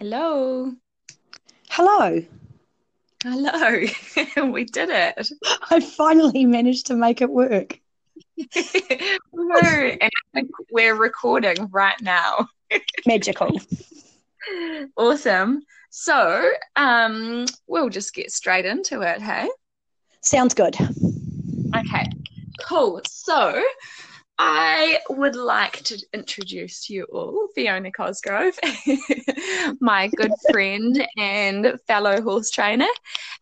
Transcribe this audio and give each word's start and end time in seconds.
Hello. 0.00 0.72
Hello. 1.68 2.24
Hello. 3.22 3.80
we 4.50 4.64
did 4.64 4.88
it. 4.88 5.28
I 5.70 5.80
finally 5.80 6.46
managed 6.46 6.86
to 6.86 6.96
make 6.96 7.20
it 7.20 7.28
work. 7.28 7.78
And 10.32 10.48
we're 10.72 10.94
recording 10.94 11.68
right 11.70 12.00
now. 12.00 12.48
Magical. 13.06 13.60
Awesome. 14.96 15.60
So, 15.90 16.50
um, 16.76 17.44
we'll 17.66 17.90
just 17.90 18.14
get 18.14 18.32
straight 18.32 18.64
into 18.64 19.02
it, 19.02 19.20
hey? 19.20 19.50
Sounds 20.22 20.54
good. 20.54 20.76
Okay, 21.76 22.06
cool. 22.66 23.02
So, 23.06 23.62
I 24.42 25.00
would 25.10 25.36
like 25.36 25.82
to 25.82 25.98
introduce 26.14 26.86
to 26.86 26.94
you 26.94 27.04
all 27.12 27.48
Fiona 27.54 27.92
Cosgrove, 27.92 28.58
my 29.80 30.06
good 30.16 30.32
friend 30.50 31.06
and 31.18 31.78
fellow 31.86 32.22
horse 32.22 32.50
trainer. 32.50 32.88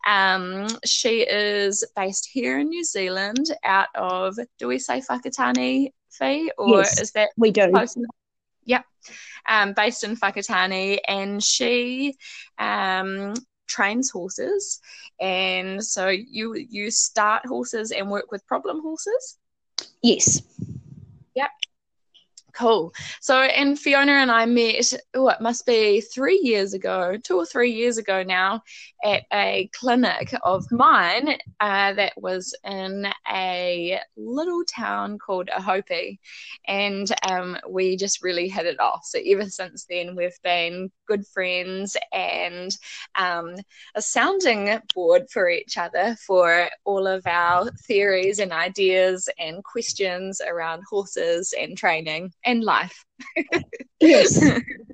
Um, 0.05 0.67
she 0.83 1.21
is 1.21 1.85
based 1.95 2.27
here 2.29 2.59
in 2.59 2.67
New 2.67 2.83
Zealand, 2.83 3.45
out 3.63 3.87
of, 3.95 4.37
do 4.57 4.67
we 4.67 4.77
say 4.77 5.01
Whakatane 5.09 5.93
Fee? 6.11 6.51
Or 6.57 6.79
Yes, 6.79 6.99
is 6.99 7.11
that 7.13 7.29
We 7.37 7.51
do. 7.51 7.71
close 7.71 7.95
enough? 7.95 8.11
Yep. 8.65 8.83
Um, 9.47 9.71
based 9.71 10.03
in 10.03 10.17
Whakatane, 10.17 10.99
and 11.07 11.41
she 11.41 12.17
um, 12.57 13.35
trains 13.69 14.09
horses. 14.09 14.81
And 15.21 15.81
so 15.81 16.09
you 16.09 16.55
you 16.55 16.91
start 16.91 17.45
horses 17.45 17.91
and 17.91 18.11
work 18.11 18.33
with 18.33 18.45
problem 18.47 18.81
horses. 18.81 19.37
Yes. 20.03 20.41
Yep. 21.39 21.68
Cool. 22.53 22.93
So, 23.21 23.41
and 23.41 23.79
Fiona 23.79 24.13
and 24.13 24.31
I 24.31 24.45
met, 24.45 24.93
oh, 25.13 25.29
it 25.29 25.41
must 25.41 25.65
be 25.65 26.01
three 26.01 26.39
years 26.41 26.73
ago, 26.73 27.15
two 27.23 27.37
or 27.37 27.45
three 27.45 27.71
years 27.71 27.97
ago 27.97 28.23
now, 28.23 28.61
at 29.03 29.23
a 29.31 29.69
clinic 29.73 30.33
of 30.43 30.69
mine 30.71 31.37
uh, 31.59 31.93
that 31.93 32.13
was 32.17 32.55
in 32.65 33.07
a 33.31 33.99
little 34.17 34.63
town 34.65 35.17
called 35.19 35.49
Ohope. 35.55 36.17
And 36.67 37.09
um, 37.29 37.57
we 37.69 37.95
just 37.95 38.23
really 38.23 38.47
hit 38.47 38.65
it 38.65 38.79
off. 38.79 39.05
So, 39.05 39.19
ever 39.25 39.45
since 39.45 39.85
then, 39.89 40.15
we've 40.15 40.39
been 40.43 40.91
good 41.07 41.25
friends 41.27 41.95
and 42.11 42.75
um, 43.15 43.55
a 43.95 44.01
sounding 44.01 44.79
board 44.93 45.29
for 45.31 45.49
each 45.49 45.77
other 45.77 46.15
for 46.25 46.69
all 46.85 47.07
of 47.07 47.25
our 47.25 47.69
theories 47.87 48.39
and 48.39 48.51
ideas 48.51 49.29
and 49.39 49.63
questions 49.63 50.41
around 50.47 50.83
horses 50.89 51.53
and 51.59 51.77
training 51.77 52.31
and 52.45 52.63
life. 52.63 53.05
Yes. 53.99 54.43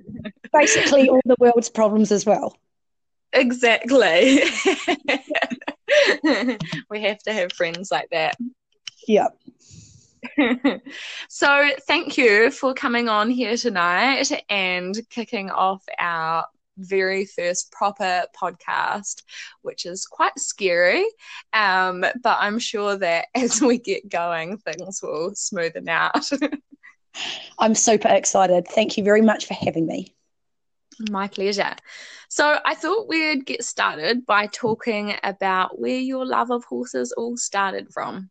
Basically, 0.53 1.09
all 1.09 1.21
the 1.25 1.35
world's 1.39 1.69
problems 1.69 2.11
as 2.11 2.25
well. 2.25 2.57
exactly. 3.33 4.41
we 6.89 7.01
have 7.01 7.19
to 7.19 7.33
have 7.33 7.51
friends 7.53 7.91
like 7.91 8.09
that. 8.11 8.35
Yep. 9.07 9.38
so, 11.29 11.69
thank 11.88 12.17
you 12.17 12.49
for 12.51 12.73
coming 12.73 13.09
on 13.09 13.29
here 13.29 13.57
tonight 13.57 14.31
and 14.49 14.97
kicking 15.09 15.51
off 15.51 15.83
our 15.99 16.45
very 16.77 17.25
first 17.25 17.71
proper 17.71 18.23
podcast, 18.35 19.23
which 19.61 19.85
is 19.85 20.05
quite 20.05 20.38
scary. 20.38 21.05
Um, 21.53 22.01
but 22.01 22.38
I'm 22.39 22.59
sure 22.59 22.97
that 22.97 23.27
as 23.35 23.61
we 23.61 23.77
get 23.77 24.09
going, 24.09 24.57
things 24.57 25.01
will 25.01 25.31
smoothen 25.31 25.88
out. 25.88 26.29
I'm 27.58 27.75
super 27.75 28.09
excited. 28.09 28.67
Thank 28.67 28.97
you 28.97 29.03
very 29.03 29.21
much 29.21 29.45
for 29.45 29.53
having 29.53 29.85
me. 29.85 30.13
My 31.09 31.27
pleasure. 31.27 31.75
So, 32.30 32.59
I 32.66 32.75
thought 32.75 33.07
we'd 33.07 33.45
get 33.45 33.63
started 33.63 34.25
by 34.25 34.47
talking 34.47 35.13
about 35.23 35.79
where 35.79 36.00
your 36.00 36.25
love 36.25 36.51
of 36.51 36.63
horses 36.66 37.12
all 37.12 37.38
started 37.38 37.91
from. 37.94 38.29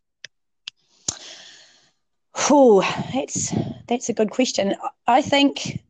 Oh, 2.50 2.80
that's 3.14 3.54
that's 3.86 4.08
a 4.08 4.12
good 4.12 4.30
question. 4.30 4.74
I 5.06 5.22
think 5.22 5.80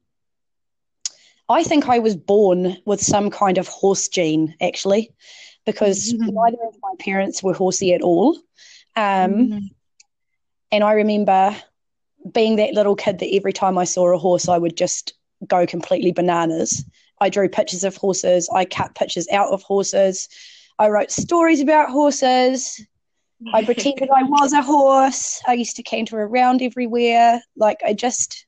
I 1.49 1.63
think 1.63 1.89
I 1.89 1.99
was 1.99 2.17
born 2.17 2.77
with 2.85 3.01
some 3.01 3.31
kind 3.31 3.59
of 3.59 3.69
horse 3.69 4.09
gene, 4.09 4.55
actually, 4.61 5.11
because 5.67 6.13
Mhm. 6.13 6.33
neither 6.33 6.63
of 6.67 6.75
my 6.83 6.95
parents 6.99 7.43
were 7.43 7.55
horsey 7.55 7.93
at 7.95 8.03
all. 8.03 8.37
Um, 8.97 9.49
Mhm. 9.49 9.75
And 10.73 10.83
I 10.83 10.93
remember 10.93 11.57
being 12.33 12.57
that 12.57 12.75
little 12.75 12.97
kid 12.97 13.19
that 13.19 13.35
every 13.35 13.53
time 13.53 13.79
I 13.79 13.85
saw 13.85 14.15
a 14.15 14.19
horse, 14.19 14.49
I 14.49 14.59
would 14.59 14.77
just 14.77 15.15
go 15.47 15.67
completely 15.67 16.12
bananas. 16.12 16.85
I 17.21 17.29
drew 17.29 17.49
pictures 17.49 17.85
of 17.85 17.97
horses, 17.97 18.49
I 18.53 18.65
cut 18.65 18.95
pictures 18.95 19.29
out 19.31 19.53
of 19.53 19.62
horses, 19.62 20.29
I 20.79 20.89
wrote 20.89 21.11
stories 21.11 21.61
about 21.61 21.91
horses. 21.91 22.85
I 23.53 23.65
pretended 23.65 24.09
I 24.11 24.23
was 24.29 24.53
a 24.53 24.62
horse. 24.62 25.41
I 25.47 25.53
used 25.55 25.77
to 25.77 25.83
canter 25.83 26.21
around 26.21 26.62
everywhere. 26.62 27.43
Like, 27.57 27.81
I 27.85 27.93
just, 27.93 28.47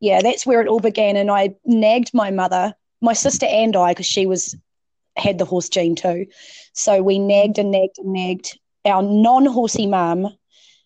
yeah, 0.00 0.22
that's 0.22 0.46
where 0.46 0.60
it 0.60 0.68
all 0.68 0.80
began. 0.80 1.16
And 1.16 1.30
I 1.30 1.54
nagged 1.64 2.12
my 2.14 2.30
mother, 2.30 2.74
my 3.00 3.12
sister, 3.12 3.46
and 3.46 3.76
I, 3.76 3.92
because 3.92 4.06
she 4.06 4.26
was 4.26 4.56
had 5.16 5.38
the 5.38 5.44
horse 5.44 5.68
gene 5.68 5.94
too. 5.94 6.26
So 6.72 7.02
we 7.02 7.18
nagged 7.18 7.58
and 7.58 7.70
nagged 7.70 7.98
and 7.98 8.12
nagged 8.12 8.58
our 8.84 9.02
non 9.02 9.46
horsey 9.46 9.86
mum 9.86 10.28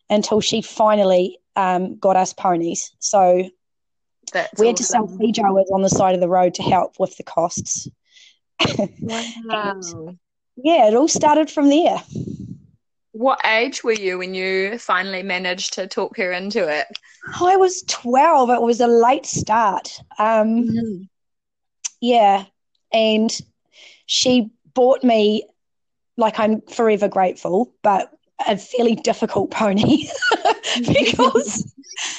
until 0.08 0.40
she 0.40 0.62
finally 0.62 1.38
um, 1.56 1.98
got 1.98 2.16
us 2.16 2.32
ponies. 2.32 2.92
So 2.98 3.48
That's 4.32 4.60
we 4.60 4.66
had 4.68 4.76
to 4.76 4.84
sell 4.84 5.04
awesome. 5.04 5.18
feijoas 5.18 5.70
on 5.72 5.82
the 5.82 5.88
side 5.88 6.14
of 6.14 6.20
the 6.20 6.28
road 6.28 6.54
to 6.54 6.62
help 6.62 6.98
with 6.98 7.16
the 7.16 7.22
costs. 7.24 7.88
Wow. 9.02 10.16
Yeah, 10.62 10.88
it 10.88 10.94
all 10.94 11.08
started 11.08 11.50
from 11.50 11.70
there. 11.70 12.02
What 13.12 13.40
age 13.46 13.82
were 13.82 13.92
you 13.92 14.18
when 14.18 14.34
you 14.34 14.78
finally 14.78 15.22
managed 15.22 15.72
to 15.74 15.86
talk 15.86 16.16
her 16.18 16.32
into 16.32 16.68
it? 16.68 16.86
I 17.40 17.56
was 17.56 17.82
12. 17.88 18.50
It 18.50 18.60
was 18.60 18.80
a 18.80 18.86
late 18.86 19.24
start. 19.24 20.00
Um, 20.18 20.64
Mm-hmm. 20.64 21.02
yeah. 22.00 22.44
And 22.92 23.40
she 24.06 24.50
bought 24.74 25.02
me, 25.02 25.44
like, 26.16 26.38
I'm 26.38 26.60
forever 26.62 27.08
grateful, 27.08 27.72
but 27.82 28.12
a 28.46 28.56
fairly 28.56 28.96
difficult 28.96 29.50
pony. 29.50 30.08
Because 30.86 31.74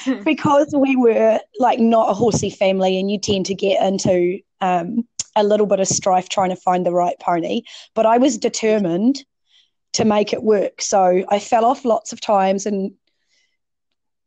because 0.24 0.74
we 0.76 0.96
were 0.96 1.40
like 1.58 1.78
not 1.78 2.10
a 2.10 2.14
horsey 2.14 2.50
family 2.50 2.98
and 2.98 3.10
you 3.10 3.18
tend 3.18 3.46
to 3.46 3.54
get 3.54 3.82
into 3.82 4.38
um, 4.60 5.06
a 5.36 5.44
little 5.44 5.66
bit 5.66 5.80
of 5.80 5.88
strife 5.88 6.28
trying 6.28 6.50
to 6.50 6.56
find 6.56 6.84
the 6.84 6.92
right 6.92 7.18
pony. 7.20 7.62
But 7.94 8.06
i 8.06 8.18
was 8.18 8.38
determined 8.38 9.24
to 9.94 10.04
make 10.04 10.32
it 10.32 10.42
work. 10.42 10.82
So 10.82 11.24
i 11.28 11.38
fell 11.38 11.64
off 11.64 11.84
lots 11.84 12.12
of 12.12 12.20
times 12.20 12.66
and 12.66 12.92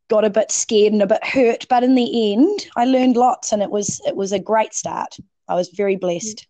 got 0.09 0.25
a 0.25 0.29
bit 0.29 0.51
scared 0.51 0.93
and 0.93 1.01
a 1.01 1.07
bit 1.07 1.25
hurt. 1.25 1.67
But 1.69 1.83
in 1.83 1.95
the 1.95 2.33
end 2.33 2.67
i 2.75 2.85
learned 2.85 3.17
lots 3.17 3.51
and 3.51 3.61
it 3.61 3.71
was 3.71 4.01
it 4.05 4.15
was 4.15 4.31
a 4.31 4.39
great 4.39 4.73
start. 4.73 5.15
I 5.47 5.55
was 5.55 5.69
very 5.69 5.95
blessed 5.95 6.47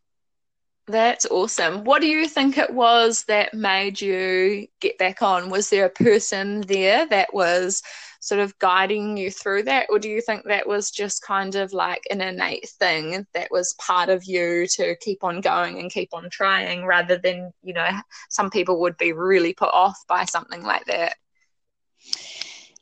That's 0.88 1.26
awesome. 1.26 1.84
What 1.84 2.02
do 2.02 2.08
you 2.08 2.28
think 2.28 2.58
it 2.58 2.72
was 2.72 3.24
that 3.24 3.54
made 3.54 4.00
you 4.00 4.68
get 4.80 4.98
back 5.00 5.22
on? 5.22 5.50
Was 5.50 5.70
there 5.70 5.86
a 5.86 5.90
person 5.90 6.62
there 6.62 7.08
that 7.08 7.34
was 7.34 7.82
sort 8.20 8.40
of 8.40 8.58
guiding 8.60 9.18
you 9.18 9.32
through 9.32 9.64
that? 9.64 9.88
Or 9.90 9.98
do 9.98 10.10
you 10.10 10.22
think 10.22 10.44
that 10.46 10.68
was 10.68 10.92
just 10.92 11.24
kind 11.24 11.56
of 11.56 11.74
like 11.74 12.04
an 12.12 12.22
innate 12.22 12.70
thing 12.70 13.26
that 13.34 13.50
was 13.50 13.74
part 13.80 14.10
of 14.10 14.26
you 14.26 14.68
to 14.74 14.96
keep 14.98 15.24
on 15.24 15.42
going 15.42 15.80
and 15.80 15.92
keep 15.92 16.10
on 16.14 16.30
trying 16.30 16.86
rather 16.86 17.18
than, 17.18 17.52
you 17.64 17.74
know, 17.74 17.90
some 18.30 18.52
people 18.52 18.80
would 18.82 18.98
be 18.98 19.12
really 19.12 19.54
put 19.54 19.74
off 19.74 19.98
by 20.08 20.26
something 20.26 20.62
like 20.62 20.86
that? 20.86 21.16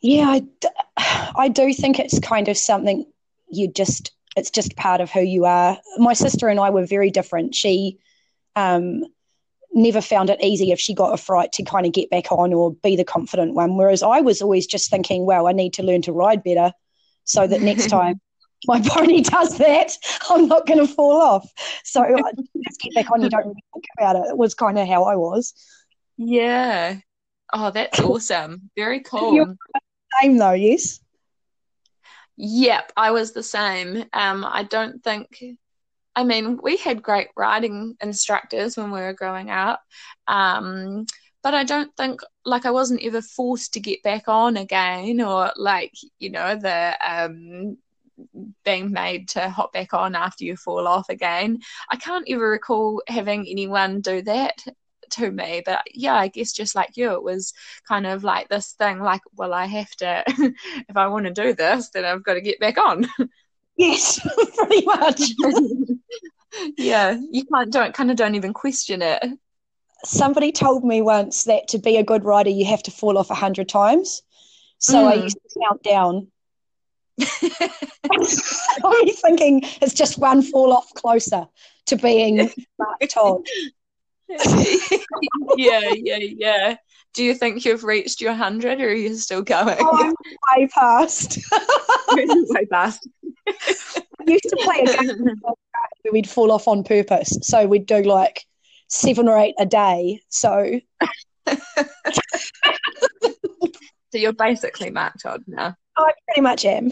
yeah 0.04 0.38
I, 0.98 1.32
I 1.36 1.48
do 1.48 1.74
think 1.74 2.00
it's 2.00 2.20
kind 2.20 2.48
of 2.48 2.58
something 2.58 3.06
you 3.50 3.68
just 3.68 4.12
it's 4.36 4.50
just 4.50 4.76
part 4.76 5.02
of 5.02 5.12
who 5.12 5.22
you 5.22 5.46
are 5.46 5.78
my 5.98 6.14
sister 6.14 6.48
and 6.48 6.60
i 6.60 6.70
were 6.70 6.86
very 6.86 7.10
different 7.12 7.56
she 7.56 7.98
um, 8.56 9.04
never 9.74 10.02
found 10.02 10.30
it 10.30 10.40
easy 10.44 10.72
if 10.72 10.80
she 10.80 10.94
got 10.94 11.14
a 11.14 11.18
fright 11.18 11.52
to 11.52 11.64
kind 11.64 11.86
of 11.86 11.92
get 11.92 12.10
back 12.12 12.32
on 12.32 12.54
or 12.54 12.74
be 12.84 12.96
the 12.96 13.04
confident 13.04 13.54
one 13.56 13.76
whereas 13.78 14.04
i 14.04 14.22
was 14.22 14.42
always 14.42 14.68
just 14.68 14.90
thinking 14.90 15.26
well 15.26 15.48
i 15.48 15.52
need 15.52 15.74
to 15.74 15.84
learn 15.84 16.02
to 16.02 16.12
ride 16.12 16.44
better 16.44 16.72
so 17.24 17.48
that 17.48 17.62
next 17.62 17.88
time 17.90 18.20
my 18.68 18.80
pony 18.82 19.22
does 19.22 19.58
that 19.58 19.98
i'm 20.30 20.48
not 20.48 20.66
going 20.68 20.80
to 20.80 20.88
fall 20.88 21.20
off 21.20 21.52
so 21.84 22.02
uh, 22.02 22.32
just 22.64 22.80
get 22.82 22.94
back 22.94 23.12
on 23.12 23.22
you 23.22 23.30
don't 23.30 23.46
really 23.48 23.64
think 23.74 23.86
about 24.00 24.16
it 24.16 24.24
it 24.30 24.38
was 24.38 24.54
kind 24.54 24.78
of 24.78 24.88
how 24.88 25.04
i 25.04 25.16
was 25.16 25.54
Yeah. 26.18 26.98
Oh, 27.52 27.70
that's 27.72 28.00
awesome. 28.10 28.70
Very 28.76 29.02
cool. 29.02 29.36
You're- 29.36 29.56
same 30.22 30.38
though 30.38 30.54
yes 30.54 31.00
Yep, 32.36 32.94
I 32.98 33.12
was 33.12 33.32
the 33.32 33.44
same. 33.44 34.06
Um, 34.14 34.44
I 34.46 34.64
don't 34.64 35.04
think, 35.04 35.44
I 36.16 36.24
mean, 36.24 36.60
we 36.62 36.78
had 36.78 37.04
great 37.04 37.28
riding 37.38 37.96
instructors 38.02 38.76
when 38.78 38.92
we 38.92 39.02
were 39.02 39.14
growing 39.14 39.50
up. 39.50 39.82
Um, 40.28 41.06
but 41.44 41.54
I 41.54 41.64
don't 41.64 41.96
think, 41.98 42.22
like, 42.46 42.66
I 42.66 42.72
wasn't 42.72 43.04
ever 43.04 43.22
forced 43.22 43.74
to 43.74 43.80
get 43.80 44.02
back 44.04 44.28
on 44.28 44.58
again 44.58 45.22
or, 45.22 45.52
like, 45.58 45.94
you 46.20 46.32
know, 46.32 46.56
the, 46.56 46.96
um, 47.06 47.78
being 48.64 48.92
made 48.92 49.28
to 49.30 49.50
hop 49.50 49.74
back 49.74 49.94
on 49.94 50.16
after 50.16 50.46
you 50.46 50.56
fall 50.56 50.88
off 50.88 51.10
again. 51.10 51.60
I 51.90 51.98
can't 51.98 52.26
ever 52.30 52.50
recall 52.50 53.02
having 53.08 53.46
anyone 53.48 54.02
do 54.02 54.22
that 54.24 54.64
to 55.14 55.32
me. 55.32 55.62
But 55.66 55.82
yeah, 55.94 56.16
I 56.16 56.28
guess 56.28 56.54
just 56.54 56.76
like 56.76 56.96
you, 56.96 57.14
it 57.14 57.24
was 57.24 57.54
kind 57.88 58.06
of 58.06 58.24
like 58.24 58.50
this 58.50 58.74
thing 58.74 59.00
like, 59.00 59.22
well, 59.36 59.54
I 59.54 59.66
have 59.66 59.92
to, 59.98 60.24
if 60.90 60.98
I 60.98 61.08
want 61.08 61.26
to 61.26 61.34
do 61.34 61.54
this, 61.54 61.90
then 61.90 62.06
I've 62.06 62.24
got 62.24 62.36
to 62.36 62.42
get 62.42 62.60
back 62.60 62.78
on. 62.78 63.08
Yes, 63.76 64.20
pretty 64.56 64.86
much. 64.86 65.20
yeah, 66.78 67.18
you 67.32 67.44
can't 67.46 67.72
don't 67.72 67.92
kind 67.92 68.12
of 68.12 68.18
don't 68.18 68.36
even 68.36 68.54
question 68.54 69.02
it. 69.02 69.24
Somebody 70.06 70.52
told 70.52 70.84
me 70.84 71.02
once 71.02 71.46
that 71.46 71.70
to 71.70 71.80
be 71.80 71.98
a 71.98 72.04
good 72.04 72.24
rider, 72.24 72.52
you 72.52 72.66
have 72.66 72.84
to 72.84 72.92
fall 72.92 73.18
off 73.18 73.32
a 73.32 73.34
hundred 73.34 73.68
times. 73.68 74.22
So 74.78 75.06
mm. 75.06 75.08
I 75.08 75.14
used 75.16 75.38
to 75.38 75.60
count 75.60 75.82
down. 75.82 76.28
I 77.20 77.88
was 78.10 79.20
thinking 79.22 79.62
it's 79.82 79.94
just 79.94 80.20
one 80.20 80.42
fall 80.42 80.74
off 80.74 80.94
closer 80.94 81.48
to 81.88 81.96
being 81.96 82.50
Mark 82.78 83.00
Todd. 83.10 83.42
yeah, 85.58 85.94
yeah, 85.96 86.18
yeah. 86.18 86.76
Do 87.14 87.24
you 87.24 87.36
think 87.36 87.66
you've 87.66 87.84
reached 87.84 88.22
your 88.22 88.34
hundred, 88.34 88.82
or 88.82 88.88
are 88.88 88.94
you 88.94 89.16
still 89.16 89.42
going? 89.42 89.78
Oh, 89.80 89.92
I'm 89.94 90.14
way 90.58 90.68
past. 90.68 91.38
way 92.12 92.66
past. 92.72 93.08
I 93.48 93.54
used 94.26 94.44
to 94.44 94.58
play 94.62 94.82
a 94.82 94.86
game 94.86 95.26
where 96.02 96.14
we'd 96.14 96.30
fall 96.30 96.52
off 96.52 96.68
on 96.68 96.84
purpose, 96.84 97.38
so 97.42 97.68
we'd 97.68 97.86
do 97.86 98.02
like 98.02 98.46
seven 98.88 99.28
or 99.28 99.38
eight 99.38 99.56
a 99.60 99.66
day. 99.66 100.22
So, 100.30 100.80
so 101.48 101.54
you're 104.14 104.34
basically 104.34 104.90
Mark 104.90 105.14
Todd 105.22 105.44
now. 105.48 105.76
I 105.98 106.12
pretty 106.28 106.42
much 106.42 106.66
am. 106.66 106.92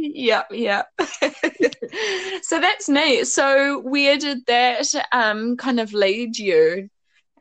Yeah, 0.00 0.44
yeah. 0.52 0.82
so 2.42 2.60
that's 2.60 2.88
neat. 2.88 3.26
So 3.26 3.80
where 3.80 4.16
did 4.16 4.46
that 4.46 4.94
um, 5.10 5.56
kind 5.56 5.80
of 5.80 5.92
lead 5.92 6.38
you 6.38 6.88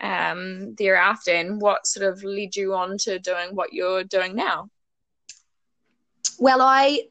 um, 0.02 0.74
thereafter, 0.76 1.32
and 1.32 1.62
what 1.62 1.86
sort 1.86 2.12
of 2.12 2.24
led 2.24 2.56
you 2.56 2.74
on 2.74 2.98
to 3.00 3.20
doing 3.20 3.56
what 3.56 3.74
you're 3.74 4.04
doing 4.04 4.36
now? 4.36 4.70
Well, 6.40 6.62
I 6.62 7.04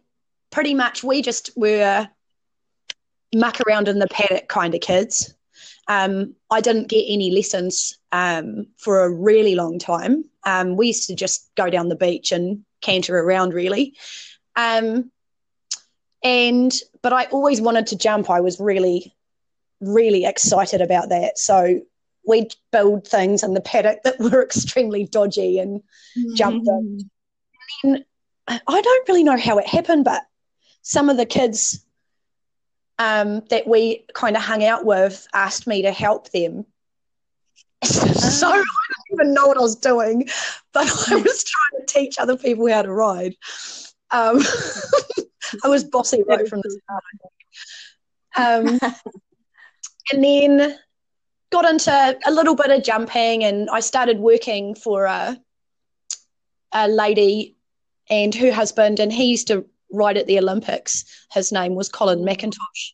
pretty 0.51 0.75
much 0.75 1.05
we 1.05 1.23
just 1.23 1.51
were 1.57 2.09
muck 3.35 3.61
around 3.61 3.87
in 3.87 4.01
the 4.01 4.09
paddock 4.09 4.49
kind 4.49 4.75
of 4.75 4.81
kids. 4.81 5.33
Um, 5.89 6.35
I 6.51 6.61
didn't 6.61 6.89
get 6.89 7.05
any 7.09 7.31
lessons 7.31 7.99
um, 8.11 8.67
for 8.79 9.05
a 9.05 9.13
really 9.13 9.55
long 9.55 9.79
time. 9.79 10.25
Um, 10.45 10.77
we 10.77 10.89
used 10.89 11.07
to 11.09 11.15
just 11.15 11.51
go 11.55 11.71
down 11.71 11.89
the 11.89 11.97
beach 11.97 12.33
and 12.33 12.65
canter 12.81 13.17
around, 13.17 13.55
really. 13.55 13.95
Um, 14.57 15.13
and 16.27 16.73
but 17.03 17.13
I 17.13 17.27
always 17.27 17.61
wanted 17.61 17.87
to 17.89 17.97
jump. 17.97 18.29
I 18.29 18.41
was 18.41 18.59
really, 18.59 19.15
really 19.81 20.25
excited 20.25 20.81
about 20.81 21.09
that. 21.11 21.39
So 21.39 21.83
we'd 22.27 22.53
build 22.73 23.07
things 23.07 23.45
in 23.45 23.55
the 23.55 23.61
paddock 23.61 24.03
that 24.03 24.19
were 24.19 24.43
extremely 24.45 25.05
dodgy 25.05 25.61
and 25.61 25.81
mm-hmm. 26.19 26.35
jump 26.35 26.65
them. 26.65 27.11
And 27.85 28.05
I 28.49 28.81
don't 28.81 29.09
really 29.09 29.23
know 29.23 29.39
how 29.39 29.59
it 29.59 29.69
happened, 29.69 30.05
but 30.05 30.25
some 30.83 31.09
of 31.09 31.17
the 31.17 31.27
kids 31.27 31.85
um, 32.99 33.43
that 33.51 33.69
we 33.69 34.05
kind 34.13 34.37
of 34.37 34.43
hung 34.43 34.65
out 34.65 34.85
with 34.85 35.29
asked 35.33 35.69
me 35.69 35.83
to 35.83 35.93
help 35.93 36.31
them. 36.33 36.67
so 37.85 38.49
I 38.49 38.57
didn't 38.57 38.67
even 39.13 39.35
know 39.35 39.47
what 39.47 39.59
I 39.59 39.61
was 39.61 39.77
doing, 39.77 40.27
but 40.73 40.87
I 41.09 41.15
was 41.15 41.45
trying 41.45 41.87
to 41.87 41.87
teach 41.87 42.19
other 42.19 42.37
people 42.37 42.69
how 42.69 42.83
to 42.83 42.93
ride. 42.93 43.37
Um, 44.11 44.41
I 45.65 45.69
was 45.69 45.85
bossy 45.85 46.23
right 46.27 46.47
from 46.49 46.61
the 46.63 46.81
start. 46.83 47.03
Um, 48.37 48.79
and 50.13 50.25
then 50.25 50.79
got 51.51 51.65
into 51.65 52.19
a 52.27 52.31
little 52.31 52.55
bit 52.55 52.71
of 52.71 52.83
jumping, 52.83 53.45
and 53.45 53.69
I 53.71 53.81
started 53.81 54.19
working 54.19 54.75
for 54.75 55.05
a, 55.05 55.39
a 56.73 56.89
lady 56.89 57.57
and 58.09 58.35
her 58.35 58.53
husband, 58.53 59.01
and 59.01 59.13
he 59.13 59.25
used 59.25 59.49
to 59.49 59.67
ride 59.93 60.17
at 60.17 60.27
the 60.27 60.39
Olympics. 60.39 61.05
His 61.33 61.53
name 61.53 61.75
was 61.75 61.89
Colin 61.89 62.21
McIntosh, 62.21 62.93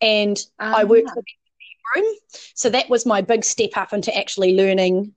and 0.00 0.38
um, 0.58 0.74
I 0.74 0.84
worked 0.84 1.10
for 1.10 1.22
the 1.22 2.00
room. 2.00 2.14
So 2.54 2.70
that 2.70 2.90
was 2.90 3.06
my 3.06 3.20
big 3.20 3.44
step 3.44 3.70
up 3.76 3.92
into 3.92 4.16
actually 4.16 4.54
learning 4.54 5.14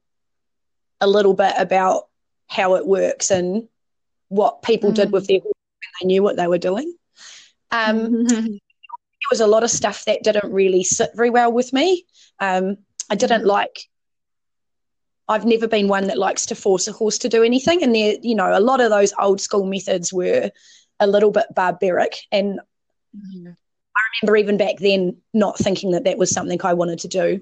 a 1.01 1.07
little 1.07 1.33
bit 1.33 1.53
about 1.57 2.07
how 2.47 2.75
it 2.75 2.85
works 2.85 3.31
and 3.31 3.67
what 4.29 4.61
people 4.61 4.91
mm. 4.91 4.95
did 4.95 5.11
with 5.11 5.27
their 5.27 5.39
they 6.03 6.07
knew 6.07 6.23
what 6.23 6.35
they 6.35 6.47
were 6.47 6.57
doing. 6.57 6.93
Um, 7.71 8.25
mm-hmm. 8.25 8.55
There 9.23 9.37
was 9.37 9.39
a 9.39 9.47
lot 9.47 9.63
of 9.63 9.71
stuff 9.71 10.03
that 10.03 10.21
didn't 10.21 10.51
really 10.51 10.83
sit 10.83 11.11
very 11.15 11.29
well 11.29 11.49
with 11.49 11.71
me. 11.71 12.03
Um, 12.41 12.75
I 13.09 13.15
didn't 13.15 13.45
like. 13.45 13.87
I've 15.29 15.45
never 15.45 15.65
been 15.65 15.87
one 15.87 16.07
that 16.07 16.17
likes 16.17 16.45
to 16.47 16.55
force 16.55 16.89
a 16.89 16.91
horse 16.91 17.17
to 17.19 17.29
do 17.29 17.41
anything, 17.41 17.83
and 17.83 17.95
there, 17.95 18.15
you 18.21 18.35
know, 18.35 18.51
a 18.51 18.59
lot 18.59 18.81
of 18.81 18.89
those 18.89 19.13
old 19.17 19.39
school 19.39 19.65
methods 19.65 20.11
were 20.11 20.51
a 20.99 21.07
little 21.07 21.31
bit 21.31 21.45
barbaric, 21.55 22.17
and 22.33 22.59
mm-hmm. 23.15 23.47
I 23.47 24.01
remember 24.21 24.35
even 24.35 24.57
back 24.57 24.79
then 24.79 25.15
not 25.33 25.57
thinking 25.57 25.91
that 25.91 26.03
that 26.03 26.17
was 26.17 26.29
something 26.29 26.59
I 26.61 26.73
wanted 26.73 26.99
to 26.99 27.07
do. 27.07 27.41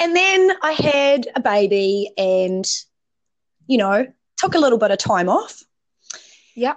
And 0.00 0.16
then 0.16 0.50
I 0.60 0.72
had 0.72 1.28
a 1.36 1.40
baby, 1.40 2.10
and 2.18 2.66
you 3.68 3.78
know, 3.78 4.08
took 4.38 4.56
a 4.56 4.60
little 4.60 4.78
bit 4.78 4.90
of 4.90 4.98
time 4.98 5.28
off. 5.28 5.62
Yeah 6.58 6.74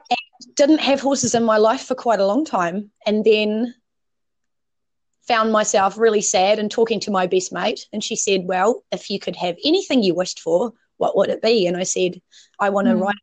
didn't 0.56 0.80
have 0.80 1.00
horses 1.00 1.36
in 1.36 1.44
my 1.44 1.58
life 1.58 1.82
for 1.82 1.96
quite 1.96 2.20
a 2.20 2.26
long 2.26 2.46
time 2.46 2.92
and 3.06 3.24
then 3.24 3.74
found 5.28 5.52
myself 5.52 5.98
really 5.98 6.22
sad 6.22 6.60
and 6.60 6.72
talking 6.72 7.00
to 7.00 7.12
my 7.12 7.28
best 7.28 7.54
mate 7.54 7.88
and 7.94 8.04
she 8.04 8.16
said 8.16 8.42
well 8.46 8.84
if 8.92 9.10
you 9.10 9.20
could 9.20 9.36
have 9.36 9.56
anything 9.64 10.04
you 10.04 10.14
wished 10.14 10.40
for 10.40 10.74
what 10.98 11.16
would 11.18 11.30
it 11.30 11.42
be? 11.42 11.66
And 11.68 11.78
i 11.78 11.84
said 11.84 12.22
i 12.60 12.70
want 12.70 12.88
to 12.88 12.94
mm. 12.94 13.02
ride 13.02 13.16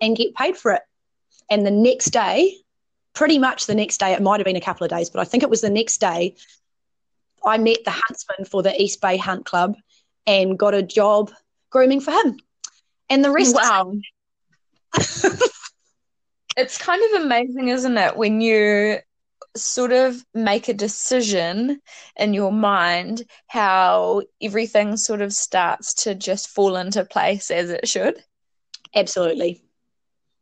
and 0.00 0.16
get 0.16 0.34
paid 0.34 0.56
for 0.56 0.72
it. 0.72 0.82
And 1.50 1.66
the 1.66 1.70
next 1.70 2.10
day 2.10 2.56
pretty 3.14 3.38
much 3.38 3.66
the 3.66 3.74
next 3.74 3.98
day 3.98 4.12
it 4.12 4.22
might 4.22 4.40
have 4.40 4.46
been 4.46 4.56
a 4.56 4.60
couple 4.60 4.84
of 4.84 4.90
days 4.90 5.10
but 5.10 5.20
i 5.20 5.24
think 5.24 5.42
it 5.42 5.50
was 5.50 5.60
the 5.60 5.70
next 5.70 5.98
day 5.98 6.34
i 7.44 7.58
met 7.58 7.84
the 7.84 7.90
huntsman 7.90 8.46
for 8.46 8.62
the 8.62 8.80
east 8.80 9.00
bay 9.00 9.16
hunt 9.16 9.44
club 9.44 9.74
and 10.26 10.58
got 10.58 10.74
a 10.74 10.82
job 10.82 11.30
grooming 11.70 12.00
for 12.00 12.12
him. 12.12 12.38
And 13.08 13.24
the 13.24 13.30
rest 13.30 13.54
wow 13.54 13.94
it's 16.56 16.78
kind 16.78 17.02
of 17.14 17.22
amazing, 17.22 17.68
isn't 17.68 17.96
it, 17.98 18.16
when 18.16 18.40
you 18.40 18.98
sort 19.56 19.92
of 19.92 20.24
make 20.32 20.68
a 20.68 20.74
decision 20.74 21.80
in 22.16 22.34
your 22.34 22.52
mind 22.52 23.24
how 23.48 24.22
everything 24.40 24.96
sort 24.96 25.20
of 25.20 25.32
starts 25.32 25.92
to 25.94 26.14
just 26.14 26.48
fall 26.48 26.76
into 26.76 27.04
place 27.04 27.50
as 27.50 27.70
it 27.70 27.88
should. 27.88 28.22
Absolutely. 28.94 29.62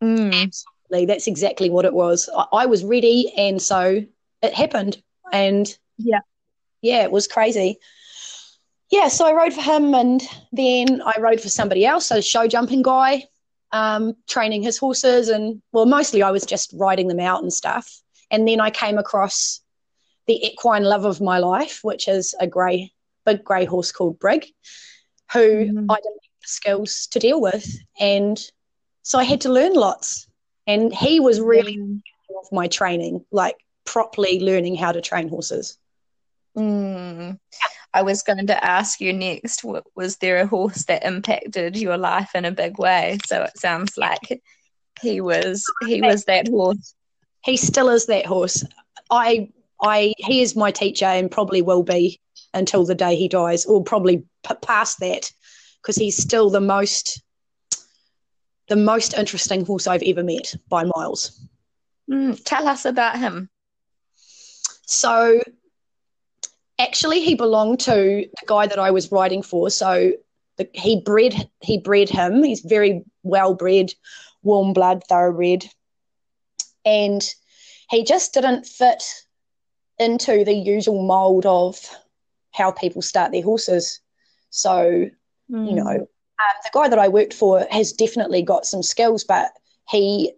Mm. 0.02 0.44
Absolutely. 0.44 1.06
That's 1.06 1.26
exactly 1.26 1.70
what 1.70 1.84
it 1.84 1.94
was. 1.94 2.28
I, 2.36 2.44
I 2.52 2.66
was 2.66 2.84
ready, 2.84 3.32
and 3.36 3.60
so 3.60 4.04
it 4.42 4.54
happened. 4.54 5.02
And 5.32 5.76
yeah, 5.98 6.20
yeah, 6.82 7.02
it 7.02 7.10
was 7.10 7.26
crazy. 7.26 7.78
Yeah, 8.90 9.08
so 9.08 9.26
I 9.26 9.32
rode 9.32 9.52
for 9.52 9.60
him, 9.60 9.94
and 9.94 10.22
then 10.52 11.02
I 11.02 11.18
rode 11.20 11.40
for 11.40 11.50
somebody 11.50 11.84
else, 11.84 12.10
a 12.10 12.22
show 12.22 12.46
jumping 12.46 12.82
guy 12.82 13.24
um, 13.72 14.14
training 14.28 14.62
his 14.62 14.78
horses, 14.78 15.28
and 15.28 15.62
well, 15.72 15.86
mostly 15.86 16.22
I 16.22 16.30
was 16.30 16.44
just 16.44 16.72
riding 16.74 17.08
them 17.08 17.20
out 17.20 17.42
and 17.42 17.52
stuff. 17.52 17.90
And 18.30 18.46
then 18.46 18.60
I 18.60 18.70
came 18.70 18.98
across 18.98 19.60
the 20.26 20.44
equine 20.46 20.84
love 20.84 21.04
of 21.04 21.20
my 21.20 21.38
life, 21.38 21.80
which 21.82 22.08
is 22.08 22.34
a 22.40 22.46
grey, 22.46 22.92
big 23.24 23.44
grey 23.44 23.64
horse 23.64 23.92
called 23.92 24.18
Brig, 24.18 24.46
who 25.32 25.40
mm-hmm. 25.40 25.90
I 25.90 25.96
didn't 25.96 26.22
have 26.22 26.40
the 26.42 26.48
skills 26.48 27.06
to 27.12 27.18
deal 27.18 27.40
with, 27.40 27.66
and 27.98 28.38
so 29.02 29.18
I 29.18 29.24
had 29.24 29.40
to 29.42 29.52
learn 29.52 29.74
lots. 29.74 30.26
And 30.66 30.94
he 30.94 31.18
was 31.18 31.40
really 31.40 31.78
of 32.38 32.52
my 32.52 32.68
training, 32.68 33.24
like 33.30 33.56
properly 33.84 34.40
learning 34.40 34.76
how 34.76 34.92
to 34.92 35.00
train 35.00 35.28
horses. 35.28 35.78
Mm. 36.56 37.38
I 37.94 38.02
was 38.02 38.22
going 38.22 38.46
to 38.46 38.64
ask 38.64 39.00
you 39.00 39.12
next 39.12 39.64
was 39.94 40.16
there 40.18 40.38
a 40.38 40.46
horse 40.46 40.84
that 40.84 41.04
impacted 41.04 41.76
your 41.76 41.96
life 41.96 42.30
in 42.34 42.44
a 42.44 42.52
big 42.52 42.78
way? 42.78 43.18
So 43.26 43.42
it 43.42 43.58
sounds 43.58 43.96
like 43.96 44.42
he 45.00 45.20
was 45.20 45.64
he 45.86 46.02
was 46.02 46.24
that 46.24 46.48
horse. 46.48 46.94
He 47.44 47.56
still 47.56 47.88
is 47.88 48.06
that 48.06 48.26
horse. 48.26 48.64
I 49.10 49.50
I 49.82 50.12
he 50.18 50.42
is 50.42 50.56
my 50.56 50.70
teacher 50.70 51.06
and 51.06 51.30
probably 51.30 51.62
will 51.62 51.82
be 51.82 52.20
until 52.54 52.84
the 52.84 52.94
day 52.94 53.16
he 53.16 53.28
dies 53.28 53.64
or 53.64 53.82
probably 53.82 54.18
p- 54.46 54.54
past 54.62 55.00
that 55.00 55.30
because 55.80 55.96
he's 55.96 56.16
still 56.16 56.50
the 56.50 56.60
most 56.60 57.22
the 58.68 58.76
most 58.76 59.14
interesting 59.14 59.64
horse 59.64 59.86
I've 59.86 60.02
ever 60.02 60.22
met 60.22 60.54
by 60.68 60.84
miles. 60.84 61.40
Mm, 62.10 62.40
tell 62.44 62.68
us 62.68 62.84
about 62.84 63.18
him. 63.18 63.48
So 64.86 65.40
actually 66.78 67.20
he 67.20 67.34
belonged 67.34 67.80
to 67.80 67.92
the 67.92 68.46
guy 68.46 68.66
that 68.66 68.78
I 68.78 68.90
was 68.90 69.12
writing 69.12 69.42
for. 69.42 69.70
So 69.70 70.12
the, 70.56 70.68
he 70.74 71.00
bred 71.00 71.48
he 71.60 71.78
bred 71.78 72.08
him. 72.08 72.42
He's 72.42 72.60
very 72.60 73.04
well 73.22 73.54
bred, 73.54 73.92
warm 74.42 74.72
blood, 74.72 75.02
thoroughbred, 75.08 75.64
and 76.84 77.22
he 77.90 78.04
just 78.04 78.34
didn't 78.34 78.66
fit 78.66 79.02
into 79.98 80.44
the 80.44 80.54
usual 80.54 81.06
mold 81.06 81.46
of 81.46 81.78
how 82.52 82.70
people 82.70 83.02
start 83.02 83.32
their 83.32 83.42
horses. 83.42 84.00
So, 84.50 85.10
mm. 85.50 85.68
you 85.68 85.74
know, 85.74 85.90
um, 85.90 86.56
the 86.62 86.70
guy 86.72 86.88
that 86.88 86.98
I 86.98 87.08
worked 87.08 87.34
for 87.34 87.66
has 87.70 87.92
definitely 87.92 88.42
got 88.42 88.66
some 88.66 88.82
skills, 88.82 89.24
but 89.24 89.50
he, 89.88 90.32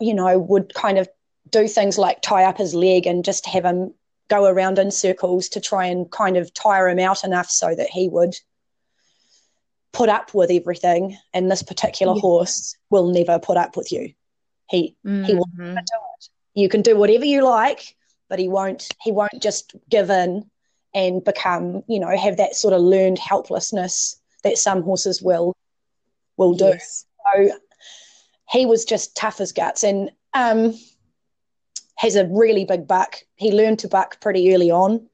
you 0.00 0.14
know, 0.14 0.38
would 0.38 0.74
kind 0.74 0.98
of 0.98 1.08
do 1.48 1.68
things 1.68 1.98
like 1.98 2.22
tie 2.22 2.44
up 2.44 2.58
his 2.58 2.74
leg 2.74 3.06
and 3.06 3.24
just 3.24 3.46
have 3.46 3.64
him 3.64 3.94
go 4.30 4.46
around 4.46 4.78
in 4.78 4.90
circles 4.90 5.48
to 5.50 5.60
try 5.60 5.84
and 5.86 6.10
kind 6.10 6.36
of 6.36 6.54
tire 6.54 6.88
him 6.88 6.98
out 6.98 7.24
enough 7.24 7.50
so 7.50 7.74
that 7.74 7.90
he 7.90 8.08
would 8.08 8.34
put 9.92 10.08
up 10.08 10.32
with 10.32 10.50
everything. 10.50 11.18
And 11.34 11.50
this 11.50 11.62
particular 11.62 12.14
yeah. 12.14 12.20
horse 12.20 12.76
will 12.88 13.12
never 13.12 13.38
put 13.38 13.58
up 13.58 13.76
with 13.76 13.92
you. 13.92 14.14
He 14.68 14.96
mm-hmm. 15.04 15.24
he 15.24 15.34
will 15.34 15.50
never 15.56 15.74
do 15.74 15.98
it. 16.18 16.28
You 16.54 16.68
can 16.68 16.80
do 16.80 16.96
whatever 16.96 17.24
you 17.24 17.44
like, 17.44 17.96
but 18.28 18.38
he 18.38 18.48
won't 18.48 18.88
he 19.02 19.12
won't 19.12 19.42
just 19.42 19.74
give 19.90 20.08
in 20.08 20.48
and 20.94 21.22
become, 21.24 21.82
you 21.88 22.00
know, 22.00 22.16
have 22.16 22.36
that 22.38 22.54
sort 22.54 22.72
of 22.72 22.80
learned 22.80 23.18
helplessness 23.18 24.20
that 24.44 24.58
some 24.58 24.82
horses 24.82 25.20
will 25.20 25.56
will 26.36 26.54
do. 26.54 26.66
Yes. 26.66 27.04
So 27.34 27.50
he 28.48 28.66
was 28.66 28.84
just 28.84 29.16
tough 29.16 29.40
as 29.40 29.52
guts 29.52 29.82
and 29.84 30.10
um, 30.34 30.74
has 32.00 32.16
a 32.16 32.26
really 32.28 32.64
big 32.64 32.88
buck. 32.88 33.16
He 33.36 33.52
learned 33.52 33.80
to 33.80 33.88
buck 33.88 34.22
pretty 34.22 34.54
early 34.54 34.70
on 34.70 35.06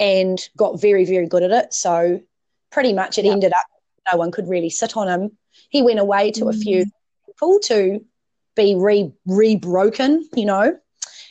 and 0.00 0.40
got 0.56 0.80
very, 0.80 1.04
very 1.04 1.28
good 1.28 1.44
at 1.44 1.52
it. 1.52 1.72
So 1.72 2.20
pretty 2.72 2.92
much 2.92 3.16
it 3.16 3.24
yep. 3.24 3.32
ended 3.32 3.52
up 3.56 3.64
no 4.10 4.18
one 4.18 4.32
could 4.32 4.48
really 4.48 4.68
sit 4.68 4.96
on 4.96 5.06
him. 5.06 5.38
He 5.68 5.82
went 5.82 6.00
away 6.00 6.32
to 6.32 6.46
mm. 6.46 6.50
a 6.50 6.52
few 6.52 6.84
mm. 6.84 6.90
people 7.26 7.60
to 7.60 8.04
be 8.56 8.74
re 8.74 9.12
re 9.24 9.54
broken, 9.54 10.28
you 10.34 10.44
know, 10.44 10.76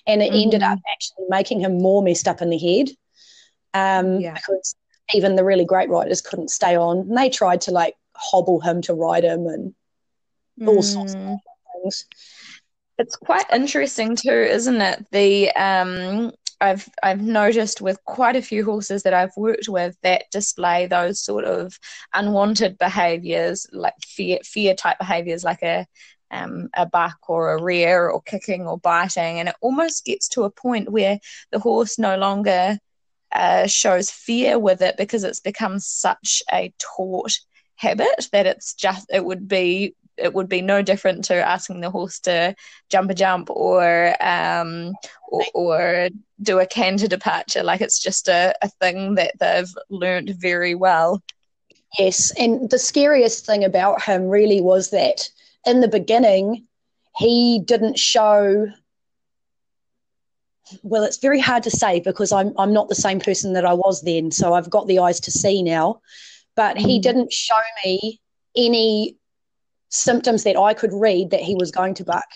and 0.07 0.21
it 0.21 0.31
mm-hmm. 0.31 0.43
ended 0.43 0.63
up 0.63 0.79
actually 0.89 1.25
making 1.27 1.59
him 1.59 1.79
more 1.79 2.01
messed 2.01 2.29
up 2.29 2.41
in 2.41 2.49
the 2.49 2.57
head. 2.57 2.91
Um, 3.73 4.21
yeah. 4.21 4.35
because 4.35 4.75
even 5.13 5.35
the 5.35 5.43
really 5.43 5.65
great 5.65 5.89
riders 5.89 6.21
couldn't 6.21 6.51
stay 6.51 6.77
on. 6.77 6.99
And 6.99 7.17
they 7.17 7.29
tried 7.29 7.59
to 7.61 7.71
like 7.71 7.95
hobble 8.15 8.61
him 8.61 8.81
to 8.83 8.93
ride 8.93 9.25
him 9.25 9.45
and 9.47 9.75
all 10.65 10.77
mm. 10.77 10.83
sorts 10.83 11.15
of 11.15 11.19
things. 11.83 12.05
It's 12.97 13.15
quite 13.15 13.45
interesting 13.51 14.15
too, 14.15 14.29
isn't 14.29 14.81
it? 14.81 15.05
The 15.11 15.51
um 15.51 16.31
I've 16.59 16.87
I've 17.01 17.21
noticed 17.21 17.81
with 17.81 18.03
quite 18.05 18.35
a 18.35 18.41
few 18.41 18.63
horses 18.63 19.03
that 19.03 19.13
I've 19.13 19.35
worked 19.35 19.67
with 19.67 19.97
that 20.03 20.25
display 20.31 20.85
those 20.87 21.23
sort 21.23 21.45
of 21.45 21.77
unwanted 22.13 22.77
behaviours, 22.77 23.65
like 23.71 23.95
fear 24.05 24.39
fear 24.43 24.75
type 24.75 24.99
behaviours, 24.99 25.43
like 25.43 25.63
a 25.63 25.85
um, 26.29 26.69
a 26.75 26.85
buck 26.85 27.17
or 27.27 27.53
a 27.53 27.61
rear 27.61 28.07
or 28.09 28.21
kicking 28.21 28.67
or 28.67 28.77
biting, 28.77 29.39
and 29.39 29.49
it 29.49 29.55
almost 29.61 30.05
gets 30.05 30.29
to 30.29 30.43
a 30.43 30.51
point 30.51 30.91
where 30.91 31.19
the 31.51 31.59
horse 31.59 31.97
no 31.99 32.17
longer 32.17 32.77
uh, 33.33 33.67
shows 33.67 34.11
fear 34.11 34.59
with 34.59 34.81
it 34.81 34.95
because 34.97 35.23
it's 35.23 35.39
become 35.39 35.79
such 35.79 36.43
a 36.53 36.73
taught 36.77 37.31
habit 37.75 38.27
that 38.31 38.45
it's 38.45 38.73
just 38.75 39.07
it 39.11 39.25
would 39.25 39.47
be 39.47 39.95
it 40.17 40.33
would 40.33 40.49
be 40.49 40.61
no 40.61 40.81
different 40.81 41.23
to 41.25 41.35
asking 41.35 41.81
the 41.81 41.89
horse 41.89 42.19
to 42.19 42.55
jump 42.89 43.09
a 43.09 43.13
jump 43.13 43.49
or 43.49 44.15
um, 44.23 44.93
or, 45.29 45.43
or, 45.53 46.09
do 46.41 46.59
a 46.59 46.65
canter 46.65 47.07
departure. 47.07 47.61
Like 47.61 47.81
it's 47.81 47.99
just 47.99 48.27
a, 48.27 48.55
a 48.63 48.69
thing 48.81 49.15
that 49.15 49.37
they've 49.39 49.71
learned 49.89 50.35
very 50.39 50.73
well. 50.73 51.21
Yes, 51.99 52.31
and 52.37 52.69
the 52.69 52.79
scariest 52.79 53.45
thing 53.45 53.63
about 53.63 54.01
him 54.01 54.27
really 54.27 54.61
was 54.61 54.89
that 54.89 55.29
in 55.65 55.81
the 55.81 55.87
beginning, 55.87 56.67
he 57.17 57.61
didn't 57.63 57.99
show. 57.99 58.67
Well, 60.83 61.03
it's 61.03 61.17
very 61.17 61.39
hard 61.39 61.63
to 61.63 61.71
say 61.71 61.99
because 61.99 62.31
I'm 62.31 62.53
I'm 62.57 62.73
not 62.73 62.89
the 62.89 62.95
same 62.95 63.19
person 63.19 63.53
that 63.53 63.65
I 63.65 63.73
was 63.73 64.01
then, 64.01 64.31
so 64.31 64.53
I've 64.53 64.69
got 64.69 64.87
the 64.87 64.99
eyes 64.99 65.19
to 65.21 65.31
see 65.31 65.61
now. 65.61 66.01
But 66.55 66.77
he 66.77 66.99
mm. 66.99 67.01
didn't 67.01 67.31
show 67.31 67.59
me 67.85 68.19
any 68.55 69.17
symptoms 69.91 70.43
that 70.43 70.57
I 70.57 70.73
could 70.73 70.93
read 70.93 71.29
that 71.29 71.41
he 71.41 71.53
was 71.53 71.69
going 71.69 71.93
to 71.95 72.03
buck. 72.03 72.27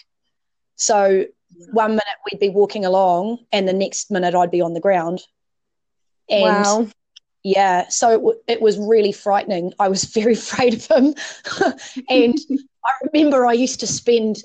So 0.75 1.25
one 1.71 1.91
minute 1.91 2.03
we'd 2.29 2.39
be 2.39 2.49
walking 2.49 2.85
along, 2.85 3.39
and 3.51 3.67
the 3.67 3.73
next 3.73 4.11
minute 4.11 4.35
I'd 4.35 4.51
be 4.51 4.61
on 4.61 4.73
the 4.73 4.79
ground. 4.79 5.21
And 6.29 6.43
wow. 6.43 6.87
Yeah, 7.43 7.87
so 7.89 8.29
it, 8.29 8.37
it 8.47 8.61
was 8.61 8.77
really 8.77 9.11
frightening. 9.11 9.71
I 9.79 9.87
was 9.87 10.03
very 10.19 10.33
afraid 10.33 10.75
of 10.75 10.85
him, 10.85 11.15
and 12.09 12.37
I 12.85 12.91
remember 13.11 13.45
I 13.45 13.53
used 13.53 13.79
to 13.79 13.87
spend, 13.87 14.37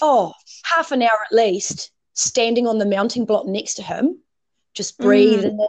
oh, 0.00 0.32
half 0.64 0.92
an 0.92 1.02
hour 1.02 1.18
at 1.24 1.34
least 1.34 1.90
standing 2.12 2.66
on 2.66 2.78
the 2.78 2.86
mounting 2.86 3.24
block 3.24 3.46
next 3.46 3.74
to 3.74 3.82
him, 3.82 4.18
just 4.74 4.98
breathing 4.98 5.56
mm. 5.56 5.66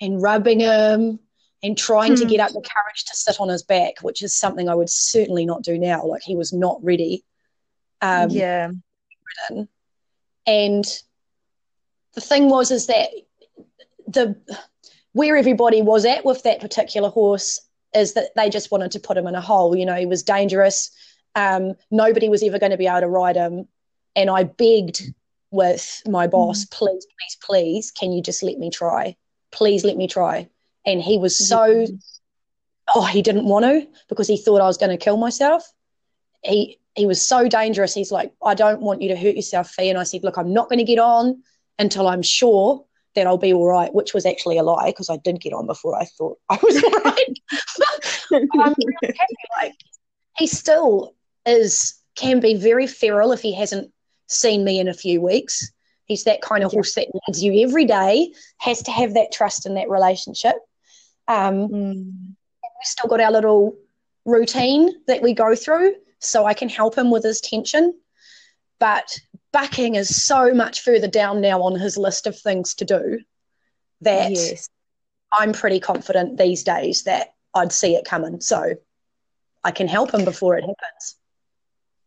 and 0.00 0.22
rubbing 0.22 0.60
him 0.60 1.18
and 1.62 1.76
trying 1.76 2.14
to 2.16 2.22
hmm. 2.22 2.28
get 2.28 2.40
up 2.40 2.50
the 2.52 2.60
courage 2.60 3.04
to 3.04 3.16
sit 3.16 3.40
on 3.40 3.48
his 3.48 3.62
back, 3.62 4.00
which 4.02 4.22
is 4.22 4.34
something 4.34 4.68
I 4.68 4.74
would 4.74 4.90
certainly 4.90 5.44
not 5.44 5.62
do 5.62 5.78
now. 5.78 6.04
Like 6.04 6.22
he 6.22 6.36
was 6.36 6.52
not 6.52 6.82
ready. 6.82 7.24
Um, 8.00 8.30
yeah. 8.30 8.70
And 10.46 10.84
the 12.14 12.20
thing 12.20 12.48
was, 12.48 12.70
is 12.70 12.86
that 12.86 13.08
the 14.06 14.36
where 15.12 15.36
everybody 15.36 15.82
was 15.82 16.04
at 16.04 16.24
with 16.24 16.42
that 16.44 16.60
particular 16.60 17.08
horse 17.08 17.60
is 17.94 18.14
that 18.14 18.30
they 18.36 18.48
just 18.48 18.70
wanted 18.70 18.92
to 18.92 19.00
put 19.00 19.16
him 19.16 19.26
in 19.26 19.34
a 19.34 19.40
hole. 19.40 19.76
You 19.76 19.86
know, 19.86 19.94
he 19.94 20.06
was 20.06 20.22
dangerous. 20.22 20.90
Um, 21.34 21.74
nobody 21.90 22.28
was 22.28 22.42
ever 22.42 22.58
going 22.58 22.72
to 22.72 22.78
be 22.78 22.86
able 22.86 23.00
to 23.00 23.08
ride 23.08 23.36
him. 23.36 23.66
And 24.14 24.30
I 24.30 24.44
begged 24.44 25.02
with 25.50 26.02
my 26.06 26.26
boss, 26.26 26.64
mm. 26.64 26.70
please, 26.70 27.06
please, 27.06 27.36
please, 27.42 27.90
can 27.90 28.12
you 28.12 28.22
just 28.22 28.42
let 28.42 28.58
me 28.58 28.70
try? 28.70 29.16
Please 29.50 29.84
let 29.84 29.96
me 29.96 30.06
try. 30.06 30.48
And 30.88 31.02
he 31.02 31.18
was 31.18 31.36
so, 31.36 31.58
mm-hmm. 31.58 31.94
oh, 32.94 33.04
he 33.04 33.20
didn't 33.20 33.44
want 33.44 33.66
to 33.66 33.86
because 34.08 34.26
he 34.26 34.38
thought 34.38 34.62
I 34.62 34.66
was 34.66 34.78
going 34.78 34.90
to 34.90 34.96
kill 34.96 35.18
myself. 35.18 35.62
He 36.42 36.78
he 36.94 37.04
was 37.04 37.24
so 37.24 37.46
dangerous. 37.46 37.94
He's 37.94 38.10
like, 38.10 38.32
I 38.42 38.54
don't 38.54 38.80
want 38.80 39.02
you 39.02 39.08
to 39.10 39.16
hurt 39.16 39.36
yourself, 39.36 39.70
Fee. 39.70 39.90
And 39.90 39.98
I 39.98 40.02
said, 40.02 40.24
look, 40.24 40.38
I'm 40.38 40.52
not 40.52 40.68
going 40.68 40.78
to 40.78 40.84
get 40.84 40.98
on 40.98 41.42
until 41.78 42.08
I'm 42.08 42.22
sure 42.22 42.84
that 43.14 43.26
I'll 43.26 43.38
be 43.38 43.52
all 43.52 43.66
right, 43.66 43.92
which 43.94 44.14
was 44.14 44.24
actually 44.24 44.56
a 44.56 44.62
lie 44.62 44.90
because 44.90 45.10
I 45.10 45.18
did 45.18 45.40
get 45.40 45.52
on 45.52 45.66
before 45.66 45.94
I 45.94 46.06
thought 46.06 46.38
I 46.48 46.58
was 46.62 46.82
all 46.82 47.00
right. 47.02 47.38
Happy. 48.54 48.86
Like 49.60 49.74
he 50.38 50.46
still 50.46 51.14
is 51.44 52.00
can 52.14 52.40
be 52.40 52.54
very 52.54 52.86
feral 52.86 53.32
if 53.32 53.42
he 53.42 53.54
hasn't 53.54 53.92
seen 54.26 54.64
me 54.64 54.80
in 54.80 54.88
a 54.88 54.94
few 54.94 55.20
weeks. 55.20 55.70
He's 56.06 56.24
that 56.24 56.40
kind 56.40 56.64
of 56.64 56.72
horse 56.72 56.94
that 56.94 57.08
needs 57.28 57.44
you 57.44 57.62
every 57.62 57.84
day, 57.84 58.32
has 58.58 58.82
to 58.84 58.90
have 58.90 59.14
that 59.14 59.30
trust 59.30 59.66
in 59.66 59.74
that 59.74 59.90
relationship. 59.90 60.56
Um, 61.28 61.68
mm. 61.68 62.12
We've 62.62 62.86
still 62.86 63.08
got 63.08 63.20
our 63.20 63.30
little 63.30 63.76
routine 64.24 64.90
that 65.06 65.22
we 65.22 65.34
go 65.34 65.54
through, 65.54 65.94
so 66.18 66.46
I 66.46 66.54
can 66.54 66.68
help 66.68 66.96
him 66.96 67.10
with 67.10 67.22
his 67.22 67.40
tension. 67.40 67.94
But 68.80 69.18
bucking 69.52 69.94
is 69.94 70.24
so 70.24 70.54
much 70.54 70.80
further 70.80 71.08
down 71.08 71.40
now 71.40 71.62
on 71.62 71.78
his 71.78 71.96
list 71.96 72.26
of 72.26 72.38
things 72.38 72.74
to 72.74 72.84
do 72.84 73.20
that 74.00 74.30
yes. 74.30 74.68
I'm 75.32 75.52
pretty 75.52 75.80
confident 75.80 76.38
these 76.38 76.62
days 76.62 77.04
that 77.04 77.34
I'd 77.54 77.72
see 77.72 77.94
it 77.96 78.04
coming. 78.04 78.40
So 78.40 78.74
I 79.64 79.70
can 79.70 79.88
help 79.88 80.12
him 80.12 80.24
before 80.24 80.56
it 80.56 80.62
happens. 80.62 81.16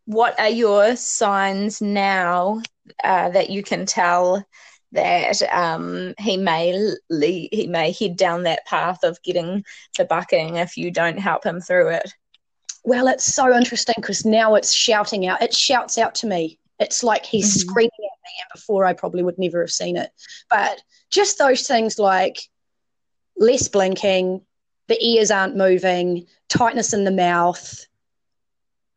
What 0.06 0.40
are 0.40 0.50
your 0.50 0.96
signs 0.96 1.82
now 1.82 2.62
uh, 3.04 3.30
that 3.30 3.50
you 3.50 3.63
can 3.63 3.86
tell 3.86 4.46
that 4.91 5.41
um, 5.53 6.13
he 6.19 6.38
may 6.38 6.95
lead, 7.10 7.50
he 7.51 7.67
may 7.67 7.91
head 7.91 8.17
down 8.17 8.43
that 8.43 8.65
path 8.65 9.03
of 9.03 9.21
getting 9.24 9.63
to 9.93 10.05
bucking 10.05 10.57
if 10.57 10.77
you 10.77 10.91
don't 10.91 11.19
help 11.19 11.45
him 11.45 11.62
through 11.62 11.89
it? 11.89 12.13
Well, 12.83 13.07
it's 13.07 13.36
so 13.36 13.55
interesting 13.55 13.95
because 13.98 14.25
now 14.25 14.55
it's 14.55 14.74
shouting 14.74 15.27
out. 15.27 15.41
It 15.41 15.55
shouts 15.55 15.98
out 15.98 16.15
to 16.15 16.27
me. 16.27 16.57
It's 16.79 17.03
like 17.03 17.25
he's 17.25 17.50
mm-hmm. 17.50 17.69
screaming 17.69 17.91
at 18.00 18.19
me, 18.24 18.31
and 18.39 18.50
before 18.53 18.86
I 18.86 18.93
probably 18.93 19.21
would 19.21 19.38
never 19.38 19.62
have 19.62 19.71
seen 19.71 19.98
it. 19.98 20.10
But 20.50 20.81
just 21.12 21.38
those 21.38 21.67
things 21.67 22.00
like 22.00 22.39
less 23.38 23.67
blinking, 23.67 24.41
the 24.88 25.03
ears 25.05 25.29
aren't 25.29 25.55
moving, 25.55 26.25
tightness 26.50 26.93
in 26.93 27.03
the 27.03 27.12
mouth, 27.12 27.86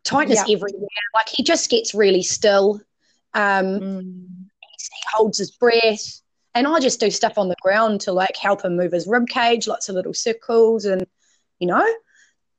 tightness 0.03 0.41
everywhere. 0.41 0.89
Like 1.15 1.29
he 1.29 1.43
just 1.43 1.71
gets 1.71 1.95
really 1.95 2.23
still. 2.23 2.81
Um, 3.35 3.67
mm. 3.81 4.27
He 4.93 5.03
holds 5.13 5.39
his 5.39 5.51
breath, 5.51 6.21
and 6.55 6.67
I 6.67 6.81
just 6.81 7.01
do 7.01 7.11
stuff 7.11 7.39
on 7.39 7.49
the 7.49 7.57
ground 7.61 8.01
to 8.03 8.13
like 8.13 8.37
help 8.37 8.65
him 8.65 8.77
move 8.77 8.93
his 8.93 9.07
rib 9.07 9.29
cage, 9.29 9.67
lots 9.67 9.89
of 9.89 9.95
little 9.95 10.15
circles, 10.15 10.85
and 10.85 11.07
you 11.59 11.67
know, 11.67 11.87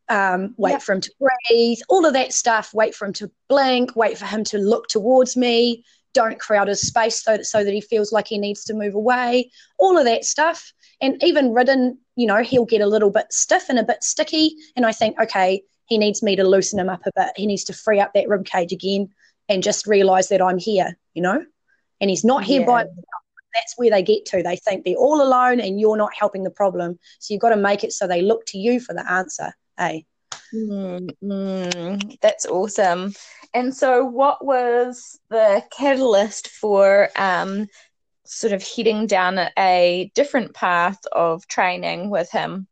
um, 0.10 0.54
wait 0.58 0.72
yep. 0.72 0.82
for 0.82 0.94
him 0.94 1.02
to 1.02 1.12
breathe, 1.20 1.80
all 1.90 2.06
of 2.06 2.14
that 2.14 2.34
stuff. 2.34 2.74
Wait 2.74 2.96
for 2.96 3.06
him 3.06 3.14
to 3.14 3.32
blink. 3.48 3.96
Wait 3.96 4.18
for 4.18 4.26
him 4.26 4.44
to 4.46 4.58
look 4.58 4.88
towards 4.88 5.36
me. 5.36 5.84
Don't 6.14 6.40
crowd 6.40 6.70
his 6.70 6.82
space 6.82 7.24
so 7.24 7.38
that, 7.38 7.46
so 7.46 7.64
that 7.64 7.74
he 7.74 7.82
feels 7.82 8.14
like 8.14 8.28
he 8.28 8.38
needs 8.38 8.64
to 8.66 8.74
move 8.74 8.96
away. 8.96 9.52
All 9.80 9.98
of 9.98 10.06
that 10.06 10.24
stuff. 10.24 10.72
And 11.02 11.22
even 11.22 11.54
ridden, 11.54 11.98
you 12.16 12.26
know, 12.26 12.42
he'll 12.42 12.66
get 12.66 12.80
a 12.80 12.88
little 12.88 13.10
bit 13.10 13.28
stiff 13.32 13.66
and 13.68 13.78
a 13.78 13.84
bit 13.84 14.02
sticky. 14.02 14.56
And 14.78 14.86
I 14.86 14.94
think, 14.94 15.20
okay, 15.20 15.62
he 15.88 15.98
needs 15.98 16.24
me 16.24 16.38
to 16.38 16.48
loosen 16.48 16.80
him 16.80 16.88
up 16.88 17.02
a 17.06 17.12
bit. 17.16 17.34
He 17.36 17.46
needs 17.46 17.66
to 17.66 17.74
free 17.74 18.00
up 18.00 18.14
that 18.14 18.30
rib 18.30 18.46
cage 18.46 18.72
again 18.72 19.10
and 19.50 19.62
just 19.62 19.86
realize 19.88 20.30
that 20.30 20.42
I'm 20.42 20.58
here 20.58 20.98
you 21.16 21.22
know? 21.22 21.44
And 22.02 22.10
he's 22.10 22.26
not 22.26 22.44
here 22.44 22.62
yeah. 22.62 22.66
by 22.66 22.86
that's 23.56 23.78
where 23.78 23.90
they 23.90 24.04
get 24.04 24.26
to. 24.26 24.44
They 24.44 24.58
think 24.58 24.84
they're 24.84 24.96
all 24.96 25.22
alone 25.22 25.60
and 25.60 25.80
you're 25.80 25.98
not 25.98 26.14
helping 26.14 26.44
the 26.44 26.50
problem. 26.50 27.00
So 27.20 27.34
you've 27.34 27.42
got 27.42 27.50
to 27.50 27.58
make 27.58 27.84
it 27.84 27.94
so 27.94 28.06
they 28.06 28.22
look 28.22 28.46
to 28.48 28.58
you 28.58 28.80
for 28.80 28.94
the 28.94 29.10
answer. 29.10 29.54
Hey. 29.78 30.06
Mm, 30.54 31.10
mm, 31.24 32.20
that's 32.22 32.46
awesome. 32.46 33.14
And 33.54 33.76
so, 33.76 34.06
what 34.06 34.44
was 34.46 35.20
the 35.30 35.64
catalyst 35.76 36.50
for 36.50 37.10
um, 37.16 37.68
sort 38.26 38.54
of 38.54 38.64
heading 38.64 39.08
down 39.08 39.40
a 39.58 40.12
different 40.14 40.54
path 40.54 41.00
of 41.12 41.48
training 41.48 42.10
with 42.10 42.30
him? 42.32 42.68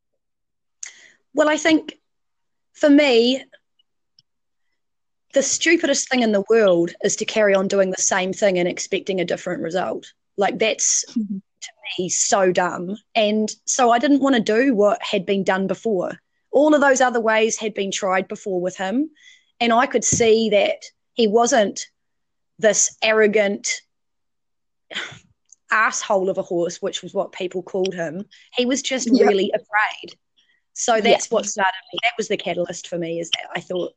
Well, 1.33 1.49
I 1.49 1.57
think 1.57 1.97
for 2.73 2.89
me, 2.89 3.43
the 5.33 5.43
stupidest 5.43 6.09
thing 6.09 6.21
in 6.21 6.31
the 6.31 6.43
world 6.49 6.91
is 7.03 7.15
to 7.17 7.25
carry 7.25 7.53
on 7.53 7.67
doing 7.67 7.91
the 7.91 7.97
same 7.97 8.33
thing 8.33 8.57
and 8.57 8.67
expecting 8.67 9.19
a 9.19 9.25
different 9.25 9.61
result. 9.61 10.11
Like 10.37 10.59
that's 10.59 11.05
mm-hmm. 11.11 11.37
to 11.37 11.69
me 11.97 12.09
so 12.09 12.51
dumb. 12.51 12.97
And 13.15 13.51
so 13.65 13.91
I 13.91 13.99
didn't 13.99 14.21
want 14.21 14.35
to 14.35 14.41
do 14.41 14.73
what 14.73 15.01
had 15.01 15.25
been 15.25 15.43
done 15.43 15.67
before. 15.67 16.19
All 16.51 16.75
of 16.75 16.81
those 16.81 17.01
other 17.01 17.19
ways 17.19 17.57
had 17.57 17.73
been 17.73 17.91
tried 17.91 18.27
before 18.27 18.61
with 18.61 18.77
him. 18.77 19.09
And 19.59 19.73
I 19.73 19.85
could 19.85 20.03
see 20.03 20.49
that 20.49 20.83
he 21.13 21.27
wasn't 21.27 21.87
this 22.59 22.95
arrogant 23.01 23.67
asshole 25.71 26.29
of 26.29 26.37
a 26.37 26.43
horse, 26.43 26.81
which 26.81 27.01
was 27.01 27.13
what 27.13 27.31
people 27.31 27.63
called 27.63 27.95
him. 27.95 28.25
He 28.55 28.65
was 28.65 28.83
just 28.83 29.09
yep. 29.11 29.27
really 29.27 29.51
afraid. 29.53 30.17
So 30.73 31.01
that's 31.01 31.29
what 31.29 31.45
started 31.45 31.73
me. 31.91 31.99
That 32.03 32.13
was 32.17 32.27
the 32.27 32.37
catalyst 32.37 32.87
for 32.87 32.97
me, 32.97 33.19
is 33.19 33.29
that 33.31 33.49
I 33.55 33.59
thought, 33.59 33.93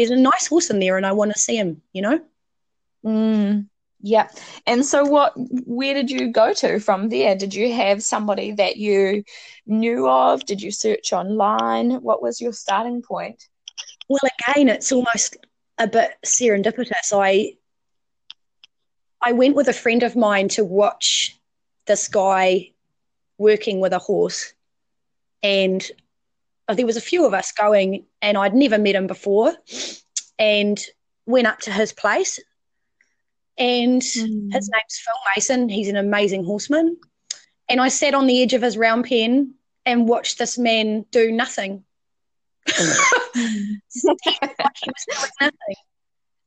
there's 0.00 0.10
a 0.10 0.16
nice 0.16 0.46
horse 0.46 0.70
in 0.70 0.80
there 0.80 0.96
and 0.96 1.04
I 1.04 1.12
want 1.12 1.32
to 1.32 1.38
see 1.38 1.56
him, 1.56 1.82
you 1.92 2.00
know? 2.00 2.20
Mm, 3.04 3.68
yeah. 4.00 4.28
And 4.66 4.84
so 4.84 5.04
what 5.04 5.32
where 5.36 5.94
did 5.94 6.10
you 6.10 6.32
go 6.32 6.54
to 6.54 6.80
from 6.80 7.10
there? 7.10 7.36
Did 7.36 7.54
you 7.54 7.72
have 7.72 8.02
somebody 8.02 8.52
that 8.52 8.76
you 8.78 9.24
knew 9.66 10.08
of? 10.08 10.44
Did 10.46 10.62
you 10.62 10.70
search 10.70 11.12
online? 11.12 12.02
What 12.02 12.22
was 12.22 12.40
your 12.40 12.52
starting 12.52 13.02
point? 13.02 13.46
Well, 14.08 14.20
again, 14.48 14.68
it's 14.68 14.90
almost 14.90 15.36
a 15.78 15.86
bit 15.86 16.12
serendipitous. 16.24 17.12
I 17.12 17.54
I 19.22 19.32
went 19.32 19.54
with 19.54 19.68
a 19.68 19.74
friend 19.74 20.02
of 20.02 20.16
mine 20.16 20.48
to 20.50 20.64
watch 20.64 21.38
this 21.86 22.08
guy 22.08 22.72
working 23.36 23.80
with 23.80 23.92
a 23.92 23.98
horse 23.98 24.54
and 25.42 25.90
there 26.74 26.86
was 26.86 26.96
a 26.96 27.00
few 27.00 27.26
of 27.26 27.34
us 27.34 27.52
going 27.52 28.06
and 28.22 28.36
I'd 28.36 28.54
never 28.54 28.78
met 28.78 28.94
him 28.94 29.06
before 29.06 29.54
and 30.38 30.80
went 31.26 31.46
up 31.46 31.60
to 31.60 31.72
his 31.72 31.92
place 31.92 32.40
and 33.58 34.02
mm. 34.02 34.52
his 34.52 34.70
name's 34.70 34.98
Phil 35.04 35.14
Mason. 35.34 35.68
He's 35.68 35.88
an 35.88 35.96
amazing 35.96 36.44
horseman. 36.44 36.96
And 37.68 37.80
I 37.80 37.88
sat 37.88 38.14
on 38.14 38.26
the 38.26 38.42
edge 38.42 38.54
of 38.54 38.62
his 38.62 38.76
round 38.76 39.04
pen 39.04 39.54
and 39.86 40.08
watched 40.08 40.38
this 40.38 40.58
man 40.58 41.04
do 41.10 41.30
nothing. 41.30 41.84
he, 42.66 42.82
nothing. 45.40 45.52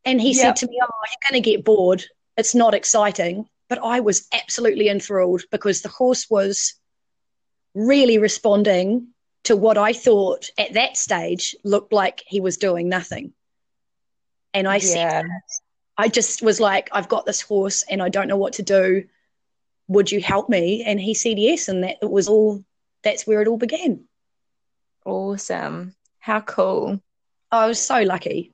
And 0.05 0.19
he 0.19 0.33
yep. 0.33 0.41
said 0.41 0.55
to 0.57 0.67
me, 0.67 0.79
Oh, 0.81 0.87
you're 0.87 1.31
going 1.31 1.41
to 1.41 1.49
get 1.49 1.63
bored. 1.63 2.03
It's 2.35 2.55
not 2.55 2.73
exciting. 2.73 3.47
But 3.69 3.79
I 3.83 4.01
was 4.01 4.27
absolutely 4.33 4.89
enthralled 4.89 5.43
because 5.49 5.81
the 5.81 5.89
horse 5.89 6.29
was 6.29 6.73
really 7.73 8.17
responding 8.17 9.12
to 9.43 9.55
what 9.55 9.77
I 9.77 9.93
thought 9.93 10.49
at 10.57 10.73
that 10.73 10.97
stage 10.97 11.55
looked 11.63 11.91
like 11.91 12.23
he 12.25 12.39
was 12.39 12.57
doing 12.57 12.89
nothing. 12.89 13.33
And 14.53 14.67
I 14.67 14.75
yeah. 14.75 14.79
said, 14.79 15.25
I 15.97 16.07
just 16.07 16.41
was 16.41 16.59
like, 16.59 16.89
I've 16.91 17.09
got 17.09 17.25
this 17.25 17.41
horse 17.41 17.83
and 17.89 18.01
I 18.01 18.09
don't 18.09 18.27
know 18.27 18.37
what 18.37 18.53
to 18.53 18.63
do. 18.63 19.05
Would 19.87 20.11
you 20.11 20.21
help 20.21 20.49
me? 20.49 20.83
And 20.85 20.99
he 20.99 21.13
said 21.13 21.37
yes. 21.37 21.67
And 21.67 21.83
that 21.83 21.97
it 22.01 22.09
was 22.09 22.27
all, 22.27 22.63
that's 23.03 23.27
where 23.27 23.41
it 23.41 23.47
all 23.47 23.57
began. 23.57 24.05
Awesome. 25.05 25.93
How 26.19 26.39
cool. 26.39 27.01
I 27.51 27.67
was 27.67 27.79
so 27.79 28.01
lucky. 28.01 28.53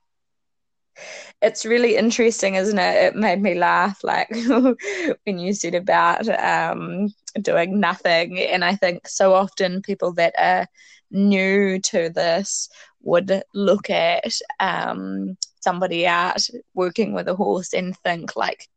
It's 1.42 1.64
really 1.64 1.96
interesting, 1.96 2.54
isn't 2.56 2.78
it? 2.78 3.04
It 3.04 3.16
made 3.16 3.40
me 3.40 3.54
laugh, 3.54 4.02
like 4.04 4.28
when 5.24 5.38
you 5.38 5.52
said 5.54 5.74
about 5.74 6.28
um, 6.28 7.08
doing 7.40 7.80
nothing. 7.80 8.38
And 8.38 8.64
I 8.64 8.76
think 8.76 9.08
so 9.08 9.34
often 9.34 9.82
people 9.82 10.12
that 10.14 10.34
are 10.38 10.66
new 11.10 11.78
to 11.80 12.10
this 12.10 12.68
would 13.02 13.42
look 13.54 13.90
at 13.90 14.32
um, 14.58 15.36
somebody 15.60 16.06
out 16.06 16.46
working 16.74 17.14
with 17.14 17.28
a 17.28 17.34
horse 17.34 17.72
and 17.72 17.96
think 17.98 18.36
like, 18.36 18.68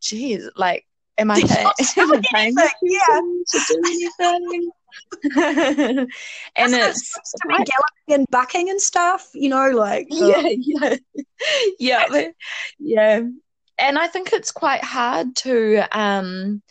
geez, 0.00 0.48
like, 0.56 0.86
am 1.18 1.30
I, 1.30 1.42
paying, 1.46 1.66
am 1.96 2.12
I 2.12 2.22
paying 2.32 2.54
yeah. 2.82 3.00
to 3.08 3.60
do 3.68 3.82
anything? 3.86 4.70
and 5.36 6.08
it's 6.56 7.12
to 7.12 7.48
be 7.48 7.54
galloping 7.54 8.08
and 8.08 8.26
bucking 8.30 8.70
and 8.70 8.80
stuff, 8.80 9.28
you 9.34 9.48
know, 9.48 9.70
like 9.70 10.06
yeah, 10.10 10.48
yeah, 10.48 10.96
yeah, 11.78 12.28
yeah. 12.78 13.20
And 13.78 13.98
I 13.98 14.06
think 14.08 14.32
it's 14.32 14.52
quite 14.52 14.84
hard 14.84 15.34
to, 15.36 15.82
um, 15.98 16.62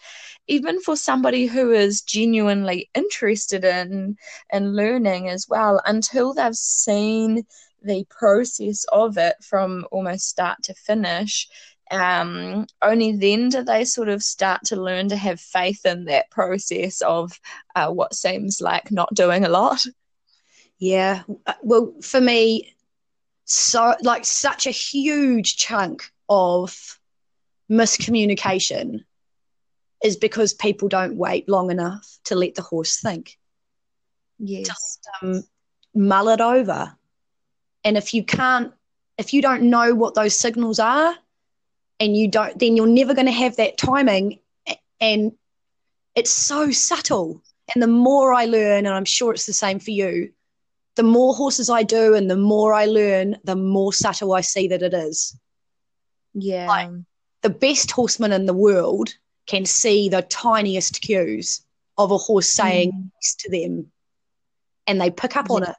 even 0.48 0.80
for 0.82 0.96
somebody 0.96 1.48
who 1.48 1.72
is 1.72 2.02
genuinely 2.02 2.90
interested 2.94 3.64
in 3.64 4.18
in 4.52 4.76
learning 4.76 5.30
as 5.30 5.48
well, 5.48 5.82
until 5.86 6.34
they've 6.34 6.56
seen 6.56 7.44
the 7.82 8.06
process 8.10 8.86
of 8.92 9.18
it 9.18 9.36
from 9.42 9.86
almost 9.92 10.28
start 10.28 10.58
to 10.64 10.74
finish 10.74 11.48
um, 11.92 12.68
only 12.82 13.14
then 13.14 13.50
do 13.50 13.64
they 13.64 13.84
sort 13.86 14.10
of 14.10 14.24
start 14.24 14.64
to 14.66 14.76
learn 14.76 15.10
to 15.10 15.16
have 15.16 15.40
faith 15.40 15.86
in 15.86 16.06
that 16.06 16.30
process 16.30 17.02
of 17.02 17.40
uh, 17.76 17.92
what 17.92 18.14
seems 18.14 18.62
like 18.62 18.92
not 18.92 19.14
doing 19.14 19.44
a 19.44 19.50
lot. 19.50 19.84
Yeah. 20.78 21.24
Uh, 21.46 21.54
well, 21.62 21.94
for 22.02 22.22
me, 22.22 22.74
so 23.46 23.96
like 24.02 24.26
such 24.26 24.68
a 24.68 24.72
huge 24.72 25.58
chunk 25.58 26.12
of 26.30 27.00
miscommunication 27.70 29.04
is 30.04 30.16
because 30.16 30.54
people 30.54 30.88
don't 30.88 31.18
wait 31.18 31.50
long 31.50 31.72
enough 31.72 32.20
to 32.26 32.36
let 32.36 32.56
the 32.56 32.62
horse 32.62 33.02
think. 33.02 33.38
Yes. 34.38 34.68
Just 34.68 35.10
um, 35.22 35.44
mull 35.94 36.30
it 36.30 36.40
over. 36.40 36.96
And 37.84 37.98
if 37.98 38.14
you 38.14 38.24
can't, 38.24 38.74
if 39.18 39.34
you 39.34 39.42
don't 39.42 39.64
know 39.64 39.96
what 39.96 40.16
those 40.16 40.38
signals 40.38 40.80
are, 40.80 41.16
and 42.00 42.16
you 42.16 42.30
don't, 42.30 42.58
then 42.58 42.76
you're 42.78 42.88
never 42.88 43.14
going 43.14 43.26
to 43.26 43.32
have 43.32 43.56
that 43.58 43.78
timing. 43.78 44.40
And 45.00 45.34
it's 46.16 46.34
so 46.34 46.72
subtle. 46.72 47.42
And 47.74 47.84
the 47.84 47.88
more 47.88 48.34
I 48.34 48.46
learn, 48.46 48.86
and 48.86 48.96
I'm 48.96 49.06
sure 49.06 49.34
it's 49.34 49.46
the 49.46 49.54
same 49.54 49.80
for 49.80 49.92
you, 49.92 50.32
the 50.96 51.04
more 51.04 51.34
horses 51.34 51.70
I 51.70 51.84
do 51.84 52.16
and 52.16 52.30
the 52.30 52.38
more 52.38 52.74
I 52.74 52.86
learn, 52.86 53.38
the 53.44 53.56
more 53.56 53.94
subtle 53.94 54.34
I 54.34 54.42
see 54.42 54.68
that 54.70 54.82
it 54.82 54.94
is. 54.94 55.38
Yeah. 56.34 56.68
Like, 56.68 56.90
the 57.42 57.50
best 57.50 57.92
horseman 57.92 58.32
in 58.32 58.46
the 58.46 58.54
world 58.54 59.10
can 59.48 59.66
see 59.66 60.10
the 60.10 60.22
tiniest 60.24 61.02
cues 61.02 61.62
of 61.98 62.12
a 62.12 62.18
horse 62.18 62.54
saying 62.54 62.92
mm. 62.92 63.38
to 63.40 63.50
them 63.50 63.92
and 64.88 65.00
they 65.00 65.10
pick 65.10 65.36
up 65.36 65.48
yeah. 65.50 65.56
on 65.56 65.64
it 65.64 65.76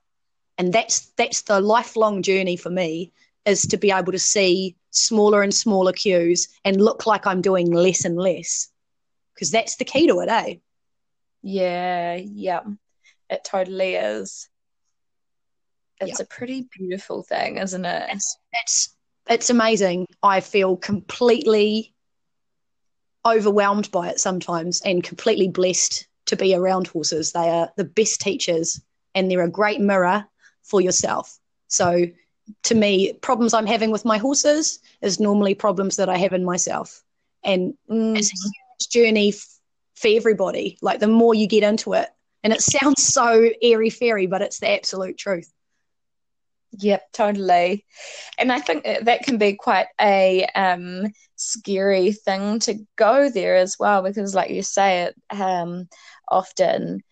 and 0.58 0.72
that's 0.72 1.06
that's 1.16 1.42
the 1.42 1.60
lifelong 1.60 2.22
journey 2.22 2.56
for 2.56 2.70
me 2.70 3.10
is 3.46 3.62
to 3.62 3.76
be 3.76 3.90
able 3.90 4.12
to 4.12 4.18
see 4.18 4.76
smaller 4.90 5.42
and 5.42 5.54
smaller 5.54 5.92
cues 5.92 6.48
and 6.64 6.80
look 6.80 7.06
like 7.06 7.26
I'm 7.26 7.40
doing 7.40 7.70
less 7.70 8.04
and 8.04 8.16
less 8.16 8.68
because 9.34 9.50
that's 9.50 9.76
the 9.76 9.84
key 9.84 10.06
to 10.06 10.20
it, 10.20 10.28
eh? 10.28 10.54
Yeah, 11.42 12.16
yeah, 12.16 12.60
it 13.30 13.44
totally 13.44 13.94
is. 13.94 14.48
It's 16.00 16.20
a 16.20 16.26
pretty 16.26 16.68
beautiful 16.76 17.22
thing, 17.22 17.58
isn't 17.58 17.84
it? 17.84 18.08
It's, 18.10 18.38
it's 18.52 18.96
it's 19.28 19.50
amazing. 19.50 20.06
I 20.22 20.40
feel 20.40 20.76
completely 20.76 21.94
overwhelmed 23.24 23.90
by 23.90 24.08
it 24.08 24.18
sometimes 24.18 24.80
and 24.82 25.04
completely 25.04 25.48
blessed 25.48 26.06
to 26.26 26.36
be 26.36 26.54
around 26.54 26.86
horses. 26.88 27.32
They 27.32 27.48
are 27.48 27.70
the 27.76 27.84
best 27.84 28.20
teachers 28.20 28.80
and 29.14 29.30
they're 29.30 29.44
a 29.44 29.50
great 29.50 29.80
mirror 29.80 30.24
for 30.62 30.80
yourself. 30.80 31.38
So 31.68 32.06
to 32.64 32.74
me, 32.74 33.12
problems 33.14 33.54
I'm 33.54 33.66
having 33.66 33.90
with 33.90 34.04
my 34.04 34.18
horses 34.18 34.80
is 35.02 35.20
normally 35.20 35.54
problems 35.54 35.96
that 35.96 36.08
I 36.08 36.18
have 36.18 36.32
in 36.32 36.44
myself. 36.44 37.02
And 37.44 37.74
mm. 37.90 38.16
it's 38.16 38.32
a 38.32 38.36
huge 38.36 38.88
journey 38.90 39.28
f- 39.30 39.58
for 39.94 40.08
everybody. 40.08 40.78
Like 40.82 41.00
the 41.00 41.06
more 41.06 41.34
you 41.34 41.46
get 41.46 41.62
into 41.62 41.94
it, 41.94 42.08
and 42.42 42.52
it 42.52 42.62
sounds 42.62 43.02
so 43.02 43.50
airy 43.62 43.90
fairy, 43.90 44.26
but 44.26 44.42
it's 44.42 44.60
the 44.60 44.70
absolute 44.70 45.18
truth. 45.18 45.52
Yep, 46.78 47.12
totally. 47.12 47.84
And 48.38 48.52
I 48.52 48.60
think 48.60 48.84
that 48.84 49.24
can 49.24 49.38
be 49.38 49.54
quite 49.54 49.88
a 50.00 50.46
um, 50.54 51.08
scary 51.34 52.12
thing 52.12 52.60
to 52.60 52.86
go 52.96 53.28
there 53.28 53.56
as 53.56 53.76
well, 53.78 54.02
because, 54.02 54.34
like 54.34 54.50
you 54.50 54.62
say, 54.62 55.02
it 55.02 55.14
um, 55.30 55.88
often 56.28 57.02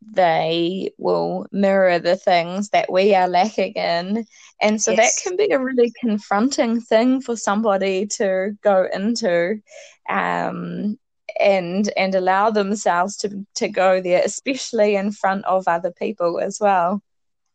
they 0.00 0.92
will 0.98 1.46
mirror 1.52 1.98
the 1.98 2.16
things 2.16 2.70
that 2.70 2.90
we 2.90 3.14
are 3.14 3.28
lacking 3.28 3.72
in. 3.72 4.26
And 4.60 4.80
so 4.80 4.92
yes. 4.92 5.22
that 5.22 5.28
can 5.28 5.36
be 5.36 5.52
a 5.52 5.58
really 5.58 5.92
confronting 6.00 6.80
thing 6.80 7.20
for 7.20 7.36
somebody 7.36 8.06
to 8.18 8.56
go 8.62 8.86
into 8.92 9.60
um, 10.08 10.98
and 11.38 11.90
and 11.96 12.14
allow 12.14 12.50
themselves 12.50 13.16
to, 13.18 13.46
to 13.56 13.68
go 13.68 14.00
there, 14.00 14.22
especially 14.24 14.96
in 14.96 15.12
front 15.12 15.44
of 15.44 15.68
other 15.68 15.90
people 15.90 16.40
as 16.40 16.58
well. 16.60 17.02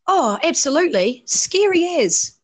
Oh, 0.08 0.38
absolutely. 0.43 1.23
Scary 1.25 1.99
as. 2.01 2.38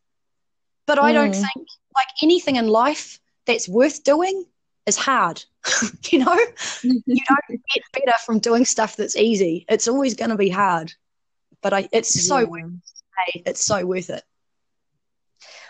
But 0.86 0.98
I 0.98 1.12
mm. 1.12 1.14
don't 1.14 1.36
hmm. 1.36 1.42
think, 1.42 1.68
like 1.94 2.08
anything 2.22 2.56
in 2.56 2.68
life 2.68 3.20
that's 3.46 3.68
worth 3.68 4.02
doing, 4.02 4.44
is 4.86 4.96
hard. 4.96 5.44
you 6.10 6.20
know, 6.20 6.38
you 6.82 7.02
don't 7.28 7.60
get 7.74 7.84
better 7.92 8.16
from 8.24 8.38
doing 8.38 8.64
stuff 8.64 8.96
that's 8.96 9.16
easy. 9.16 9.64
It's 9.68 9.88
always 9.88 10.14
going 10.14 10.30
to 10.30 10.36
be 10.36 10.48
hard, 10.48 10.92
but 11.62 11.72
I, 11.72 11.88
it's 11.92 12.26
so 12.26 12.44
worth 12.46 12.72
it. 13.34 13.42
It's 13.46 13.64
so 13.64 13.84
worth 13.86 14.10
it. 14.10 14.22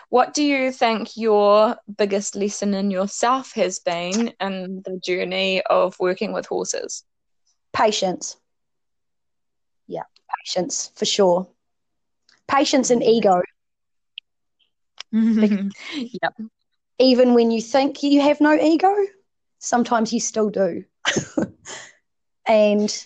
What 0.09 0.33
do 0.33 0.43
you 0.43 0.71
think 0.71 1.15
your 1.15 1.77
biggest 1.97 2.35
lesson 2.35 2.73
in 2.73 2.91
yourself 2.91 3.53
has 3.53 3.79
been 3.79 4.33
in 4.41 4.81
the 4.83 4.99
journey 5.01 5.61
of 5.61 5.95
working 5.99 6.33
with 6.33 6.45
horses? 6.47 7.05
Patience. 7.71 8.35
Yeah, 9.87 10.03
patience 10.37 10.91
for 10.95 11.05
sure. 11.05 11.47
Patience 12.47 12.89
and 12.89 13.01
ego. 13.01 13.41
yep 15.13 16.33
even 17.01 17.33
when 17.33 17.51
you 17.51 17.61
think 17.61 18.03
you 18.03 18.21
have 18.21 18.39
no 18.39 18.53
ego, 18.53 18.93
sometimes 19.59 20.13
you 20.13 20.19
still 20.19 20.49
do. 20.49 20.83
and 22.45 23.05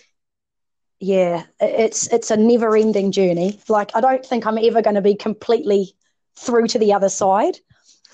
yeah, 1.00 1.44
it's 1.60 2.06
it's 2.12 2.30
a 2.30 2.36
never 2.36 2.76
ending 2.76 3.12
journey. 3.12 3.58
Like 3.68 3.90
I 3.94 4.00
don't 4.00 4.24
think 4.24 4.46
I'm 4.46 4.58
ever 4.58 4.82
going 4.82 4.96
to 4.96 5.02
be 5.02 5.14
completely 5.14 5.94
through 6.36 6.68
to 6.68 6.78
the 6.78 6.92
other 6.92 7.08
side, 7.08 7.58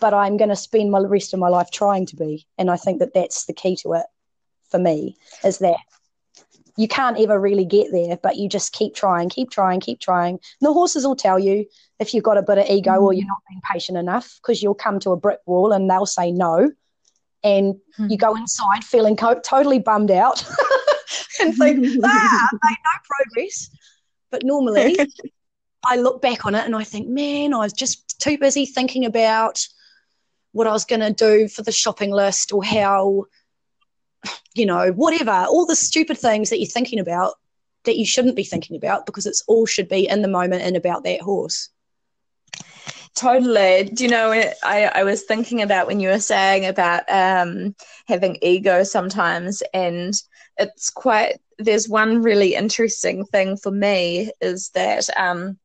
but 0.00 0.14
I'm 0.14 0.36
going 0.36 0.50
to 0.50 0.56
spend 0.56 0.90
my 0.90 1.00
rest 1.00 1.34
of 1.34 1.40
my 1.40 1.48
life 1.48 1.70
trying 1.72 2.06
to 2.06 2.16
be. 2.16 2.46
And 2.58 2.70
I 2.70 2.76
think 2.76 3.00
that 3.00 3.14
that's 3.14 3.46
the 3.46 3.52
key 3.52 3.76
to 3.82 3.94
it 3.94 4.06
for 4.70 4.78
me 4.78 5.16
is 5.44 5.58
that 5.58 5.76
you 6.76 6.88
can't 6.88 7.18
ever 7.18 7.38
really 7.38 7.64
get 7.64 7.92
there, 7.92 8.16
but 8.22 8.36
you 8.36 8.48
just 8.48 8.72
keep 8.72 8.94
trying, 8.94 9.28
keep 9.28 9.50
trying, 9.50 9.80
keep 9.80 10.00
trying. 10.00 10.34
And 10.34 10.68
the 10.68 10.72
horses 10.72 11.06
will 11.06 11.16
tell 11.16 11.38
you 11.38 11.66
if 11.98 12.14
you've 12.14 12.24
got 12.24 12.38
a 12.38 12.42
bit 12.42 12.58
of 12.58 12.66
ego 12.68 12.92
mm. 12.92 13.02
or 13.02 13.12
you're 13.12 13.26
not 13.26 13.42
being 13.48 13.60
patient 13.70 13.98
enough 13.98 14.38
because 14.40 14.62
you'll 14.62 14.74
come 14.74 14.98
to 15.00 15.10
a 15.10 15.16
brick 15.16 15.40
wall 15.46 15.72
and 15.72 15.90
they'll 15.90 16.06
say 16.06 16.32
no. 16.32 16.70
And 17.44 17.74
mm. 17.98 18.10
you 18.10 18.16
go 18.16 18.34
inside 18.36 18.84
feeling 18.84 19.16
co- 19.16 19.40
totally 19.40 19.78
bummed 19.78 20.10
out 20.10 20.44
and 21.40 21.54
think, 21.56 21.86
ah, 22.04 22.48
I 22.52 22.70
made 22.70 22.76
no 22.84 23.00
progress. 23.04 23.70
But 24.30 24.44
normally 24.44 24.96
I 25.84 25.96
look 25.96 26.22
back 26.22 26.46
on 26.46 26.54
it 26.54 26.64
and 26.64 26.76
I 26.76 26.84
think, 26.84 27.08
man, 27.08 27.52
I 27.52 27.58
was 27.58 27.72
just 27.72 28.20
too 28.20 28.38
busy 28.38 28.66
thinking 28.66 29.04
about 29.04 29.66
what 30.52 30.66
I 30.66 30.72
was 30.72 30.84
going 30.84 31.00
to 31.00 31.12
do 31.12 31.48
for 31.48 31.62
the 31.62 31.72
shopping 31.72 32.10
list 32.10 32.52
or 32.52 32.62
how 32.62 33.24
you 34.54 34.66
know, 34.66 34.90
whatever, 34.92 35.46
all 35.48 35.66
the 35.66 35.76
stupid 35.76 36.18
things 36.18 36.50
that 36.50 36.58
you're 36.58 36.66
thinking 36.66 36.98
about 36.98 37.34
that 37.84 37.96
you 37.96 38.06
shouldn't 38.06 38.36
be 38.36 38.44
thinking 38.44 38.76
about 38.76 39.06
because 39.06 39.26
it's 39.26 39.42
all 39.48 39.66
should 39.66 39.88
be 39.88 40.08
in 40.08 40.22
the 40.22 40.28
moment 40.28 40.62
and 40.62 40.76
about 40.76 41.04
that 41.04 41.20
horse. 41.20 41.70
Totally. 43.14 43.90
Do 43.92 44.04
you 44.04 44.10
know, 44.10 44.30
I, 44.30 44.84
I 44.94 45.04
was 45.04 45.24
thinking 45.24 45.60
about 45.60 45.86
when 45.86 46.00
you 46.00 46.08
were 46.08 46.18
saying 46.18 46.64
about 46.66 47.02
um, 47.10 47.74
having 48.06 48.38
ego 48.40 48.84
sometimes, 48.84 49.62
and 49.74 50.14
it's 50.56 50.88
quite, 50.88 51.40
there's 51.58 51.88
one 51.88 52.22
really 52.22 52.54
interesting 52.54 53.24
thing 53.26 53.56
for 53.56 53.70
me 53.70 54.30
is 54.40 54.70
that 54.70 55.08
um, 55.18 55.58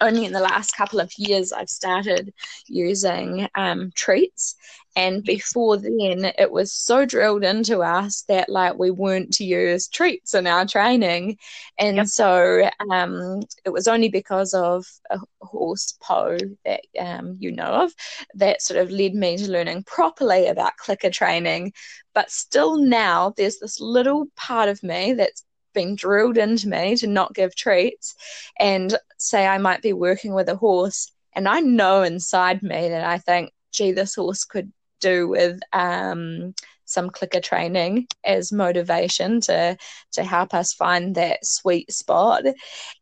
only 0.00 0.24
in 0.24 0.32
the 0.32 0.40
last 0.40 0.76
couple 0.76 1.00
of 1.00 1.12
years 1.16 1.52
I've 1.52 1.70
started 1.70 2.32
using 2.66 3.48
um, 3.54 3.92
treats. 3.94 4.56
And 4.98 5.22
before 5.22 5.76
then, 5.76 6.32
it 6.38 6.50
was 6.50 6.72
so 6.72 7.06
drilled 7.06 7.44
into 7.44 7.82
us 7.82 8.22
that 8.22 8.48
like 8.48 8.76
we 8.76 8.90
weren't 8.90 9.32
to 9.34 9.44
use 9.44 9.86
treats 9.86 10.34
in 10.34 10.48
our 10.48 10.66
training. 10.66 11.38
And 11.78 11.98
yep. 11.98 12.08
so 12.08 12.68
um, 12.90 13.42
it 13.64 13.70
was 13.70 13.86
only 13.86 14.08
because 14.08 14.54
of 14.54 14.84
a 15.08 15.20
horse 15.40 15.96
Po 16.02 16.36
that 16.64 16.80
um, 16.98 17.36
you 17.38 17.52
know 17.52 17.84
of 17.84 17.92
that 18.34 18.60
sort 18.60 18.80
of 18.80 18.90
led 18.90 19.14
me 19.14 19.36
to 19.36 19.48
learning 19.48 19.84
properly 19.84 20.48
about 20.48 20.76
clicker 20.78 21.10
training. 21.10 21.74
But 22.12 22.32
still 22.32 22.76
now, 22.76 23.34
there's 23.36 23.60
this 23.60 23.80
little 23.80 24.26
part 24.34 24.68
of 24.68 24.82
me 24.82 25.12
that's 25.12 25.44
been 25.74 25.94
drilled 25.94 26.38
into 26.38 26.68
me 26.68 26.96
to 26.96 27.06
not 27.06 27.34
give 27.34 27.54
treats 27.54 28.16
and 28.58 28.98
say 29.16 29.46
I 29.46 29.58
might 29.58 29.80
be 29.80 29.92
working 29.92 30.34
with 30.34 30.48
a 30.48 30.56
horse 30.56 31.12
and 31.36 31.46
I 31.46 31.60
know 31.60 32.02
inside 32.02 32.64
me 32.64 32.88
that 32.88 33.04
I 33.04 33.18
think, 33.18 33.52
gee, 33.70 33.92
this 33.92 34.16
horse 34.16 34.44
could 34.44 34.72
do 35.00 35.28
with 35.28 35.60
um, 35.72 36.54
some 36.88 37.10
clicker 37.10 37.40
training 37.40 38.06
as 38.24 38.50
motivation 38.50 39.40
to 39.42 39.76
to 40.12 40.24
help 40.24 40.54
us 40.54 40.72
find 40.72 41.14
that 41.14 41.44
sweet 41.44 41.92
spot 41.92 42.42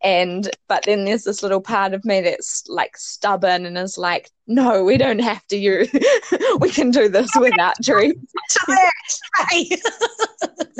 and 0.03 0.51
but 0.69 0.83
then 0.85 1.05
there's 1.05 1.23
this 1.23 1.43
little 1.43 1.61
part 1.61 1.95
of 1.95 2.05
me 2.05 2.21
that's 2.21 2.65
like 2.69 2.97
stubborn 2.97 3.65
and 3.65 3.79
is 3.79 3.97
like 3.97 4.29
no 4.49 4.83
we 4.83 4.97
don't 4.97 5.21
have 5.21 5.47
to 5.47 5.57
use 5.57 5.89
we 6.59 6.69
can 6.69 6.91
do 6.91 7.09
this 7.09 7.31
without 7.39 7.75
treats 7.83 8.35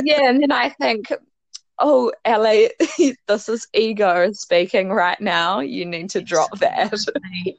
yeah 0.03 0.29
and 0.29 0.43
then 0.43 0.51
i 0.51 0.69
think 0.69 1.13
oh, 1.79 2.13
Ellie, 2.25 2.71
this 3.29 3.49
is 3.49 3.67
ego 3.75 4.33
speaking 4.33 4.91
right 4.91 5.21
now. 5.21 5.61
You 5.61 5.85
need 5.85 6.11
to 6.11 6.23
drop 6.23 6.59
that. 6.59 6.99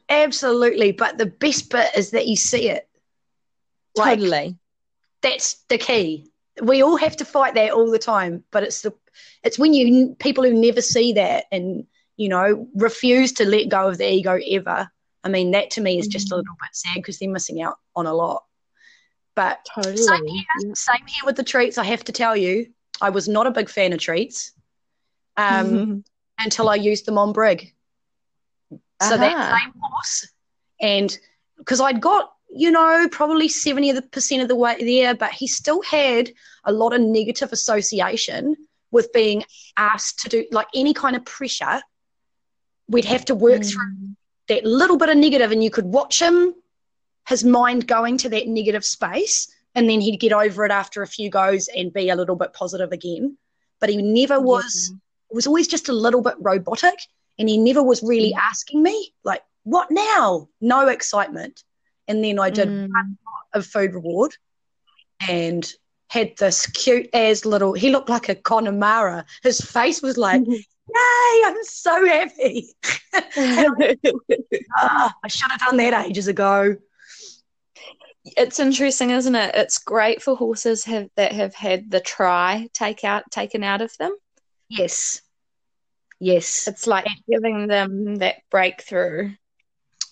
Absolutely. 0.10 0.92
But 0.92 1.18
the 1.18 1.28
best 1.28 1.70
bit 1.70 1.92
is 1.96 2.12
that 2.12 2.28
you 2.28 2.36
see 2.36 2.70
it. 2.70 2.87
Like, 3.98 4.20
totally. 4.20 4.58
That's 5.22 5.56
the 5.70 5.78
key. 5.78 6.26
We 6.62 6.82
all 6.82 6.98
have 6.98 7.18
to 7.18 7.26
fight 7.26 7.54
that 7.56 7.72
all 7.72 7.92
the 7.92 8.00
time, 8.00 8.44
but 8.52 8.64
it's 8.64 8.82
the 8.82 8.94
it's 9.44 9.60
when 9.60 9.74
you 9.74 10.16
people 10.20 10.44
who 10.44 10.54
never 10.54 10.82
see 10.82 11.14
that 11.14 11.46
and 11.52 11.86
you 12.18 12.30
know 12.30 12.68
refuse 12.76 13.32
to 13.34 13.46
let 13.46 13.70
go 13.70 13.88
of 13.88 13.98
the 13.98 14.12
ego 14.12 14.40
ever. 14.50 14.90
I 15.24 15.30
mean, 15.30 15.52
that 15.52 15.72
to 15.72 15.82
me 15.82 16.00
is 16.00 16.08
just 16.08 16.32
a 16.32 16.36
mm. 16.36 16.38
little 16.38 16.56
bit 16.62 16.70
sad 16.74 16.96
because 16.96 17.20
they're 17.20 17.30
missing 17.30 17.62
out 17.62 17.78
on 17.96 18.08
a 18.08 18.14
lot. 18.14 18.44
But 19.36 19.68
totally. 19.76 19.98
same 19.98 20.26
here, 20.26 20.74
same 20.74 21.06
here 21.06 21.26
with 21.26 21.36
the 21.36 21.44
treats. 21.44 21.78
I 21.78 21.84
have 21.84 22.04
to 22.06 22.12
tell 22.12 22.36
you, 22.36 22.68
I 23.02 23.10
was 23.10 23.28
not 23.28 23.46
a 23.46 23.52
big 23.52 23.70
fan 23.70 23.94
of 23.94 24.00
treats 24.00 24.52
um, 25.36 25.68
mm-hmm. 25.68 26.00
until 26.40 26.70
I 26.70 26.76
used 26.76 27.06
them 27.06 27.18
on 27.18 27.34
Brig. 27.34 27.74
So 28.72 28.80
uh-huh. 29.02 29.18
that 29.18 29.62
same 29.62 29.74
horse, 29.80 30.28
and 30.82 31.18
because 31.58 31.80
I'd 31.80 32.02
got 32.02 32.32
you 32.50 32.72
know 32.72 33.08
probably 33.12 33.48
seventy 33.48 34.00
percent 34.02 34.42
of 34.42 34.48
the 34.48 34.56
way 34.56 34.76
there, 34.80 35.16
but 35.16 35.32
he 35.32 35.48
still 35.48 35.82
had 35.82 36.32
a 36.64 36.72
lot 36.72 36.94
of 36.94 37.02
negative 37.02 37.52
association 37.52 38.56
with 38.92 39.12
being 39.14 39.44
asked 39.76 40.20
to 40.20 40.30
do 40.30 40.46
like 40.52 40.68
any 40.74 40.94
kind 40.94 41.16
of 41.16 41.26
pressure. 41.26 41.82
We'd 42.88 43.06
have 43.06 43.26
to 43.26 43.36
work 43.36 43.62
mm. 43.62 43.72
through 43.72 44.16
that 44.48 44.66
little 44.66 44.98
bit 44.98 45.10
of 45.10 45.18
negative, 45.18 45.52
and 45.52 45.64
you 45.64 45.70
could 45.70 45.86
watch 45.86 46.22
him, 46.22 46.54
his 47.28 47.44
mind 47.44 47.88
going 47.88 48.18
to 48.20 48.30
that 48.30 48.48
negative 48.48 48.86
space 48.86 49.48
and 49.78 49.88
then 49.88 50.02
he'd 50.02 50.20
get 50.20 50.34
over 50.34 50.66
it 50.66 50.72
after 50.72 51.04
a 51.04 51.08
few 51.08 51.30
goes 51.30 51.68
and 51.68 51.94
be 51.94 52.10
a 52.10 52.16
little 52.16 52.36
bit 52.36 52.52
positive 52.52 52.92
again. 52.92 53.38
But 53.80 53.90
he 53.90 54.02
never 54.02 54.42
was. 54.42 54.90
Yeah. 54.90 54.98
It 55.30 55.36
was 55.36 55.46
always 55.46 55.68
just 55.68 55.88
a 55.88 55.94
little 55.94 56.24
bit 56.24 56.34
robotic, 56.40 56.96
and 57.38 57.48
he 57.48 57.60
never 57.60 57.84
was 57.84 58.02
really 58.02 58.34
mm. 58.34 58.40
asking 58.40 58.82
me 58.82 59.14
like, 59.24 59.44
"What 59.64 59.92
now?" 59.92 60.50
No 60.60 60.88
excitement. 60.88 61.64
And 62.08 62.24
then 62.24 62.40
I 62.40 62.50
did 62.50 62.70
mm. 62.70 62.90
a 63.54 63.62
food 63.62 63.94
reward, 63.94 64.36
and 65.28 65.70
had 66.10 66.32
this 66.38 66.66
cute 66.68 67.10
as 67.14 67.46
little. 67.46 67.74
He 67.74 67.90
looked 67.90 68.10
like 68.10 68.30
a 68.30 68.36
Connemara. 68.36 69.26
His 69.44 69.62
face 69.62 70.02
was 70.02 70.18
like. 70.18 70.42
Yay, 70.90 71.42
I'm 71.44 71.64
so 71.64 72.06
happy. 72.06 72.70
oh, 73.14 73.76
I 74.78 75.28
should 75.28 75.52
have 75.52 75.60
done 75.60 75.76
that 75.76 76.06
ages 76.06 76.30
ago 76.30 76.78
it's 78.36 78.60
interesting, 78.60 79.12
isn't 79.12 79.36
it? 79.36 79.56
It's 79.56 79.78
great 79.78 80.22
for 80.22 80.36
horses 80.36 80.84
have 80.86 81.10
that 81.16 81.32
have 81.32 81.54
had 81.54 81.92
the 81.92 82.00
try 82.00 82.68
take 82.74 83.04
out 83.04 83.30
taken 83.32 83.64
out 83.64 83.82
of 83.82 83.96
them. 83.98 84.16
Yes. 84.70 85.22
Yes. 86.20 86.68
It's 86.68 86.88
like 86.88 87.06
giving 87.30 87.68
them 87.68 88.16
that 88.16 88.38
breakthrough. 88.50 89.32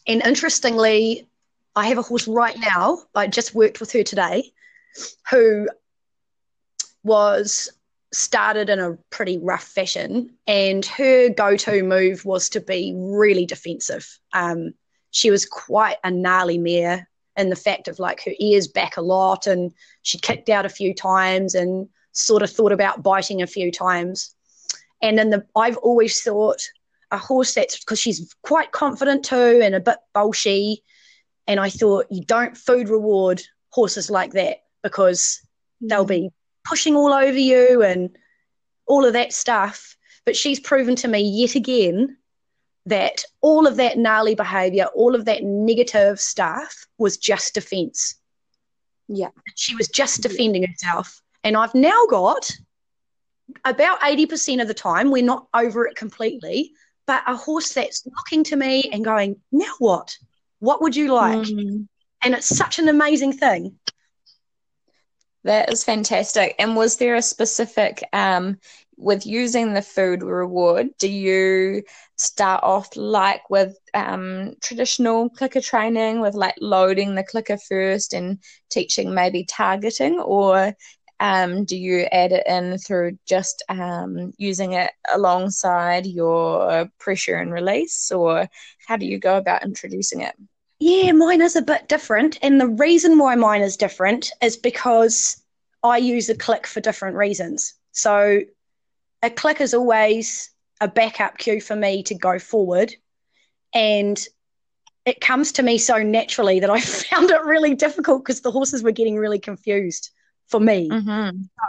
And 0.08 0.22
interestingly, 0.22 1.28
I 1.76 1.88
have 1.88 1.98
a 1.98 2.04
horse 2.04 2.28
right 2.28 2.58
now. 2.58 3.00
I 3.14 3.28
just 3.28 3.56
worked 3.56 3.80
with 3.80 3.92
her 3.94 4.04
today, 4.04 4.54
who 5.30 5.68
was 7.04 7.70
started 8.14 8.70
in 8.70 8.80
a 8.80 8.98
pretty 9.10 9.38
rough 9.38 9.64
fashion, 9.64 10.36
and 10.48 10.86
her 10.86 11.30
go-to 11.30 11.84
move 11.84 12.24
was 12.26 12.50
to 12.50 12.62
be 12.62 12.94
really 12.96 13.46
defensive. 13.46 14.20
Um, 14.34 14.74
she 15.12 15.32
was 15.32 15.46
quite 15.46 15.98
a 16.04 16.12
gnarly 16.12 16.58
mare, 16.58 17.10
and 17.36 17.52
the 17.52 17.56
fact 17.56 17.88
of 17.88 18.00
like 18.00 18.24
her 18.24 18.32
ears 18.40 18.68
back 18.68 18.98
a 18.98 19.02
lot 19.02 19.48
and 19.48 19.74
she 20.04 20.18
kicked 20.18 20.50
out 20.50 20.66
a 20.66 20.70
few 20.70 20.94
times 20.94 21.54
and 21.54 21.88
sort 22.14 22.42
of 22.42 22.50
thought 22.50 22.72
about 22.72 23.04
biting 23.04 23.42
a 23.42 23.48
few 23.48 23.72
times. 23.72 24.34
And 25.02 25.18
then 25.18 25.30
the 25.30 25.46
I've 25.56 25.78
always 25.78 26.22
thought 26.22 26.62
a 27.12 27.18
horse 27.18 27.54
that's 27.54 27.80
because 27.80 28.00
she's 28.00 28.34
quite 28.44 28.72
confident 28.72 29.26
too 29.26 29.60
and 29.62 29.76
a 29.76 29.80
bit 29.80 29.98
bolshy. 30.16 30.78
And 31.48 31.60
I 31.60 31.70
thought 31.70 32.08
you 32.10 32.24
don't 32.24 32.58
food 32.58 32.90
reward 32.90 33.42
horses 33.70 34.10
like 34.10 34.34
that 34.34 34.58
because 34.84 35.42
mm. 35.84 35.90
they'll 35.90 36.06
be 36.06 36.32
pushing 36.64 36.96
all 36.96 37.14
over 37.14 37.38
you 37.38 37.84
and 37.84 38.18
all 38.88 39.06
of 39.06 39.14
that 39.14 39.34
stuff. 39.34 39.96
But 40.26 40.36
she's 40.36 40.60
proven 40.60 40.96
to 40.98 41.08
me 41.08 41.22
yet 41.22 41.56
again 41.56 42.18
that 42.88 43.24
all 43.42 43.68
of 43.68 43.78
that 43.78 43.98
gnarly 43.98 44.36
behavior, 44.36 44.86
all 44.96 45.16
of 45.16 45.26
that 45.26 45.44
negative 45.44 46.20
stuff 46.20 46.86
was 46.98 47.18
just 47.18 47.54
defense. 47.54 48.16
Yeah. 49.08 49.30
She 49.56 49.76
was 49.76 49.88
just 49.88 50.22
defending 50.22 50.66
herself. 50.66 51.22
And 51.44 51.56
I've 51.56 51.76
now 51.76 52.06
got 52.10 52.50
about 53.64 54.00
80% 54.02 54.62
of 54.62 54.68
the 54.68 54.74
time, 54.74 55.12
we're 55.12 55.24
not 55.24 55.48
over 55.54 55.86
it 55.86 55.96
completely, 55.96 56.72
but 57.06 57.24
a 57.28 57.36
horse 57.36 57.74
that's 57.74 58.06
looking 58.06 58.44
to 58.46 58.56
me 58.56 58.90
and 58.92 59.06
going, 59.06 59.38
now 59.52 59.72
what? 59.80 60.18
What 60.66 60.82
would 60.82 60.96
you 60.96 61.14
like? 61.14 61.48
Mm. 61.48 61.88
And 62.24 62.34
it's 62.34 62.48
such 62.48 62.80
an 62.80 62.90
amazing 62.90 63.34
thing. 63.34 63.78
That 65.44 65.72
is 65.72 65.84
fantastic. 65.84 66.56
And 66.58 66.76
was 66.76 66.98
there 66.98 67.14
a 67.14 67.22
specific, 67.22 68.04
um, 68.14 68.58
with 68.98 69.28
using 69.28 69.74
the 69.74 69.84
food 69.84 70.24
reward, 70.24 70.88
do 70.98 71.08
you 71.08 71.84
start 72.16 72.64
off 72.64 72.96
like 72.96 73.48
with 73.52 73.78
um, 73.94 74.56
traditional 74.64 75.30
clicker 75.30 75.62
training, 75.62 76.20
with 76.20 76.34
like 76.34 76.56
loading 76.60 77.14
the 77.14 77.24
clicker 77.24 77.58
first 77.58 78.14
and 78.14 78.40
teaching 78.72 79.14
maybe 79.14 79.46
targeting, 79.46 80.20
or 80.20 80.74
um, 81.20 81.66
do 81.66 81.78
you 81.78 82.08
add 82.12 82.32
it 82.32 82.48
in 82.48 82.80
through 82.80 83.20
just 83.28 83.64
um, 83.70 84.34
using 84.38 84.74
it 84.74 84.92
alongside 85.14 86.08
your 86.08 86.90
pressure 86.98 87.36
and 87.36 87.54
release, 87.54 88.12
or 88.12 88.50
how 88.88 88.98
do 88.98 89.06
you 89.06 89.20
go 89.20 89.38
about 89.38 89.64
introducing 89.64 90.22
it? 90.22 90.36
Yeah, 90.80 91.12
mine 91.14 91.42
is 91.42 91.56
a 91.56 91.62
bit 91.62 91.88
different. 91.88 92.38
And 92.42 92.60
the 92.60 92.68
reason 92.68 93.18
why 93.18 93.36
mine 93.36 93.62
is 93.62 93.78
different 93.78 94.32
is 94.42 94.58
because 94.58 95.42
I 95.84 95.98
use 95.98 96.30
a 96.30 96.36
click 96.36 96.68
for 96.68 96.82
different 96.82 97.16
reasons. 97.16 97.74
So 97.92 98.42
a 99.24 99.30
click 99.30 99.62
is 99.62 99.74
always 99.74 100.52
a 100.82 100.88
backup 100.88 101.38
cue 101.38 101.62
for 101.62 101.76
me 101.76 102.04
to 102.04 102.16
go 102.16 102.40
forward. 102.40 102.94
And 103.74 104.20
it 105.06 105.22
comes 105.22 105.54
to 105.54 105.64
me 105.64 105.78
so 105.78 106.02
naturally 106.02 106.60
that 106.60 106.70
I 106.70 106.80
found 106.82 107.32
it 107.32 107.44
really 107.46 107.76
difficult 107.76 108.24
because 108.24 108.42
the 108.42 108.52
horses 108.52 108.84
were 108.84 108.92
getting 108.92 109.16
really 109.16 109.40
confused 109.40 110.10
for 110.48 110.60
me. 110.60 110.90
Mm-hmm. 110.90 111.42
So 111.42 111.68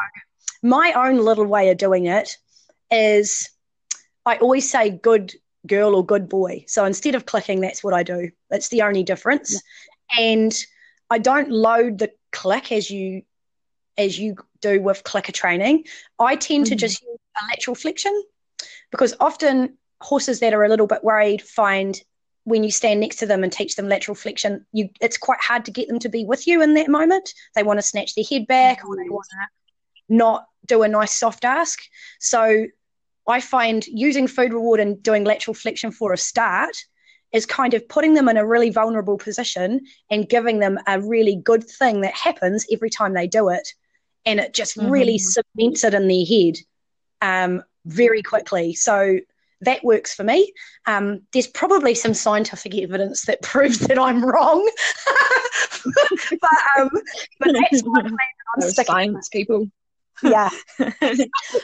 my 0.63 0.93
own 0.97 1.19
little 1.19 1.47
way 1.47 1.71
of 1.71 1.79
doing 1.79 2.07
it 2.07 2.37
is 2.91 3.49
I 4.25 4.37
always 4.37 4.69
say 4.69 4.91
good 4.91 5.35
girl 5.67 5.95
or 5.95 6.05
good 6.05 6.29
boy. 6.29 6.65
So 6.69 6.85
instead 6.85 7.15
of 7.15 7.27
clicking, 7.27 7.61
that's 7.61 7.83
what 7.83 7.95
I 7.95 8.03
do. 8.03 8.31
That's 8.51 8.69
the 8.69 8.83
only 8.83 9.03
difference. 9.03 9.61
Yeah. 10.17 10.25
And 10.25 10.55
I 11.11 11.19
don't 11.19 11.51
load 11.51 11.99
the 11.99 12.13
click 12.33 12.73
as 12.73 12.91
you 12.91 13.23
as 13.99 14.19
you 14.19 14.37
do 14.61 14.81
with 14.81 15.05
clicker 15.05 15.33
training. 15.33 15.85
I 16.19 16.37
tend 16.37 16.65
mm-hmm. 16.65 16.71
to 16.71 16.77
just 16.77 17.03
use 17.03 17.19
a 17.43 17.47
lateral 17.49 17.75
flexion 17.75 18.23
because 18.91 19.15
often 19.21 19.79
horses 20.01 20.41
that 20.41 20.53
are 20.53 20.65
a 20.65 20.69
little 20.69 20.87
bit 20.87 21.03
worried 21.03 21.41
find 21.41 21.99
when 22.45 22.63
you 22.63 22.71
stand 22.71 23.01
next 23.01 23.17
to 23.17 23.27
them 23.27 23.43
and 23.43 23.53
teach 23.53 23.75
them 23.75 23.89
lateral 23.89 24.15
flexion, 24.15 24.65
you 24.73 24.89
it's 25.01 25.19
quite 25.19 25.41
hard 25.41 25.65
to 25.65 25.73
get 25.73 25.89
them 25.89 25.99
to 25.99 26.09
be 26.09 26.25
with 26.25 26.47
you 26.47 26.63
in 26.63 26.75
that 26.75 26.89
moment. 26.89 27.33
They 27.55 27.65
want 27.65 27.79
to 27.79 27.83
snatch 27.83 28.15
their 28.15 28.25
head 28.29 28.47
back 28.47 28.85
or 28.87 28.97
they 28.97 29.09
want 29.09 29.27
to 29.31 30.15
not 30.15 30.47
do 30.67 30.83
a 30.83 30.89
nice 30.89 31.13
soft 31.13 31.45
ask. 31.45 31.81
So 32.21 32.67
I 33.27 33.41
find 33.41 33.87
using 33.87 34.27
food 34.27 34.53
reward 34.53 34.81
and 34.81 35.03
doing 35.03 35.25
lateral 35.25 35.55
flexion 35.55 35.91
for 35.91 36.13
a 36.13 36.19
start 36.19 36.77
is 37.33 37.45
kind 37.45 37.75
of 37.75 37.89
putting 37.89 38.15
them 38.15 38.29
in 38.29 38.37
a 38.37 38.47
really 38.47 38.71
vulnerable 38.71 39.19
position 39.19 39.81
and 40.11 40.29
giving 40.29 40.61
them 40.61 40.79
a 40.87 41.01
really 41.01 41.37
good 41.37 41.65
thing 41.65 42.01
that 42.03 42.15
happens 42.15 42.67
every 42.73 42.91
time 42.91 43.15
they 43.15 43.27
do 43.27 43.49
it. 43.49 43.69
And 44.25 44.41
it 44.41 44.55
just 44.55 44.77
mm-hmm. 44.77 44.91
really 44.91 45.19
cements 45.19 45.85
it 45.85 45.95
in 45.95 46.09
their 46.09 46.25
head 46.25 46.57
um, 47.21 47.63
very 47.85 48.23
quickly. 48.23 48.75
So 48.75 49.19
that 49.63 49.83
works 49.85 50.15
for 50.15 50.25
me. 50.25 50.53
Um, 50.87 51.23
there's 51.33 51.47
probably 51.47 51.95
some 51.95 52.15
scientific 52.15 52.75
evidence 52.77 53.25
that 53.27 53.43
proves 53.43 53.79
that 53.81 53.99
I'm 53.99 54.25
wrong, 54.25 54.71
but, 55.85 56.79
um, 56.79 56.91
but 57.41 57.53
that's 57.53 57.83
one 57.83 58.05
way 58.05 58.19
I'm 58.63 58.71
science 58.71 59.29
people. 59.29 59.69
Yeah, 60.23 60.51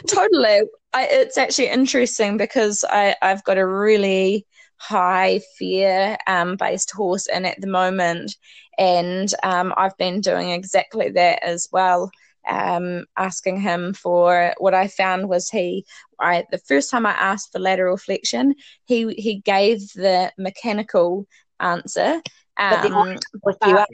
totally. 0.06 0.62
I, 0.92 1.06
it's 1.10 1.38
actually 1.38 1.68
interesting 1.68 2.36
because 2.36 2.84
I, 2.88 3.16
I've 3.22 3.44
got 3.44 3.58
a 3.58 3.66
really 3.66 4.46
high 4.76 5.40
fear 5.58 6.16
um, 6.26 6.56
based 6.56 6.90
horse 6.90 7.26
in 7.26 7.44
at 7.44 7.60
the 7.60 7.66
moment, 7.66 8.36
and 8.78 9.32
um, 9.42 9.72
I've 9.76 9.96
been 9.96 10.20
doing 10.20 10.50
exactly 10.50 11.10
that 11.10 11.42
as 11.42 11.68
well 11.72 12.10
um, 12.48 13.04
asking 13.16 13.60
him 13.60 13.94
for 13.94 14.54
what 14.58 14.74
I 14.74 14.88
found 14.88 15.28
was 15.28 15.48
he. 15.48 15.84
I 16.20 16.44
the 16.50 16.58
first 16.58 16.90
time 16.90 17.06
I 17.06 17.12
asked 17.12 17.52
for 17.52 17.58
lateral 17.58 17.96
flexion, 17.96 18.54
he 18.84 19.12
he 19.14 19.36
gave 19.40 19.80
the 19.94 20.32
mechanical 20.38 21.26
answer. 21.60 22.20
Um, 22.58 23.18
but 23.62 23.84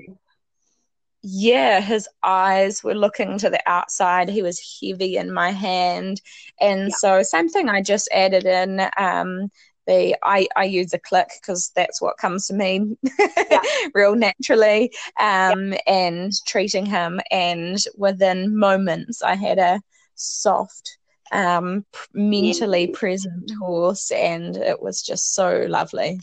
yeah, 1.23 1.81
his 1.81 2.09
eyes 2.23 2.85
were 2.85 2.95
looking 2.95 3.39
to 3.39 3.51
the 3.51 3.61
outside. 3.67 4.29
He 4.29 4.43
was 4.43 4.81
heavy 4.81 5.17
in 5.17 5.33
my 5.33 5.51
hand, 5.51 6.21
and 6.61 6.89
yeah. 6.89 6.95
so 6.97 7.23
same 7.23 7.49
thing. 7.49 7.69
I 7.69 7.83
just 7.83 8.09
added 8.13 8.45
in 8.45 8.89
um, 8.97 9.51
the 9.89 10.15
I, 10.23 10.47
I 10.55 10.65
use 10.65 10.93
a 10.93 10.99
click 10.99 11.31
because 11.41 11.73
that's 11.75 12.01
what 12.01 12.19
comes 12.19 12.47
to 12.47 12.55
me 12.55 12.97
yeah. 13.51 13.63
real 13.95 14.15
naturally 14.15 14.93
um, 15.19 15.73
yeah. 15.73 15.79
and 15.89 16.33
treating 16.47 16.87
him 16.87 17.21
and 17.33 17.79
within 17.97 18.57
moments 18.57 19.23
I 19.23 19.35
had 19.35 19.59
a 19.59 19.81
soft 20.15 20.99
um, 21.33 21.85
mentally 22.13 22.89
present 22.89 23.51
horse 23.59 24.11
and 24.13 24.57
it 24.57 24.81
was 24.81 25.03
just 25.03 25.35
so 25.35 25.67
lovely 25.69 26.21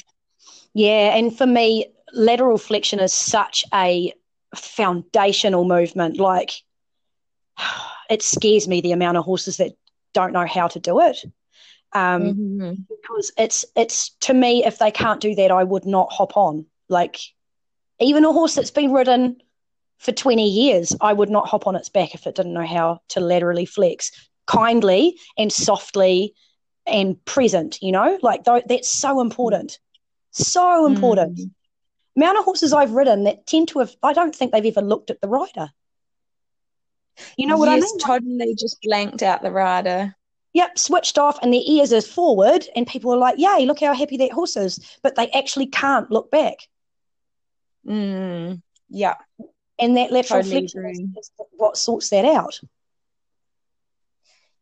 yeah 0.74 1.16
and 1.16 1.36
for 1.36 1.46
me 1.46 1.88
lateral 2.14 2.58
flexion 2.58 3.00
is 3.00 3.14
such 3.14 3.66
a 3.74 4.14
foundational 4.56 5.66
movement 5.66 6.18
like 6.18 6.52
it 8.10 8.22
scares 8.22 8.68
me 8.68 8.82
the 8.82 8.92
amount 8.92 9.18
of 9.18 9.26
horses 9.26 9.58
that 9.58 9.74
don't 10.14 10.34
know 10.34 10.46
how 10.46 10.68
to 10.68 10.80
do 10.80 11.02
it 11.02 11.18
um, 11.96 12.24
mm-hmm. 12.24 12.74
because 12.90 13.32
it's 13.38 13.64
it's 13.76 14.10
to 14.22 14.34
me 14.34 14.66
if 14.66 14.80
they 14.80 14.92
can't 14.92 15.22
do 15.22 15.34
that, 15.36 15.50
I 15.50 15.64
would 15.64 15.86
not 15.86 16.12
hop 16.12 16.36
on. 16.36 16.66
Like 16.90 17.20
even 18.02 18.26
a 18.26 18.34
horse 18.34 18.56
that's 18.56 18.70
been 18.70 18.92
ridden 18.92 19.38
for 19.98 20.12
20 20.12 20.48
years, 20.48 20.94
I 21.00 21.14
would 21.14 21.30
not 21.30 21.48
hop 21.48 21.68
on 21.68 21.76
its 21.76 21.88
back 21.88 22.14
if 22.14 22.28
it 22.28 22.36
didn't 22.36 22.54
know 22.54 22.66
how 22.66 23.00
to 23.10 23.22
laterally 23.22 23.66
flex 23.66 24.12
kindly 24.46 25.18
and 25.38 25.52
softly 25.52 26.36
and 26.86 27.24
present, 27.24 27.80
you 27.82 27.94
know, 27.94 28.20
like 28.22 28.44
th- 28.44 28.66
that's 28.68 28.92
so 28.92 29.22
important. 29.22 29.80
So 30.32 30.86
important. 30.86 31.40
Mm. 31.40 31.52
Amount 32.16 32.38
of 32.38 32.46
horses 32.46 32.74
I've 32.74 32.92
ridden 32.92 33.26
that 33.26 33.46
tend 33.46 33.70
to 33.70 33.80
have, 33.80 33.96
I 34.02 34.14
don't 34.14 34.36
think 34.36 34.52
they've 34.52 34.66
ever 34.78 34.86
looked 34.86 35.10
at 35.10 35.22
the 35.22 35.28
rider. 35.28 35.70
You 37.38 37.48
know 37.48 37.58
what 37.58 37.70
yes, 37.70 37.84
I 37.84 37.86
mean? 37.86 38.00
totally 38.00 38.56
just 38.56 38.82
blanked 38.82 39.24
out 39.24 39.42
the 39.42 39.52
rider 39.52 40.16
yep, 40.56 40.80
switched 40.80 41.18
off 41.18 41.38
and 41.42 41.54
their 41.54 41.62
ears 41.68 41.92
are 41.92 42.02
forward, 42.02 42.66
and 42.76 42.88
people 42.88 43.14
are 43.14 43.18
like, 43.18 43.36
yay, 43.38 43.66
look 43.66 43.82
how 43.82 43.94
happy 43.94 44.18
that 44.18 44.32
horse 44.32 44.56
is. 44.56 44.80
But 45.04 45.16
they 45.16 45.30
actually 45.32 45.68
can't 45.68 46.10
look 46.10 46.32
back. 46.32 46.56
Mm, 47.86 48.62
yeah. 48.90 49.16
And 49.78 49.98
that 49.98 50.12
lateral 50.12 50.42
totally 50.42 50.68
flexion 50.70 51.14
is 51.18 51.30
what 51.52 51.78
sorts 51.78 52.10
that 52.10 52.24
out. 52.24 52.62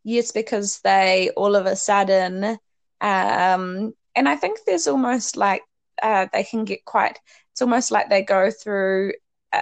Yes, 0.04 0.32
because 0.32 0.80
they 0.80 1.30
all 1.38 1.56
of 1.56 1.68
a 1.68 1.76
sudden, 1.76 2.58
um, 3.00 3.94
and 4.16 4.28
I 4.28 4.36
think 4.36 4.60
there's 4.66 4.88
almost 4.88 5.38
like 5.38 5.62
uh, 6.02 6.26
they 6.34 6.44
can 6.44 6.66
get 6.66 6.84
quite, 6.86 7.20
it's 7.54 7.62
almost 7.62 7.92
like 7.92 8.10
they 8.10 8.24
go 8.24 8.50
through 8.50 9.14
uh, 9.54 9.62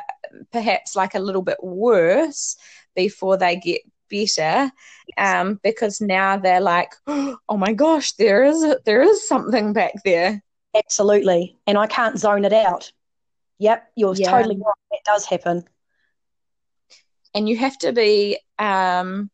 perhaps 0.52 0.96
like 0.96 1.14
a 1.14 1.20
little 1.20 1.42
bit 1.42 1.62
worse 1.62 2.56
before 2.96 3.38
they 3.38 3.58
get 3.58 3.82
better 4.10 4.72
um, 5.18 5.60
because 5.62 6.00
now 6.00 6.38
they're 6.38 6.62
like, 6.62 6.94
oh 7.08 7.38
my 7.58 7.74
gosh, 7.74 8.14
there 8.14 8.46
is 8.46 8.76
there 8.86 9.02
is 9.02 9.28
something 9.28 9.74
back 9.74 9.94
there. 10.06 10.42
Absolutely, 10.74 11.58
and 11.68 11.78
I 11.78 11.88
can't 11.88 12.18
zone 12.18 12.46
it 12.46 12.54
out. 12.54 12.92
Yep, 13.60 13.92
you're 13.96 14.16
yeah. 14.16 14.32
totally 14.32 14.56
right. 14.56 14.74
It 14.92 15.02
does 15.06 15.26
happen, 15.26 15.66
and 17.34 17.48
you 17.48 17.58
have 17.58 17.78
to 17.80 17.92
be. 17.92 18.40
Um, 18.58 19.30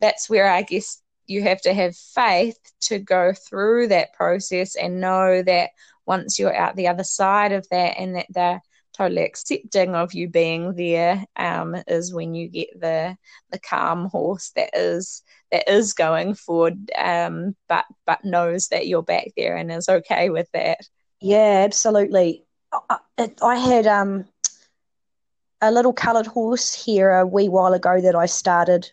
that's 0.00 0.28
where 0.30 0.48
I 0.48 0.62
guess 0.62 1.02
you 1.26 1.42
have 1.42 1.60
to 1.62 1.74
have 1.74 1.96
faith 1.96 2.58
to 2.80 2.98
go 2.98 3.32
through 3.32 3.88
that 3.88 4.12
process 4.12 4.76
and 4.76 5.00
know 5.00 5.42
that 5.42 5.70
once 6.08 6.38
you're 6.38 6.56
out 6.56 6.74
the 6.74 6.88
other 6.88 7.04
side 7.04 7.52
of 7.52 7.68
that 7.68 7.98
and 7.98 8.16
that 8.16 8.26
they're 8.30 8.62
totally 8.98 9.22
accepting 9.22 9.94
of 9.94 10.12
you 10.12 10.28
being 10.28 10.74
there 10.74 11.24
um, 11.36 11.76
is 11.86 12.12
when 12.12 12.34
you 12.34 12.48
get 12.48 12.68
the 12.80 13.16
the 13.50 13.58
calm 13.60 14.06
horse 14.06 14.50
that 14.56 14.70
is 14.74 15.22
that 15.52 15.70
is 15.70 15.92
going 15.92 16.34
forward, 16.34 16.90
um, 16.98 17.54
but 17.68 17.84
but 18.06 18.24
knows 18.24 18.68
that 18.68 18.86
you're 18.88 19.02
back 19.02 19.28
there 19.36 19.56
and 19.56 19.70
is 19.70 19.88
okay 19.88 20.30
with 20.30 20.48
that. 20.52 20.80
Yeah, 21.20 21.62
absolutely. 21.64 22.44
I, 22.72 22.98
I 23.42 23.56
had 23.56 23.86
um 23.86 24.26
a 25.60 25.70
little 25.70 25.92
coloured 25.92 26.26
horse 26.26 26.72
here 26.74 27.10
a 27.10 27.26
wee 27.26 27.48
while 27.48 27.74
ago 27.74 28.00
that 28.00 28.14
I 28.14 28.26
started, 28.26 28.90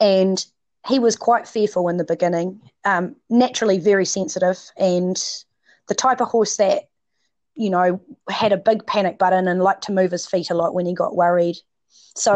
and 0.00 0.44
he 0.86 0.98
was 0.98 1.16
quite 1.16 1.48
fearful 1.48 1.88
in 1.88 1.96
the 1.96 2.04
beginning. 2.04 2.60
Um, 2.84 3.16
naturally, 3.28 3.78
very 3.78 4.06
sensitive, 4.06 4.58
and 4.76 5.16
the 5.88 5.94
type 5.94 6.20
of 6.20 6.28
horse 6.28 6.56
that 6.56 6.84
you 7.54 7.70
know 7.70 8.00
had 8.30 8.52
a 8.52 8.56
big 8.56 8.86
panic 8.86 9.18
button 9.18 9.48
and 9.48 9.62
liked 9.62 9.84
to 9.84 9.92
move 9.92 10.10
his 10.10 10.26
feet 10.26 10.50
a 10.50 10.54
lot 10.54 10.74
when 10.74 10.86
he 10.86 10.94
got 10.94 11.16
worried. 11.16 11.56
So 12.14 12.32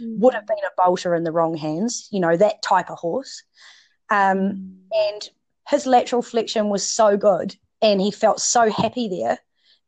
mm. 0.00 0.18
would 0.18 0.34
have 0.34 0.46
been 0.46 0.58
a 0.58 0.82
bolter 0.82 1.14
in 1.14 1.24
the 1.24 1.32
wrong 1.32 1.56
hands, 1.56 2.08
you 2.10 2.20
know, 2.20 2.36
that 2.36 2.62
type 2.62 2.90
of 2.90 2.98
horse. 2.98 3.42
Um. 4.10 4.76
And 4.92 5.28
his 5.68 5.86
lateral 5.86 6.22
flexion 6.22 6.68
was 6.68 6.88
so 6.88 7.16
good 7.16 7.54
and 7.80 8.00
he 8.00 8.10
felt 8.10 8.40
so 8.40 8.70
happy 8.70 9.08
there 9.08 9.38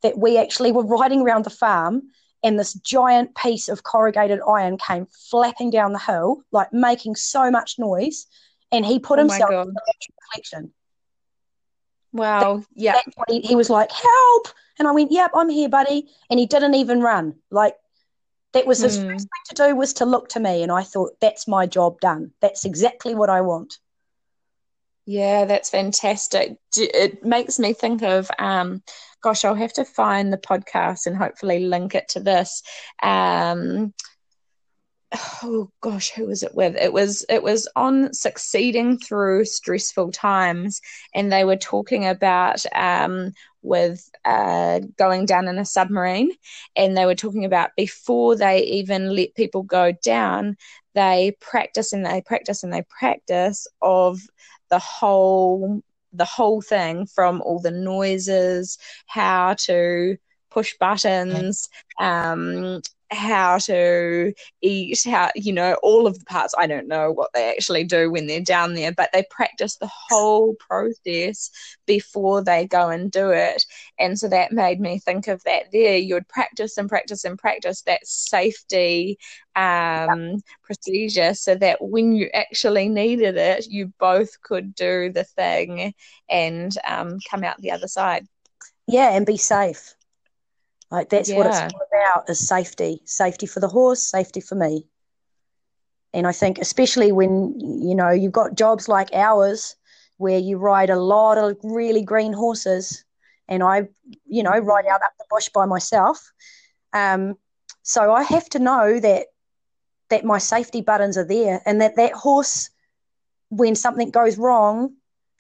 that 0.02 0.16
we 0.16 0.38
actually 0.38 0.70
were 0.70 0.86
riding 0.86 1.22
around 1.22 1.44
the 1.44 1.50
farm 1.50 2.02
and 2.42 2.58
this 2.58 2.74
giant 2.74 3.34
piece 3.36 3.68
of 3.68 3.84
corrugated 3.84 4.40
iron 4.48 4.76
came 4.76 5.06
flapping 5.30 5.70
down 5.70 5.92
the 5.92 5.98
hill, 5.98 6.42
like 6.50 6.72
making 6.72 7.14
so 7.14 7.50
much 7.50 7.78
noise. 7.78 8.26
And 8.72 8.84
he 8.84 8.98
put 8.98 9.18
oh 9.18 9.22
himself 9.22 9.50
in 9.50 9.56
the 9.56 9.82
lateral 9.86 10.16
flexion. 10.32 10.72
Wow. 12.12 12.62
yeah. 12.74 13.00
He, 13.28 13.40
he 13.40 13.56
was 13.56 13.70
like, 13.70 13.90
help. 13.90 14.48
And 14.78 14.88
I 14.88 14.92
went, 14.92 15.12
yep, 15.12 15.30
I'm 15.34 15.48
here, 15.48 15.68
buddy. 15.68 16.08
And 16.30 16.38
he 16.38 16.46
didn't 16.46 16.74
even 16.74 17.00
run. 17.00 17.34
Like 17.50 17.76
that 18.52 18.66
was 18.66 18.80
his 18.80 18.98
mm. 18.98 19.10
first 19.10 19.24
thing 19.24 19.56
to 19.56 19.68
do 19.68 19.76
was 19.76 19.94
to 19.94 20.04
look 20.04 20.28
to 20.30 20.40
me, 20.40 20.62
and 20.62 20.70
I 20.70 20.82
thought 20.82 21.18
that's 21.20 21.48
my 21.48 21.66
job 21.66 22.00
done. 22.00 22.32
That's 22.40 22.64
exactly 22.64 23.14
what 23.14 23.30
I 23.30 23.40
want. 23.40 23.78
Yeah, 25.04 25.46
that's 25.46 25.70
fantastic. 25.70 26.58
It 26.76 27.24
makes 27.24 27.58
me 27.58 27.72
think 27.72 28.02
of, 28.02 28.30
um, 28.38 28.82
gosh, 29.20 29.44
I'll 29.44 29.54
have 29.54 29.72
to 29.74 29.84
find 29.84 30.32
the 30.32 30.38
podcast 30.38 31.06
and 31.06 31.16
hopefully 31.16 31.66
link 31.66 31.94
it 31.94 32.08
to 32.10 32.20
this. 32.20 32.62
Um, 33.02 33.94
oh 35.42 35.70
gosh, 35.80 36.10
who 36.10 36.26
was 36.26 36.42
it 36.42 36.54
with? 36.54 36.76
It 36.76 36.92
was 36.92 37.24
it 37.28 37.42
was 37.42 37.68
on 37.76 38.12
succeeding 38.12 38.98
through 38.98 39.44
stressful 39.44 40.12
times, 40.12 40.80
and 41.14 41.32
they 41.32 41.44
were 41.44 41.56
talking 41.56 42.06
about 42.06 42.64
um, 42.74 43.32
with 43.62 44.10
uh, 44.24 44.80
going 44.98 45.26
down 45.26 45.48
in 45.48 45.58
a 45.58 45.64
submarine, 45.64 46.30
and 46.76 46.96
they 46.96 47.06
were 47.06 47.14
talking 47.14 47.44
about 47.44 47.70
before 47.76 48.36
they 48.36 48.62
even 48.64 49.14
let 49.14 49.34
people 49.34 49.62
go 49.62 49.92
down, 49.92 50.56
they 50.94 51.36
practice 51.40 51.92
and 51.92 52.04
they 52.04 52.20
practice 52.22 52.62
and 52.62 52.72
they 52.72 52.84
practice 52.88 53.66
of 53.80 54.20
the 54.70 54.78
whole 54.78 55.82
the 56.12 56.24
whole 56.24 56.60
thing 56.60 57.06
from 57.06 57.40
all 57.42 57.58
the 57.58 57.70
noises, 57.70 58.78
how 59.06 59.54
to 59.54 60.16
push 60.50 60.74
buttons, 60.78 61.68
um, 61.98 62.82
how 63.12 63.58
to 63.58 64.32
eat, 64.60 65.00
how, 65.04 65.30
you 65.34 65.52
know, 65.52 65.76
all 65.82 66.06
of 66.06 66.18
the 66.18 66.24
parts. 66.24 66.54
I 66.58 66.66
don't 66.66 66.88
know 66.88 67.10
what 67.12 67.30
they 67.34 67.50
actually 67.50 67.84
do 67.84 68.10
when 68.10 68.26
they're 68.26 68.40
down 68.40 68.74
there, 68.74 68.92
but 68.92 69.10
they 69.12 69.24
practice 69.30 69.76
the 69.76 69.90
whole 70.08 70.54
process 70.54 71.50
before 71.86 72.42
they 72.42 72.66
go 72.66 72.88
and 72.88 73.10
do 73.10 73.30
it. 73.30 73.64
And 73.98 74.18
so 74.18 74.28
that 74.28 74.52
made 74.52 74.80
me 74.80 74.98
think 74.98 75.28
of 75.28 75.42
that 75.44 75.64
there. 75.72 75.96
You 75.96 76.14
would 76.14 76.28
practice 76.28 76.78
and 76.78 76.88
practice 76.88 77.24
and 77.24 77.38
practice 77.38 77.82
that 77.82 78.06
safety 78.06 79.18
um, 79.54 80.42
procedure 80.62 81.34
so 81.34 81.54
that 81.56 81.78
when 81.80 82.12
you 82.12 82.28
actually 82.32 82.88
needed 82.88 83.36
it, 83.36 83.66
you 83.68 83.92
both 83.98 84.40
could 84.42 84.74
do 84.74 85.12
the 85.12 85.24
thing 85.24 85.94
and 86.28 86.76
um, 86.86 87.18
come 87.30 87.44
out 87.44 87.58
the 87.58 87.70
other 87.70 87.88
side. 87.88 88.26
Yeah, 88.86 89.14
and 89.16 89.26
be 89.26 89.36
safe. 89.36 89.94
Like 90.92 91.08
that's 91.08 91.30
yeah. 91.30 91.38
what 91.38 91.46
it's 91.46 91.58
all 91.58 91.80
about 91.90 92.28
is 92.28 92.46
safety. 92.46 93.00
Safety 93.06 93.46
for 93.46 93.60
the 93.60 93.68
horse, 93.68 94.02
safety 94.02 94.42
for 94.42 94.54
me. 94.54 94.86
And 96.12 96.26
I 96.26 96.32
think 96.32 96.58
especially 96.58 97.12
when 97.12 97.58
you 97.58 97.94
know 97.94 98.10
you've 98.10 98.32
got 98.32 98.54
jobs 98.54 98.88
like 98.88 99.08
ours 99.14 99.74
where 100.18 100.38
you 100.38 100.58
ride 100.58 100.90
a 100.90 101.00
lot 101.00 101.38
of 101.38 101.56
really 101.62 102.02
green 102.02 102.34
horses 102.34 103.04
and 103.48 103.62
I, 103.62 103.88
you 104.26 104.42
know, 104.42 104.56
ride 104.58 104.86
out 104.86 105.02
up 105.02 105.12
the 105.18 105.24
bush 105.30 105.48
by 105.48 105.64
myself. 105.64 106.30
Um, 106.92 107.38
so 107.82 108.12
I 108.12 108.22
have 108.22 108.48
to 108.50 108.58
know 108.58 109.00
that 109.00 109.28
that 110.10 110.26
my 110.26 110.36
safety 110.36 110.82
buttons 110.82 111.16
are 111.16 111.24
there 111.24 111.62
and 111.64 111.80
that 111.80 111.96
that 111.96 112.12
horse 112.12 112.68
when 113.48 113.74
something 113.74 114.10
goes 114.10 114.36
wrong 114.36 114.92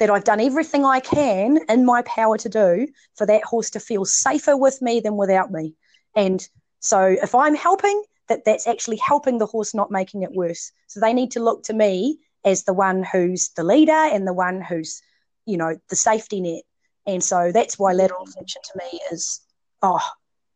that 0.02 0.10
I've 0.10 0.24
done 0.24 0.40
everything 0.40 0.84
I 0.84 0.98
can 0.98 1.60
in 1.68 1.84
my 1.84 2.02
power 2.02 2.36
to 2.36 2.48
do 2.48 2.88
for 3.14 3.24
that 3.24 3.44
horse 3.44 3.70
to 3.70 3.78
feel 3.78 4.04
safer 4.04 4.56
with 4.56 4.82
me 4.82 4.98
than 4.98 5.16
without 5.16 5.52
me. 5.52 5.76
And 6.16 6.44
so 6.80 7.14
if 7.22 7.36
I'm 7.36 7.54
helping, 7.54 8.02
that 8.26 8.44
that's 8.44 8.66
actually 8.66 8.96
helping 8.96 9.38
the 9.38 9.46
horse, 9.46 9.74
not 9.74 9.92
making 9.92 10.24
it 10.24 10.32
worse. 10.32 10.72
So 10.88 10.98
they 10.98 11.12
need 11.12 11.30
to 11.32 11.40
look 11.40 11.62
to 11.64 11.72
me 11.72 12.18
as 12.44 12.64
the 12.64 12.72
one 12.72 13.04
who's 13.04 13.50
the 13.50 13.62
leader 13.62 13.92
and 13.92 14.26
the 14.26 14.32
one 14.32 14.60
who's, 14.60 15.00
you 15.46 15.56
know, 15.56 15.78
the 15.88 15.94
safety 15.94 16.40
net. 16.40 16.64
And 17.06 17.22
so 17.22 17.52
that's 17.52 17.78
why 17.78 17.92
lateral 17.92 18.26
flexion 18.26 18.62
to 18.72 18.78
me 18.78 18.98
is, 19.12 19.40
oh, 19.82 20.04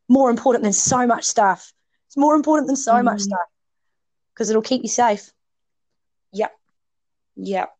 more 0.09 0.28
important 0.28 0.64
than 0.64 0.72
so 0.72 1.06
much 1.06 1.22
stuff. 1.22 1.72
It's 2.09 2.16
more 2.16 2.35
important 2.35 2.66
than 2.66 2.74
so 2.74 2.94
mm-hmm. 2.94 3.04
much 3.04 3.20
stuff 3.20 3.46
because 4.35 4.50
it'll 4.50 4.61
keep 4.61 4.82
you 4.82 4.88
safe. 4.88 5.30
Yep. 6.32 6.50
Yep 7.37 7.75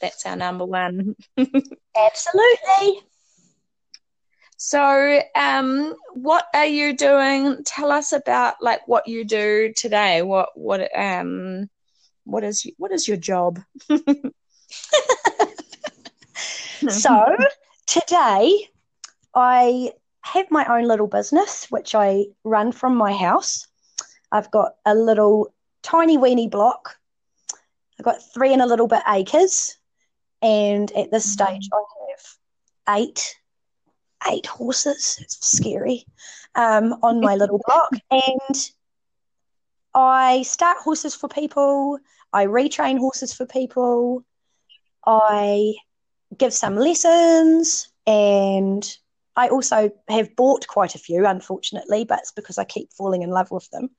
that's 0.00 0.26
our 0.26 0.36
number 0.36 0.64
one. 0.64 1.14
Absolutely. 1.38 3.02
So, 4.62 5.22
um, 5.34 5.94
what 6.12 6.44
are 6.52 6.66
you 6.66 6.94
doing? 6.94 7.64
Tell 7.64 7.90
us 7.90 8.12
about 8.12 8.56
like 8.60 8.86
what 8.86 9.08
you 9.08 9.24
do 9.24 9.72
today. 9.74 10.20
What 10.20 10.50
what 10.54 10.90
um 10.94 11.70
what 12.24 12.44
is 12.44 12.66
what 12.76 12.92
is 12.92 13.08
your 13.08 13.16
job? 13.16 13.58
so 16.88 17.24
today 17.86 18.68
I 19.34 19.92
have 20.20 20.50
my 20.50 20.66
own 20.66 20.86
little 20.86 21.06
business 21.06 21.66
which 21.70 21.94
I 21.94 22.26
run 22.44 22.72
from 22.72 22.96
my 22.96 23.14
house. 23.14 23.66
I've 24.30 24.50
got 24.50 24.74
a 24.84 24.94
little 24.94 25.54
tiny 25.82 26.18
weeny 26.18 26.48
block. 26.48 26.96
I've 27.98 28.04
got 28.04 28.22
three 28.34 28.52
and 28.52 28.60
a 28.60 28.66
little 28.66 28.88
bit 28.88 29.02
acres 29.08 29.79
and 30.42 30.90
at 30.92 31.10
this 31.10 31.36
mm-hmm. 31.36 31.54
stage, 31.54 31.68
I 31.72 31.82
have 32.10 33.00
eight 33.00 33.36
eight 34.30 34.46
horses. 34.46 35.18
It's 35.20 35.38
scary 35.46 36.04
um, 36.54 36.94
on 37.02 37.20
my 37.20 37.36
little 37.36 37.60
block, 37.66 37.90
and 38.10 38.70
I 39.94 40.42
start 40.42 40.78
horses 40.78 41.14
for 41.14 41.28
people. 41.28 41.98
I 42.32 42.46
retrain 42.46 42.98
horses 42.98 43.32
for 43.32 43.46
people. 43.46 44.24
I 45.06 45.74
give 46.36 46.52
some 46.52 46.76
lessons, 46.76 47.88
and 48.06 48.96
I 49.36 49.48
also 49.48 49.90
have 50.08 50.36
bought 50.36 50.66
quite 50.66 50.94
a 50.94 50.98
few, 50.98 51.26
unfortunately, 51.26 52.04
but 52.04 52.20
it's 52.20 52.32
because 52.32 52.58
I 52.58 52.64
keep 52.64 52.92
falling 52.92 53.22
in 53.22 53.30
love 53.30 53.50
with 53.50 53.68
them, 53.70 53.90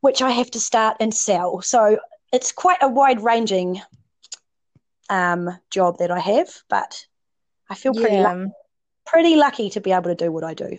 which 0.00 0.22
I 0.22 0.30
have 0.30 0.50
to 0.52 0.60
start 0.60 0.96
and 1.00 1.14
sell. 1.14 1.60
So 1.60 1.98
it's 2.32 2.52
quite 2.52 2.82
a 2.82 2.88
wide 2.88 3.22
ranging 3.22 3.82
um, 5.10 5.50
job 5.70 5.98
that 5.98 6.10
I 6.10 6.20
have, 6.20 6.48
but 6.68 7.06
I 7.68 7.74
feel 7.74 7.94
pretty 7.94 8.16
yeah. 8.16 8.32
lucky, 8.32 8.52
pretty 9.06 9.36
lucky 9.36 9.70
to 9.70 9.80
be 9.80 9.92
able 9.92 10.10
to 10.10 10.14
do 10.14 10.30
what 10.32 10.44
I 10.44 10.54
do. 10.54 10.78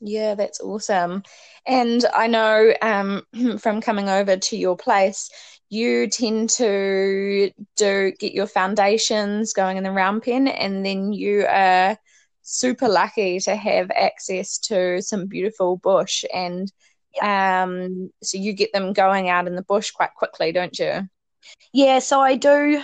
Yeah, 0.00 0.34
that's 0.34 0.60
awesome. 0.60 1.22
And 1.66 2.04
I 2.14 2.26
know 2.26 2.72
um, 2.80 3.22
from 3.58 3.80
coming 3.80 4.08
over 4.08 4.36
to 4.36 4.56
your 4.56 4.76
place, 4.76 5.30
you 5.68 6.08
tend 6.08 6.50
to 6.50 7.50
do 7.76 8.12
get 8.18 8.32
your 8.32 8.46
foundations 8.46 9.52
going 9.52 9.76
in 9.76 9.84
the 9.84 9.92
round 9.92 10.22
pen, 10.22 10.48
and 10.48 10.84
then 10.84 11.12
you 11.12 11.46
are 11.46 11.96
super 12.42 12.88
lucky 12.88 13.38
to 13.40 13.54
have 13.54 13.90
access 13.92 14.58
to 14.58 15.00
some 15.02 15.26
beautiful 15.26 15.76
bush, 15.76 16.24
and 16.34 16.72
um, 17.22 18.10
so 18.22 18.38
you 18.38 18.52
get 18.52 18.72
them 18.72 18.92
going 18.92 19.28
out 19.28 19.46
in 19.46 19.54
the 19.54 19.62
bush 19.62 19.90
quite 19.90 20.14
quickly, 20.14 20.50
don't 20.50 20.76
you? 20.78 21.08
Yeah, 21.72 22.00
so 22.00 22.20
I 22.20 22.36
do 22.36 22.82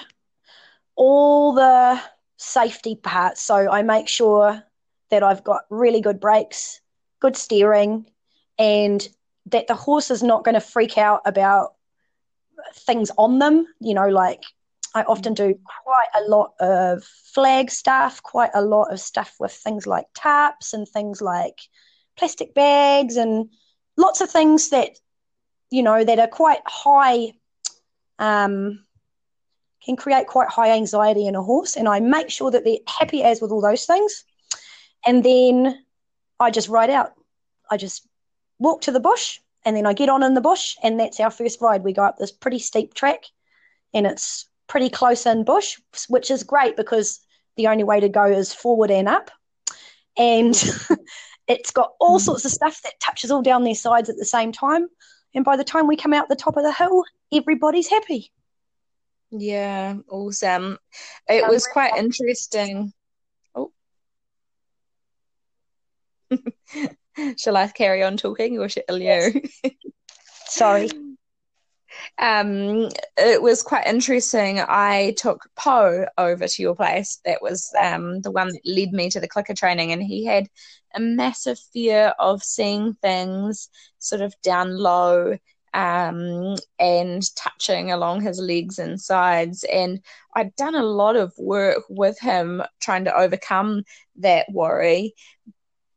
all 0.96 1.52
the 1.52 2.00
safety 2.38 2.96
parts. 2.96 3.42
So 3.42 3.70
I 3.70 3.82
make 3.82 4.08
sure 4.08 4.62
that 5.10 5.22
I've 5.22 5.44
got 5.44 5.62
really 5.70 6.00
good 6.00 6.20
brakes, 6.20 6.80
good 7.20 7.36
steering, 7.36 8.06
and 8.58 9.06
that 9.46 9.68
the 9.68 9.74
horse 9.74 10.10
is 10.10 10.22
not 10.22 10.44
going 10.44 10.54
to 10.54 10.60
freak 10.60 10.98
out 10.98 11.20
about 11.24 11.74
things 12.74 13.10
on 13.16 13.38
them. 13.38 13.66
You 13.80 13.94
know, 13.94 14.08
like 14.08 14.42
I 14.94 15.02
often 15.02 15.34
do 15.34 15.58
quite 15.84 16.08
a 16.14 16.28
lot 16.28 16.54
of 16.58 17.04
flag 17.04 17.70
stuff, 17.70 18.22
quite 18.22 18.50
a 18.54 18.62
lot 18.62 18.92
of 18.92 18.98
stuff 18.98 19.36
with 19.38 19.52
things 19.52 19.86
like 19.86 20.06
taps 20.14 20.72
and 20.72 20.88
things 20.88 21.20
like 21.20 21.60
plastic 22.16 22.54
bags 22.54 23.16
and 23.16 23.50
lots 23.96 24.20
of 24.20 24.30
things 24.30 24.70
that 24.70 24.90
you 25.70 25.82
know 25.82 26.02
that 26.02 26.18
are 26.18 26.28
quite 26.28 26.60
high 26.66 27.32
um, 28.18 28.85
can 29.86 29.96
create 29.96 30.26
quite 30.26 30.48
high 30.48 30.72
anxiety 30.72 31.26
in 31.26 31.34
a 31.34 31.42
horse 31.42 31.76
and 31.76 31.88
i 31.88 32.00
make 32.00 32.28
sure 32.28 32.50
that 32.50 32.64
they're 32.64 32.78
happy 32.86 33.22
as 33.22 33.40
with 33.40 33.50
all 33.50 33.62
those 33.62 33.86
things. 33.86 34.24
And 35.06 35.24
then 35.24 35.82
i 36.38 36.50
just 36.50 36.68
ride 36.68 36.90
out. 36.90 37.12
I 37.70 37.76
just 37.76 38.06
walk 38.58 38.82
to 38.82 38.92
the 38.92 39.00
bush 39.00 39.38
and 39.64 39.76
then 39.76 39.86
i 39.86 39.92
get 39.92 40.08
on 40.08 40.22
in 40.22 40.34
the 40.34 40.40
bush 40.40 40.76
and 40.82 41.00
that's 41.00 41.20
our 41.20 41.30
first 41.30 41.60
ride. 41.60 41.84
We 41.84 41.92
go 41.92 42.04
up 42.04 42.18
this 42.18 42.32
pretty 42.32 42.58
steep 42.58 42.92
track 42.94 43.24
and 43.94 44.06
it's 44.06 44.46
pretty 44.68 44.90
close 44.90 45.24
in 45.26 45.44
bush 45.44 45.78
which 46.08 46.30
is 46.30 46.42
great 46.42 46.76
because 46.76 47.20
the 47.56 47.68
only 47.68 47.84
way 47.84 48.00
to 48.00 48.08
go 48.08 48.26
is 48.26 48.52
forward 48.52 48.90
and 48.90 49.08
up. 49.08 49.30
And 50.18 50.54
it's 51.48 51.70
got 51.70 51.92
all 52.00 52.18
sorts 52.18 52.44
of 52.44 52.50
stuff 52.50 52.82
that 52.82 53.00
touches 53.00 53.30
all 53.30 53.42
down 53.42 53.64
their 53.64 53.74
sides 53.74 54.08
at 54.08 54.16
the 54.16 54.24
same 54.24 54.52
time. 54.52 54.88
And 55.34 55.44
by 55.44 55.56
the 55.56 55.64
time 55.64 55.86
we 55.86 55.96
come 55.96 56.12
out 56.12 56.28
the 56.28 56.36
top 56.36 56.56
of 56.56 56.62
the 56.62 56.72
hill, 56.72 57.04
everybody's 57.32 57.88
happy. 57.88 58.32
Yeah, 59.30 59.96
awesome. 60.08 60.78
It 61.28 61.44
um, 61.44 61.50
was 61.50 61.66
quite 61.66 61.96
interesting. 61.96 62.92
Oh. 63.54 63.72
shall 67.36 67.56
I 67.56 67.68
carry 67.68 68.02
on 68.02 68.16
talking 68.16 68.58
or 68.58 68.68
shall 68.68 69.00
you? 69.00 69.42
Sorry. 70.46 70.90
Um, 72.18 72.88
it 73.16 73.40
was 73.42 73.62
quite 73.62 73.86
interesting. 73.86 74.60
I 74.60 75.14
took 75.16 75.48
Poe 75.56 76.06
over 76.18 76.46
to 76.46 76.62
your 76.62 76.74
place. 76.74 77.20
That 77.24 77.42
was 77.42 77.72
um, 77.80 78.20
the 78.20 78.30
one 78.30 78.48
that 78.48 78.60
led 78.64 78.92
me 78.92 79.10
to 79.10 79.20
the 79.20 79.28
clicker 79.28 79.54
training, 79.54 79.92
and 79.92 80.02
he 80.02 80.24
had 80.24 80.48
a 80.94 81.00
massive 81.00 81.58
fear 81.72 82.14
of 82.18 82.42
seeing 82.42 82.94
things 82.94 83.68
sort 83.98 84.22
of 84.22 84.34
down 84.42 84.76
low 84.76 85.36
um, 85.76 86.56
and 86.78 87.22
touching 87.36 87.92
along 87.92 88.22
his 88.22 88.40
legs 88.40 88.78
and 88.78 88.98
sides. 88.98 89.62
And 89.70 90.00
I'd 90.34 90.56
done 90.56 90.74
a 90.74 90.82
lot 90.82 91.16
of 91.16 91.34
work 91.38 91.82
with 91.90 92.18
him 92.18 92.62
trying 92.80 93.04
to 93.04 93.14
overcome 93.14 93.84
that 94.16 94.46
worry. 94.50 95.14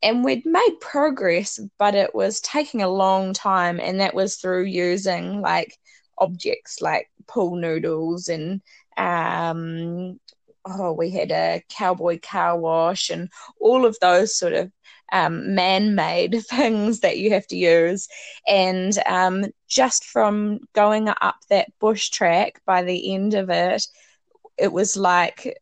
And 0.03 0.25
we'd 0.25 0.45
made 0.45 0.75
progress, 0.81 1.59
but 1.77 1.95
it 1.95 2.13
was 2.13 2.41
taking 2.41 2.81
a 2.81 2.89
long 2.89 3.33
time. 3.33 3.79
And 3.79 4.01
that 4.01 4.13
was 4.13 4.35
through 4.35 4.63
using 4.63 5.39
like 5.39 5.77
objects 6.17 6.81
like 6.81 7.09
pool 7.27 7.55
noodles 7.55 8.27
and 8.27 8.61
um, 8.97 10.19
oh, 10.65 10.91
we 10.91 11.09
had 11.09 11.31
a 11.31 11.63
cowboy 11.69 12.19
car 12.21 12.59
wash 12.59 13.09
and 13.09 13.29
all 13.61 13.85
of 13.85 13.97
those 14.01 14.37
sort 14.37 14.51
of 14.51 14.69
um, 15.11 15.55
man-made 15.55 16.43
things 16.49 17.01
that 17.01 17.17
you 17.17 17.31
have 17.31 17.47
to 17.47 17.57
use. 17.57 18.07
And 18.47 18.97
um, 19.05 19.45
just 19.67 20.05
from 20.05 20.59
going 20.73 21.09
up 21.09 21.37
that 21.49 21.71
bush 21.79 22.09
track 22.09 22.61
by 22.65 22.83
the 22.83 23.13
end 23.13 23.33
of 23.33 23.49
it 23.49 23.85
it 24.59 24.71
was 24.71 24.97
like 24.97 25.57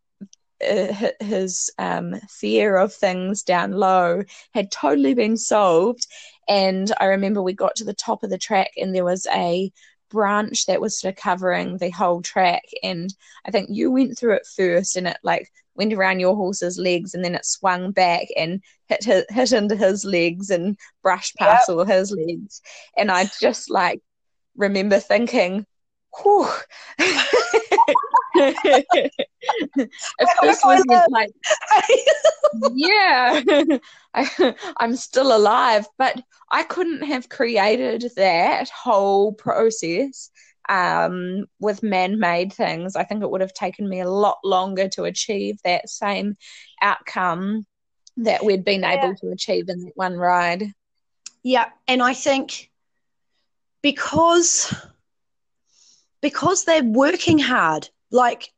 uh, 0.67 1.09
his 1.19 1.71
um, 1.77 2.15
fear 2.29 2.77
of 2.77 2.93
things 2.93 3.43
down 3.43 3.71
low 3.71 4.23
had 4.53 4.71
totally 4.71 5.13
been 5.13 5.37
solved. 5.37 6.07
And 6.49 6.91
i 6.99 7.05
remember 7.05 7.41
we 7.41 7.53
got 7.53 7.75
to 7.75 7.83
the 7.83 7.93
top 7.93 8.23
of 8.23 8.29
the 8.29 8.37
track 8.37 8.71
and 8.77 8.93
there 8.93 9.05
was 9.05 9.27
a 9.33 9.71
branch 10.09 10.65
that 10.65 10.79
was 10.81 10.99
sort 10.99 11.13
of 11.13 11.21
covering 11.21 11.77
the 11.77 11.89
whole 11.91 12.21
track. 12.21 12.63
And 12.83 13.13
i 13.45 13.51
think 13.51 13.69
you 13.71 13.91
went 13.91 14.17
through 14.17 14.35
it 14.35 14.47
first 14.55 14.95
and 14.95 15.07
it 15.07 15.17
like 15.23 15.51
went 15.77 15.93
around 15.93 16.19
your 16.19 16.35
horse's 16.35 16.77
legs 16.77 17.13
and 17.13 17.23
then 17.23 17.35
it 17.35 17.45
swung 17.45 17.91
back 17.91 18.27
and 18.35 18.61
hit 18.87 19.03
hit, 19.03 19.31
hit 19.31 19.51
into 19.51 19.75
his 19.75 20.03
legs 20.03 20.49
and 20.49 20.77
brushed 21.03 21.35
past 21.35 21.69
yep. 21.69 21.77
all 21.77 21.85
his 21.85 22.11
legs. 22.11 22.61
And 22.97 23.11
i 23.11 23.29
just 23.39 23.69
like 23.69 24.01
remember 24.55 24.99
thinking 24.99 25.65
whew. 26.21 26.47
If 28.39 30.29
this 30.41 30.61
wasn't 30.63 31.11
like 31.11 31.31
yeah 32.75 33.41
I, 34.13 34.55
i'm 34.77 34.95
still 34.95 35.35
alive. 35.35 35.87
But 35.97 36.21
i 36.51 36.63
couldn't 36.63 37.03
have 37.03 37.29
created 37.29 38.11
that 38.15 38.69
whole 38.69 39.33
process 39.33 40.29
um, 40.69 41.45
with 41.59 41.83
man-made 41.83 42.51
things 42.53 42.95
i 42.95 43.03
think 43.03 43.23
it 43.23 43.29
would 43.29 43.41
have 43.41 43.53
taken 43.53 43.87
me 43.87 43.99
a 43.99 44.09
lot 44.09 44.37
longer 44.43 44.87
to 44.87 45.03
achieve 45.03 45.57
that 45.63 45.89
same 45.89 46.35
outcome 46.81 47.65
that 48.17 48.43
we'd 48.43 48.65
been 48.65 48.81
yeah. 48.81 49.03
able 49.03 49.15
to 49.15 49.29
achieve 49.29 49.69
in 49.69 49.85
that 49.85 49.95
one 49.95 50.15
ride 50.15 50.71
yeah 51.43 51.69
and 51.87 52.01
i 52.01 52.13
think 52.13 52.69
because 53.81 54.73
because 56.21 56.65
they're 56.65 56.83
working 56.83 57.37
hard 57.37 57.89
like 58.11 58.51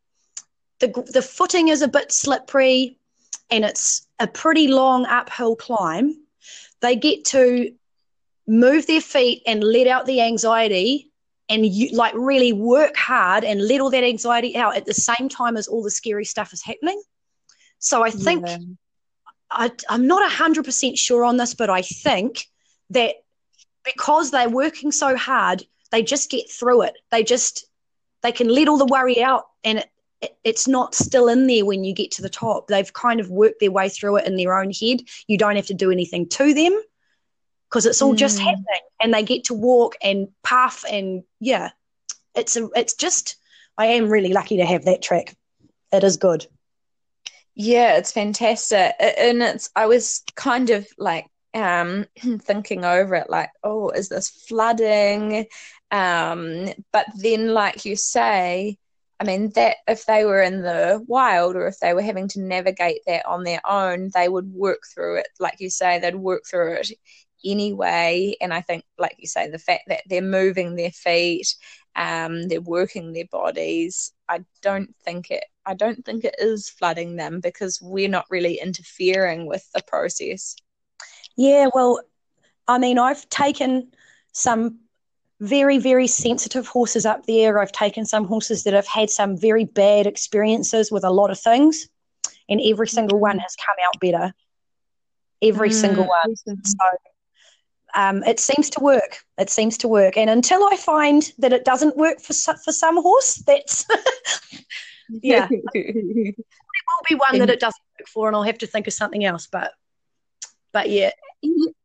the 0.79 0.87
the 1.13 1.21
footing 1.21 1.67
is 1.67 1.81
a 1.81 1.87
bit 1.87 2.11
slippery 2.11 2.97
and 3.49 3.65
it's 3.65 4.07
a 4.19 4.27
pretty 4.27 4.67
long 4.67 5.05
uphill 5.05 5.55
climb 5.55 6.15
they 6.81 6.95
get 6.95 7.25
to 7.25 7.71
move 8.47 8.87
their 8.87 9.01
feet 9.01 9.43
and 9.45 9.63
let 9.63 9.87
out 9.87 10.05
the 10.05 10.21
anxiety 10.21 11.08
and 11.49 11.65
you 11.65 11.95
like 11.95 12.13
really 12.15 12.53
work 12.53 12.95
hard 12.95 13.43
and 13.43 13.67
let 13.67 13.81
all 13.81 13.89
that 13.89 14.03
anxiety 14.03 14.55
out 14.55 14.77
at 14.77 14.85
the 14.85 14.93
same 14.93 15.27
time 15.27 15.57
as 15.57 15.67
all 15.67 15.83
the 15.83 15.91
scary 15.91 16.25
stuff 16.25 16.53
is 16.53 16.63
happening 16.63 17.01
so 17.79 18.03
i 18.03 18.09
think 18.09 18.45
yeah. 18.45 18.57
I, 19.51 19.71
i'm 19.89 20.07
not 20.07 20.29
100% 20.31 20.97
sure 20.97 21.25
on 21.25 21.37
this 21.37 21.53
but 21.53 21.69
i 21.69 21.81
think 21.81 22.45
that 22.91 23.15
because 23.83 24.31
they're 24.31 24.49
working 24.49 24.91
so 24.91 25.15
hard 25.15 25.63
they 25.91 26.03
just 26.03 26.29
get 26.29 26.49
through 26.49 26.83
it 26.83 26.93
they 27.11 27.23
just 27.23 27.65
they 28.21 28.31
can 28.31 28.47
let 28.47 28.67
all 28.67 28.77
the 28.77 28.85
worry 28.85 29.21
out 29.21 29.47
and 29.63 29.79
it, 29.79 29.89
it, 30.21 30.37
it's 30.43 30.67
not 30.67 30.93
still 30.95 31.27
in 31.29 31.47
there 31.47 31.65
when 31.65 31.83
you 31.83 31.93
get 31.93 32.11
to 32.11 32.21
the 32.21 32.29
top. 32.29 32.67
They've 32.67 32.91
kind 32.91 33.21
of 33.21 33.29
worked 33.29 33.61
their 33.61 33.71
way 33.71 33.87
through 33.87 34.17
it 34.17 34.27
in 34.27 34.35
their 34.35 34.57
own 34.57 34.71
head. 34.71 34.99
You 35.27 35.37
don't 35.37 35.55
have 35.55 35.67
to 35.67 35.73
do 35.73 35.91
anything 35.91 36.27
to 36.29 36.53
them 36.53 36.77
because 37.69 37.85
it's 37.85 38.01
all 38.01 38.13
mm. 38.13 38.17
just 38.17 38.39
happening 38.39 38.81
and 38.99 39.13
they 39.13 39.23
get 39.23 39.45
to 39.45 39.53
walk 39.53 39.95
and 40.01 40.27
puff 40.43 40.83
and 40.89 41.23
yeah. 41.39 41.71
It's 42.35 42.55
a 42.55 42.69
it's 42.75 42.93
just 42.93 43.35
i 43.77 43.87
am 43.87 44.09
really 44.09 44.33
lucky 44.33 44.57
to 44.57 44.65
have 44.65 44.85
that 44.85 45.01
track. 45.01 45.35
It 45.91 46.03
is 46.03 46.17
good. 46.17 46.45
Yeah 47.55 47.97
it's 47.97 48.11
fantastic. 48.11 48.95
And 48.99 49.41
it's 49.41 49.69
i 49.75 49.85
was 49.85 50.23
kind 50.35 50.69
of 50.69 50.87
like 50.97 51.27
um 51.53 52.05
thinking 52.39 52.85
over 52.85 53.15
it 53.15 53.29
like 53.29 53.49
oh 53.63 53.89
is 53.89 54.09
this 54.09 54.29
flooding? 54.29 55.47
Um, 55.91 56.67
but 56.91 57.07
then, 57.17 57.53
like 57.53 57.85
you 57.85 57.95
say, 57.95 58.77
I 59.19 59.23
mean, 59.23 59.51
that 59.55 59.77
if 59.87 60.05
they 60.05 60.23
were 60.23 60.41
in 60.41 60.61
the 60.61 61.03
wild 61.07 61.55
or 61.55 61.67
if 61.67 61.79
they 61.79 61.93
were 61.93 62.01
having 62.01 62.27
to 62.29 62.41
navigate 62.41 63.01
that 63.05 63.25
on 63.25 63.43
their 63.43 63.59
own, 63.67 64.11
they 64.13 64.29
would 64.29 64.53
work 64.53 64.81
through 64.93 65.17
it. 65.17 65.27
Like 65.39 65.59
you 65.59 65.69
say, 65.69 65.99
they'd 65.99 66.15
work 66.15 66.43
through 66.49 66.73
it 66.75 66.91
anyway. 67.45 68.35
And 68.41 68.53
I 68.53 68.61
think, 68.61 68.83
like 68.97 69.15
you 69.17 69.27
say, 69.27 69.49
the 69.49 69.59
fact 69.59 69.83
that 69.87 70.01
they're 70.07 70.21
moving 70.21 70.75
their 70.75 70.91
feet, 70.91 71.55
um, 71.95 72.47
they're 72.47 72.61
working 72.61 73.13
their 73.13 73.25
bodies, 73.31 74.13
I 74.27 74.45
don't 74.61 74.95
think 75.03 75.31
it. 75.31 75.43
I 75.65 75.73
don't 75.73 76.03
think 76.05 76.23
it 76.23 76.35
is 76.39 76.69
flooding 76.69 77.15
them 77.15 77.41
because 77.41 77.79
we're 77.81 78.09
not 78.09 78.25
really 78.29 78.59
interfering 78.59 79.45
with 79.45 79.69
the 79.73 79.83
process. 79.85 80.55
Yeah, 81.35 81.67
well, 81.73 82.01
I 82.67 82.77
mean, 82.77 82.97
I've 82.97 83.27
taken 83.29 83.91
some 84.31 84.79
very, 85.39 85.77
very 85.77 86.07
sensitive 86.07 86.67
horses 86.67 87.05
up 87.05 87.25
there. 87.25 87.59
I've 87.59 87.71
taken 87.71 88.05
some 88.05 88.25
horses 88.25 88.63
that 88.63 88.73
have 88.73 88.87
had 88.87 89.09
some 89.09 89.37
very 89.37 89.65
bad 89.65 90.07
experiences 90.07 90.91
with 90.91 91.03
a 91.03 91.11
lot 91.11 91.31
of 91.31 91.39
things, 91.39 91.87
and 92.49 92.59
every 92.63 92.87
single 92.87 93.19
one 93.19 93.37
has 93.39 93.55
come 93.55 93.75
out 93.85 93.99
better. 93.99 94.33
Every 95.41 95.69
mm, 95.69 95.73
single 95.73 96.07
one. 96.07 96.35
So 96.35 96.55
um, 97.95 98.23
it 98.23 98.39
seems 98.39 98.69
to 98.71 98.79
work. 98.79 99.19
It 99.37 99.49
seems 99.49 99.77
to 99.79 99.87
work. 99.87 100.17
And 100.17 100.29
until 100.29 100.63
I 100.65 100.75
find 100.75 101.31
that 101.39 101.53
it 101.53 101.65
doesn't 101.65 101.97
work 101.97 102.19
for 102.21 102.33
for 102.33 102.71
some 102.71 103.01
horse, 103.01 103.35
that's 103.45 103.85
yeah, 105.09 105.47
there 105.73 105.83
will 105.83 107.05
be 107.07 107.15
one 107.15 107.39
that 107.39 107.49
it 107.49 107.59
doesn't 107.59 107.83
work 107.99 108.07
for, 108.07 108.27
and 108.27 108.35
I'll 108.35 108.43
have 108.43 108.59
to 108.59 108.67
think 108.67 108.87
of 108.87 108.93
something 108.93 109.25
else. 109.25 109.47
But 109.51 109.73
but 110.71 110.89
yeah, 110.89 111.11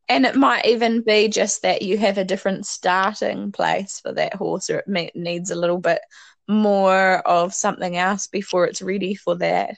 and 0.07 0.25
it 0.25 0.35
might 0.35 0.65
even 0.65 1.01
be 1.01 1.27
just 1.27 1.61
that 1.63 1.81
you 1.81 1.97
have 1.97 2.17
a 2.17 2.23
different 2.25 2.65
starting 2.65 3.51
place 3.51 3.99
for 3.99 4.13
that 4.13 4.35
horse, 4.35 4.69
or 4.69 4.79
it 4.79 4.87
may, 4.87 5.11
needs 5.15 5.51
a 5.51 5.55
little 5.55 5.79
bit 5.79 6.01
more 6.47 7.27
of 7.27 7.53
something 7.53 7.97
else 7.97 8.27
before 8.27 8.65
it's 8.65 8.81
ready 8.81 9.15
for 9.15 9.35
that. 9.37 9.75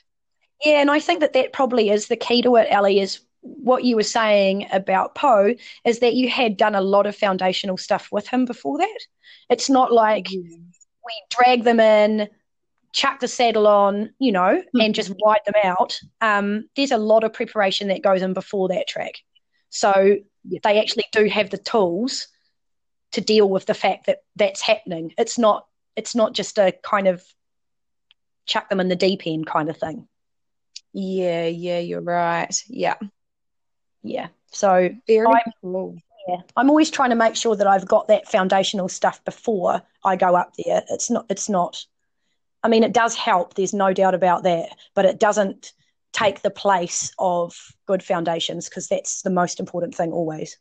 Yeah, 0.66 0.82
and 0.82 0.92
I 0.92 1.00
think 1.00 1.22
that 1.22 1.34
that 1.34 1.54
probably 1.54 1.90
is 1.90 2.08
the 2.08 2.18
key 2.18 2.42
to 2.42 2.56
it, 2.58 2.68
Ellie, 2.70 3.00
is 3.00 3.22
what 3.48 3.84
you 3.84 3.96
were 3.96 4.04
saying 4.04 4.68
about 4.72 5.16
Poe, 5.16 5.56
is 5.86 6.00
that 6.00 6.14
you 6.14 6.30
had 6.30 6.58
done 6.58 6.76
a 6.76 6.82
lot 6.82 7.06
of 7.06 7.16
foundational 7.16 7.78
stuff 7.78 8.10
with 8.12 8.28
him 8.28 8.46
before 8.46 8.78
that. 8.78 9.00
It's 9.50 9.70
not 9.70 9.92
like 9.92 10.26
mm. 10.26 10.44
we 10.44 11.24
drag 11.30 11.64
them 11.64 11.80
in, 11.80 12.30
chuck 12.94 13.20
the 13.20 13.28
saddle 13.28 13.68
on, 13.68 14.14
you 14.20 14.32
know, 14.32 14.64
and 14.74 14.96
just 14.96 15.14
ride 15.24 15.42
them 15.46 15.62
out. 15.64 16.00
Um, 16.22 16.68
there's 16.76 16.92
a 16.92 16.98
lot 16.98 17.24
of 17.24 17.34
preparation 17.34 17.90
that 17.90 18.02
goes 18.02 18.22
in 18.22 18.34
before 18.34 18.70
that 18.70 18.88
track. 18.88 19.16
So 19.70 20.18
they 20.64 20.80
actually 20.80 21.06
do 21.12 21.26
have 21.26 21.50
the 21.50 21.58
tools 21.58 22.28
to 23.12 23.22
deal 23.22 23.50
with 23.50 23.66
the 23.66 23.74
fact 23.74 24.08
that 24.08 24.20
that's 24.36 24.62
happening. 24.62 25.14
It's 25.18 25.38
not 25.38 25.68
it's 25.96 26.16
not 26.16 26.34
just 26.34 26.58
a 26.58 26.74
kind 26.84 27.08
of 27.08 27.24
chuck 28.46 28.70
them 28.70 28.80
in 28.80 28.88
the 28.88 28.96
deep 28.96 29.24
end 29.26 29.48
kind 29.48 29.70
of 29.70 29.78
thing. 29.78 30.08
Yeah, 30.94 31.46
yeah, 31.46 31.80
you're 31.80 32.02
right. 32.02 32.56
Yeah. 32.68 32.96
Yeah. 34.08 34.28
So 34.52 34.90
very 35.08 35.28
I'm, 35.28 35.52
cool. 35.62 35.98
Yeah. 36.28 36.42
I'm 36.56 36.70
always 36.70 36.90
trying 36.90 37.12
to 37.12 37.16
make 37.16 37.36
sure 37.36 37.56
that 37.56 37.68
I've 37.68 37.88
got 37.88 38.08
that 38.08 38.28
foundational 38.28 38.90
stuff 38.90 39.24
before 39.26 39.82
I 40.04 40.16
go 40.16 40.36
up 40.36 40.54
there. 40.58 40.84
It's 40.90 41.10
not 41.10 41.26
it's 41.30 41.50
not 41.50 41.86
I 42.64 42.70
mean 42.70 42.84
it 42.84 42.94
does 42.94 43.16
help, 43.16 43.54
there's 43.54 43.74
no 43.74 43.94
doubt 43.94 44.16
about 44.16 44.44
that, 44.44 44.70
but 44.94 45.06
it 45.06 45.20
doesn't 45.20 45.74
take 46.14 46.42
the 46.42 46.50
place 46.50 47.12
of 47.20 47.56
good 47.86 48.02
foundations 48.02 48.68
because 48.68 48.88
that's 48.88 49.22
the 49.22 49.30
most 49.30 49.60
important 49.60 49.94
thing 49.94 50.12
always. 50.12 50.58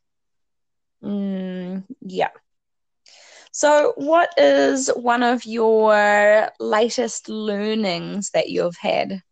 Mm, 1.02 1.84
yeah. 2.02 2.30
So, 3.52 3.94
what 3.96 4.34
is 4.36 4.88
one 4.88 5.22
of 5.22 5.46
your 5.46 6.50
latest 6.60 7.30
learnings 7.30 8.30
that 8.30 8.50
you've 8.50 8.76
had? 8.76 9.22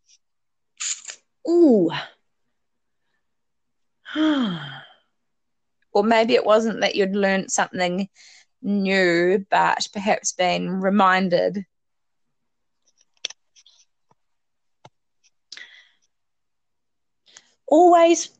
Ooh. 1.47 1.91
Or 4.17 6.03
maybe 6.03 6.35
it 6.35 6.45
wasn't 6.45 6.81
that 6.81 6.95
you'd 6.95 7.17
learned 7.17 7.51
something 7.51 8.09
new, 8.63 9.45
but 9.51 9.87
perhaps 9.93 10.33
been 10.33 10.69
reminded. 10.71 11.65
Always, 17.67 18.31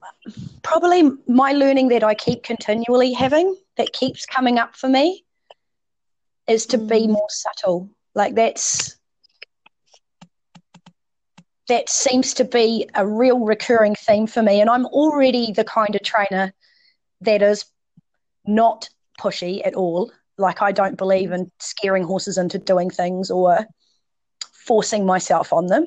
probably 0.63 1.11
my 1.27 1.53
learning 1.53 1.89
that 1.89 2.05
I 2.05 2.15
keep 2.15 2.43
continually 2.43 3.13
having, 3.13 3.57
that 3.77 3.93
keeps 3.93 4.27
coming 4.27 4.59
up 4.59 4.77
for 4.77 4.89
me, 4.89 5.25
is 6.47 6.67
to 6.67 6.79
mm. 6.79 6.89
be 6.89 7.07
more 7.07 7.29
subtle. 7.31 7.89
Like 8.15 8.35
that's 8.35 8.97
that 11.69 11.89
seems 11.89 12.35
to 12.35 12.45
be 12.45 12.89
a 12.95 13.07
real 13.07 13.41
recurring 13.41 13.95
theme 13.95 14.27
for 14.27 14.43
me. 14.43 14.61
And 14.61 14.69
I'm 14.69 14.87
already 14.87 15.53
the 15.53 15.65
kind 15.65 15.95
of 15.95 16.03
trainer 16.03 16.53
that 17.23 17.43
is 17.43 17.65
not 18.47 18.89
pushy 19.19 19.67
at 19.67 19.75
all. 19.75 20.13
Like, 20.37 20.61
I 20.61 20.73
don't 20.73 20.99
believe 20.99 21.33
in 21.33 21.51
scaring 21.61 22.05
horses 22.05 22.37
into 22.37 22.59
doing 22.59 22.91
things 22.91 23.31
or 23.31 23.67
forcing 24.53 25.07
myself 25.07 25.53
on 25.53 25.67
them 25.67 25.87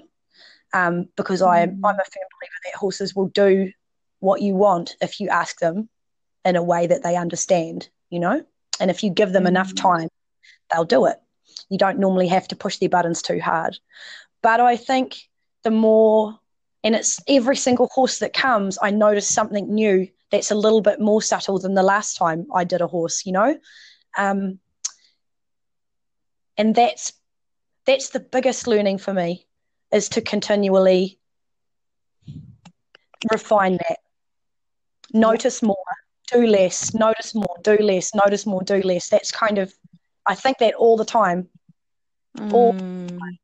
um, 0.74 1.10
because. 1.16 1.42
I, 1.42 1.62
I'm 1.62 1.74
a 1.74 1.82
firm 1.84 1.84
believer 1.84 2.60
that 2.66 2.76
horses 2.76 3.16
will 3.16 3.28
do 3.28 3.72
what 4.20 4.42
you 4.42 4.56
want 4.56 4.96
if 5.02 5.20
you 5.20 5.30
ask 5.30 5.60
them 5.60 5.90
in 6.46 6.56
a 6.56 6.64
way 6.64 6.88
that 6.88 7.04
they 7.04 7.16
understand, 7.16 7.90
you 8.10 8.20
know? 8.20 8.44
And 8.80 8.90
if 8.90 9.04
you 9.04 9.10
give 9.10 9.34
them 9.34 9.48
enough 9.48 9.76
time, 9.76 10.10
they'll 10.72 10.86
do 10.86 11.06
it. 11.06 11.18
You 11.70 11.78
don't 11.78 12.00
normally 12.00 12.28
have 12.30 12.48
to 12.50 12.56
push 12.56 12.78
their 12.78 12.90
buttons 12.90 13.22
too 13.22 13.40
hard. 13.40 13.78
But 14.42 14.60
I 14.60 14.78
think 14.78 15.18
the 15.64 15.72
more, 15.72 16.40
and 16.84 16.96
it's 16.96 17.20
every 17.28 17.56
single 17.56 17.88
horse 17.88 18.20
that 18.20 18.34
comes, 18.34 18.78
I 18.82 18.92
notice 18.92 19.28
something 19.28 19.74
new 19.74 20.08
that's 20.32 20.52
a 20.52 20.56
little 20.56 20.82
bit 20.82 21.00
more 21.00 21.22
subtle 21.22 21.60
than 21.60 21.74
the 21.74 21.84
last 21.84 22.18
time 22.18 22.48
I 22.54 22.64
did 22.64 22.82
a 22.82 22.88
horse, 22.88 23.26
you 23.26 23.32
know? 23.32 23.58
Um, 24.18 24.60
and 26.58 26.74
that's 26.76 27.14
that's 27.86 28.10
the 28.10 28.20
biggest 28.20 28.68
learning 28.68 28.98
for 28.98 29.14
me 29.14 29.46
is 29.94 30.10
to 30.10 30.22
continually 30.22 31.18
refine 33.32 33.78
that. 33.78 34.00
Notice 35.14 35.64
more, 35.64 35.78
do 36.32 36.46
less, 36.46 36.94
notice 36.94 37.34
more, 37.34 37.56
do 37.64 37.78
less, 37.78 38.14
notice 38.14 38.46
more, 38.46 38.62
do 38.64 38.82
less. 38.82 39.08
That's 39.08 39.32
kind 39.32 39.58
of 39.58 39.74
I 40.26 40.36
think 40.36 40.58
that 40.58 40.74
all 40.76 40.98
the 40.98 41.06
time. 41.06 41.48
Mm. 42.38 42.54
All 42.54 42.74
the 42.74 42.80
time. 42.80 43.40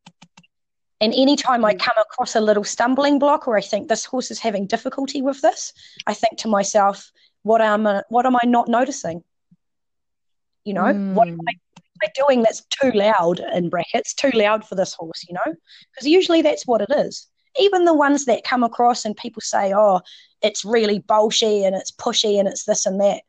And 1.03 1.13
anytime 1.13 1.65
I 1.65 1.73
mm. 1.73 1.79
come 1.79 1.97
across 1.99 2.33
a 2.33 2.39
little 2.39 2.63
stumbling 2.63 3.19
block 3.19 3.45
or 3.45 3.57
I 3.57 3.61
think 3.61 3.89
this 3.89 4.05
horse 4.05 4.31
is 4.31 4.39
having 4.39 4.67
difficulty 4.67 5.21
with 5.21 5.41
this, 5.41 5.73
I 6.07 6.13
think 6.13 6.37
to 6.37 6.47
myself, 6.47 7.11
what 7.41 7.59
am 7.59 7.85
I, 7.85 8.03
what 8.07 8.25
am 8.25 8.37
I 8.37 8.45
not 8.45 8.69
noticing? 8.69 9.21
You 10.63 10.75
know, 10.75 10.83
mm. 10.83 11.13
what 11.13 11.27
am 11.27 11.41
I, 11.45 11.51
am 11.51 11.99
I 12.03 12.07
doing 12.15 12.41
that's 12.41 12.63
too 12.69 12.91
loud 12.91 13.41
in 13.53 13.67
brackets, 13.67 14.13
too 14.13 14.31
loud 14.33 14.65
for 14.65 14.75
this 14.75 14.93
horse, 14.93 15.25
you 15.27 15.33
know? 15.33 15.53
Because 15.91 16.07
usually 16.07 16.41
that's 16.41 16.65
what 16.65 16.79
it 16.79 16.89
is. 16.89 17.27
Even 17.59 17.83
the 17.83 17.93
ones 17.93 18.23
that 18.23 18.45
come 18.45 18.63
across 18.63 19.03
and 19.03 19.13
people 19.17 19.41
say, 19.41 19.73
oh, 19.75 19.99
it's 20.41 20.63
really 20.63 21.01
bolshy 21.01 21.65
and 21.65 21.75
it's 21.75 21.91
pushy 21.91 22.39
and 22.39 22.47
it's 22.47 22.63
this 22.63 22.85
and 22.85 23.01
that. 23.01 23.23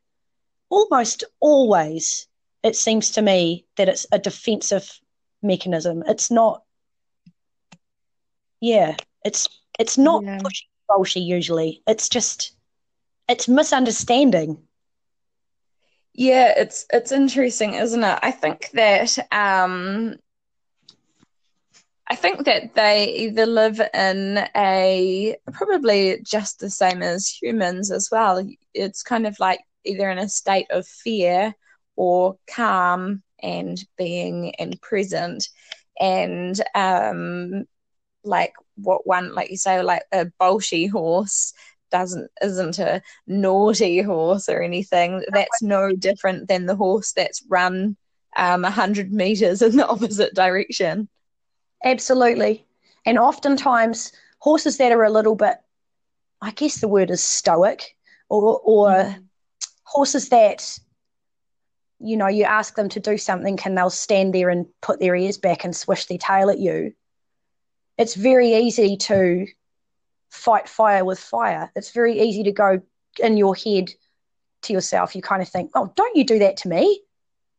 Almost 0.70 1.24
always, 1.40 2.28
it 2.62 2.76
seems 2.76 3.10
to 3.10 3.22
me 3.22 3.66
that 3.78 3.88
it's 3.88 4.06
a 4.12 4.18
defensive 4.20 5.00
mechanism. 5.42 6.04
It's 6.06 6.30
not 6.30 6.62
yeah, 8.64 8.96
it's 9.26 9.46
it's 9.78 9.98
not 9.98 10.24
yeah. 10.24 10.38
usually. 11.14 11.82
It's 11.86 12.08
just 12.08 12.52
it's 13.28 13.46
misunderstanding. 13.46 14.56
Yeah, 16.14 16.54
it's 16.56 16.86
it's 16.90 17.12
interesting, 17.12 17.74
isn't 17.74 18.02
it? 18.02 18.18
I 18.22 18.30
think 18.30 18.70
that 18.70 19.18
um 19.32 20.16
I 22.06 22.16
think 22.16 22.46
that 22.46 22.74
they 22.74 23.08
either 23.10 23.44
live 23.44 23.82
in 23.92 24.46
a 24.56 25.36
probably 25.52 26.22
just 26.22 26.58
the 26.58 26.70
same 26.70 27.02
as 27.02 27.28
humans 27.28 27.90
as 27.90 28.08
well. 28.10 28.48
It's 28.72 29.02
kind 29.02 29.26
of 29.26 29.38
like 29.38 29.60
either 29.84 30.08
in 30.08 30.18
a 30.18 30.28
state 30.28 30.70
of 30.70 30.86
fear 30.86 31.54
or 31.96 32.36
calm 32.50 33.22
and 33.42 33.78
being 33.98 34.48
in 34.58 34.78
present. 34.78 35.48
And 36.00 36.60
um, 36.74 37.66
like 38.24 38.54
what 38.76 39.06
one 39.06 39.34
like 39.34 39.50
you 39.50 39.56
say 39.56 39.82
like 39.82 40.02
a 40.12 40.26
bolshy 40.40 40.90
horse 40.90 41.52
doesn't 41.90 42.30
isn't 42.42 42.78
a 42.78 43.02
naughty 43.26 44.00
horse 44.00 44.48
or 44.48 44.62
anything. 44.62 45.24
That's 45.32 45.62
no 45.62 45.92
different 45.94 46.48
than 46.48 46.66
the 46.66 46.76
horse 46.76 47.12
that's 47.12 47.44
run 47.48 47.96
um 48.36 48.62
100 48.62 49.12
meters 49.12 49.62
in 49.62 49.76
the 49.76 49.86
opposite 49.94 50.34
direction. 50.34 51.08
Absolutely. 51.84 52.64
And 53.06 53.18
oftentimes 53.18 54.12
horses 54.44 54.76
that 54.76 54.92
are 54.92 55.04
a 55.04 55.10
little 55.10 55.34
bit 55.34 55.56
i 56.42 56.50
guess 56.50 56.78
the 56.78 56.86
word 56.86 57.10
is 57.10 57.22
stoic 57.22 57.96
or 58.28 58.60
or 58.62 58.88
mm. 58.90 59.24
horses 59.84 60.28
that 60.28 60.78
you 61.98 62.14
know 62.14 62.26
you 62.26 62.44
ask 62.44 62.76
them 62.76 62.90
to 62.90 63.00
do 63.00 63.16
something 63.16 63.58
and 63.64 63.76
they'll 63.76 63.88
stand 63.88 64.34
there 64.34 64.50
and 64.50 64.66
put 64.82 65.00
their 65.00 65.16
ears 65.16 65.38
back 65.38 65.64
and 65.64 65.74
swish 65.74 66.04
their 66.04 66.18
tail 66.18 66.50
at 66.50 66.58
you 66.58 66.92
it's 67.98 68.14
very 68.14 68.54
easy 68.54 68.96
to 68.96 69.46
fight 70.30 70.68
fire 70.68 71.04
with 71.04 71.18
fire. 71.18 71.70
It's 71.76 71.92
very 71.92 72.20
easy 72.20 72.44
to 72.44 72.52
go 72.52 72.82
in 73.18 73.36
your 73.36 73.54
head 73.54 73.90
to 74.62 74.72
yourself. 74.72 75.14
You 75.14 75.22
kind 75.22 75.42
of 75.42 75.48
think, 75.48 75.70
oh, 75.74 75.92
don't 75.94 76.16
you 76.16 76.24
do 76.24 76.40
that 76.40 76.56
to 76.58 76.68
me? 76.68 77.02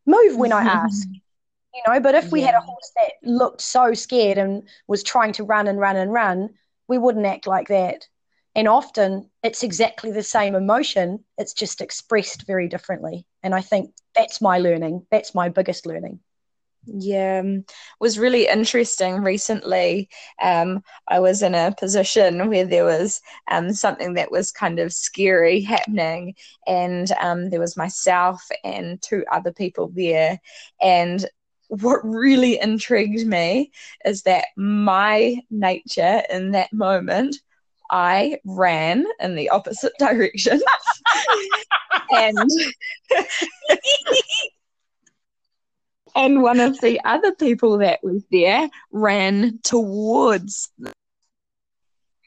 Move 0.05 0.35
when 0.37 0.51
I 0.51 0.63
ask. 0.83 1.07
You 1.07 1.81
know, 1.87 1.99
but 1.99 2.15
if 2.15 2.31
we 2.31 2.41
yeah. 2.41 2.47
had 2.47 2.55
a 2.55 2.61
horse 2.61 2.91
that 2.95 3.11
looked 3.23 3.61
so 3.61 3.93
scared 3.93 4.37
and 4.37 4.63
was 4.87 5.03
trying 5.03 5.33
to 5.33 5.43
run 5.43 5.67
and 5.67 5.79
run 5.79 5.97
and 5.97 6.11
run, 6.11 6.49
we 6.87 6.97
wouldn't 6.97 7.25
act 7.25 7.47
like 7.47 7.67
that. 7.67 8.07
And 8.55 8.69
often 8.69 9.29
it's 9.43 9.63
exactly 9.63 10.11
the 10.11 10.23
same 10.23 10.55
emotion, 10.55 11.25
it's 11.37 11.53
just 11.53 11.81
expressed 11.81 12.47
very 12.47 12.69
differently. 12.69 13.25
And 13.43 13.53
I 13.53 13.59
think 13.59 13.93
that's 14.15 14.39
my 14.39 14.59
learning. 14.59 15.05
That's 15.11 15.35
my 15.35 15.49
biggest 15.49 15.85
learning. 15.85 16.21
Yeah, 16.87 17.41
um, 17.43 17.65
was 17.99 18.19
really 18.19 18.47
interesting 18.47 19.23
recently. 19.23 20.07
Um, 20.41 20.83
I 21.07 21.19
was 21.19 21.41
in 21.41 21.55
a 21.55 21.73
position 21.77 22.47
where 22.47 22.65
there 22.65 22.85
was 22.85 23.21
um, 23.49 23.73
something 23.73 24.13
that 24.13 24.31
was 24.31 24.51
kind 24.51 24.79
of 24.79 24.93
scary 24.93 25.61
happening, 25.61 26.35
and 26.67 27.11
um, 27.21 27.49
there 27.49 27.59
was 27.59 27.75
myself 27.75 28.47
and 28.63 29.01
two 29.01 29.23
other 29.31 29.51
people 29.51 29.91
there. 29.95 30.39
And 30.81 31.25
what 31.69 31.99
really 32.03 32.59
intrigued 32.61 33.25
me 33.25 33.71
is 34.05 34.21
that 34.23 34.45
my 34.55 35.37
nature 35.49 36.21
in 36.29 36.51
that 36.51 36.71
moment 36.71 37.37
I 37.89 38.39
ran 38.45 39.05
in 39.19 39.35
the 39.35 39.49
opposite 39.49 39.93
direction. 39.99 40.61
and 42.11 42.37
and 46.15 46.41
one 46.41 46.59
of 46.59 46.79
the 46.81 47.01
other 47.03 47.33
people 47.33 47.79
that 47.79 48.03
was 48.03 48.23
there 48.31 48.69
ran 48.91 49.59
towards 49.63 50.71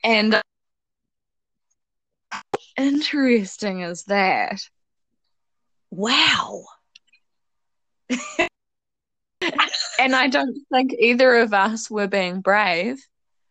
and 0.04 0.40
interesting 2.76 3.80
is 3.80 4.04
that. 4.04 4.60
Wow. 5.90 6.64
And 10.00 10.14
i 10.14 10.28
don't 10.28 10.56
think 10.72 10.94
either 10.98 11.36
of 11.36 11.52
us 11.52 11.90
were 11.90 12.06
being 12.06 12.40
brave. 12.40 13.04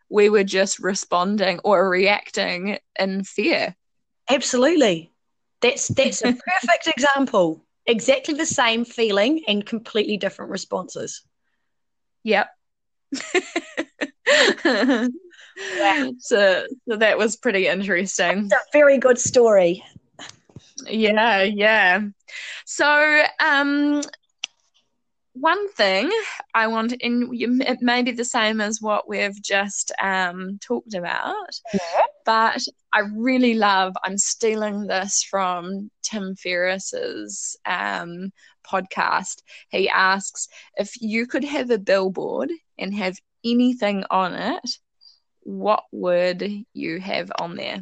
We 0.09 0.29
were 0.29 0.45
just 0.45 0.79
responding 0.79 1.59
or 1.63 1.89
reacting 1.89 2.79
in 2.97 3.23
fear. 3.25 3.75
Absolutely. 4.29 5.11
That's 5.61 5.89
that's 5.89 6.21
a 6.21 6.31
perfect 6.61 6.87
example. 6.87 7.66
Exactly 7.87 8.33
the 8.33 8.45
same 8.45 8.85
feeling 8.85 9.43
and 9.47 9.65
completely 9.65 10.17
different 10.17 10.51
responses. 10.51 11.23
Yep. 12.23 12.49
so, 16.19 16.67
so 16.89 16.95
that 16.97 17.17
was 17.17 17.37
pretty 17.37 17.67
interesting. 17.67 18.49
That's 18.49 18.67
a 18.67 18.77
very 18.77 18.97
good 18.97 19.17
story. 19.17 19.83
Yeah, 20.85 21.43
yeah. 21.43 22.01
So, 22.65 23.23
um, 23.39 24.01
one 25.39 25.69
thing 25.73 26.11
I 26.53 26.67
want, 26.67 26.93
and 27.01 27.29
it 27.33 27.81
may 27.81 28.03
be 28.03 28.11
the 28.11 28.25
same 28.25 28.61
as 28.61 28.81
what 28.81 29.07
we've 29.07 29.41
just 29.41 29.91
um, 30.01 30.59
talked 30.61 30.93
about, 30.93 31.59
yeah. 31.73 32.01
but 32.25 32.61
I 32.93 33.01
really 33.15 33.53
love. 33.53 33.93
I'm 34.03 34.17
stealing 34.17 34.87
this 34.87 35.23
from 35.23 35.91
Tim 36.03 36.35
Ferriss's 36.35 37.57
um, 37.65 38.31
podcast. 38.65 39.41
He 39.69 39.89
asks 39.89 40.47
if 40.77 40.99
you 41.01 41.27
could 41.27 41.43
have 41.43 41.69
a 41.69 41.77
billboard 41.79 42.51
and 42.77 42.93
have 42.93 43.17
anything 43.43 44.03
on 44.09 44.33
it, 44.33 44.69
what 45.41 45.83
would 45.91 46.65
you 46.73 46.99
have 46.99 47.31
on 47.39 47.55
there? 47.55 47.81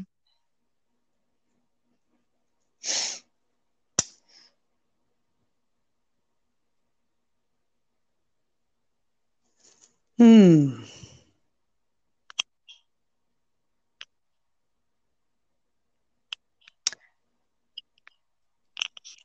Hmm. 10.18 10.84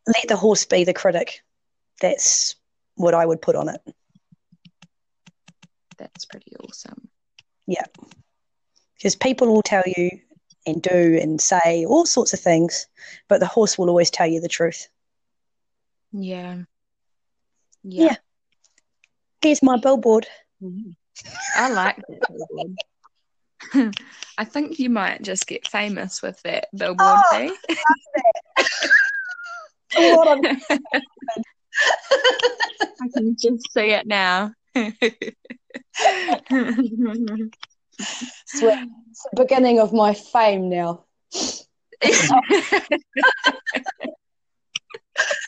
Let 0.07 0.29
the 0.29 0.37
horse 0.37 0.65
be 0.65 0.85
the 0.85 0.93
critic. 0.93 1.43
That's 2.01 2.57
what 2.97 3.15
I 3.15 3.25
would 3.25 3.41
put 3.41 3.55
on 3.55 3.69
it. 3.69 3.81
That's 5.99 6.25
pretty 6.25 6.57
awesome. 6.57 7.09
Yeah. 7.67 7.85
Because 8.97 9.15
people 9.15 9.49
will 9.49 9.63
tell 9.63 9.85
you 9.87 10.11
and 10.67 10.83
do 10.83 11.19
and 11.21 11.41
say 11.41 11.85
all 11.85 12.07
sorts 12.07 12.33
of 12.33 12.41
things, 12.41 12.87
but 13.29 13.41
the 13.41 13.47
horse 13.47 13.79
will 13.79 13.89
always 13.89 14.11
tell 14.11 14.27
you 14.27 14.41
the 14.41 14.49
truth. 14.49 14.89
Yeah. 16.13 16.63
Yeah. 17.83 18.05
yeah. 18.05 18.17
Here's 19.43 19.63
my 19.63 19.79
billboard. 19.79 20.27
I 21.57 21.71
like 21.71 21.97
that 21.97 22.21
billboard. 22.29 22.77
I 24.39 24.45
think 24.45 24.79
you 24.79 24.91
might 24.91 25.23
just 25.23 25.47
get 25.47 25.67
famous 25.69 26.23
with 26.23 26.41
that 26.43 26.69
billboard 26.77 26.99
oh, 27.01 27.23
thing. 27.31 27.55
I 33.03 33.09
can 33.15 33.35
just 33.39 33.73
see 33.73 33.91
it 33.91 34.07
now. 34.07 34.53
Sweet. 34.75 35.37
It's 37.99 38.61
the 39.33 39.37
beginning 39.37 39.81
of 39.81 39.93
my 39.93 40.15
fame 40.15 40.71
now. 40.71 41.05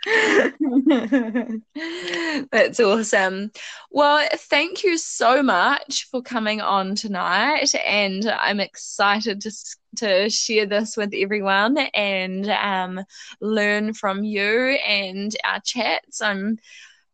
That's 2.53 2.81
awesome. 2.81 3.51
Well, 3.91 4.29
thank 4.33 4.85
you 4.85 4.99
so 4.99 5.43
much 5.43 6.09
for 6.11 6.23
coming 6.23 6.61
on 6.61 6.95
tonight, 6.95 7.75
and 7.75 8.29
I'm 8.29 8.61
excited 8.61 9.41
to 9.43 9.53
to 9.97 10.31
share 10.31 10.67
this 10.67 10.97
with 10.97 11.13
everyone 11.15 11.79
and 11.79 12.49
um, 12.51 13.05
learn 13.41 13.93
from 13.93 14.25
you 14.25 14.79
and 14.87 15.35
our 15.45 15.61
chats. 15.61 16.23
I'm 16.23 16.59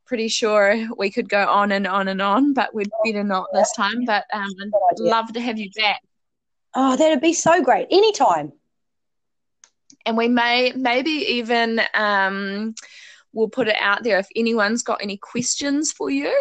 pretty 0.07 0.29
sure 0.29 0.87
we 0.97 1.11
could 1.11 1.29
go 1.29 1.47
on 1.47 1.73
and 1.73 1.87
on 1.87 2.09
and 2.09 2.23
on, 2.23 2.55
but 2.55 2.75
we'd 2.75 2.91
better 3.05 3.25
not 3.25 3.49
this 3.53 3.73
time. 3.73 4.05
But 4.05 4.25
um, 4.33 4.53
I'd 4.91 4.99
love 4.99 5.33
to 5.35 5.41
have 5.41 5.59
you 5.59 5.71
back. 5.73 6.01
Oh, 6.75 6.97
that'd 6.97 7.21
be 7.21 7.33
so 7.33 7.63
great. 7.63 7.89
Anytime. 7.91 8.53
And 10.09 10.17
we 10.17 10.27
may 10.27 10.73
maybe 10.75 11.11
even 11.11 11.83
um, 11.93 12.75
we'll 13.35 13.51
put 13.51 13.69
it 13.69 13.77
out 13.79 14.03
there 14.05 14.19
if 14.19 14.27
anyone's 14.35 14.83
got 14.83 15.03
any 15.03 15.19
questions 15.19 15.93
for 15.93 16.09
you. 16.09 16.35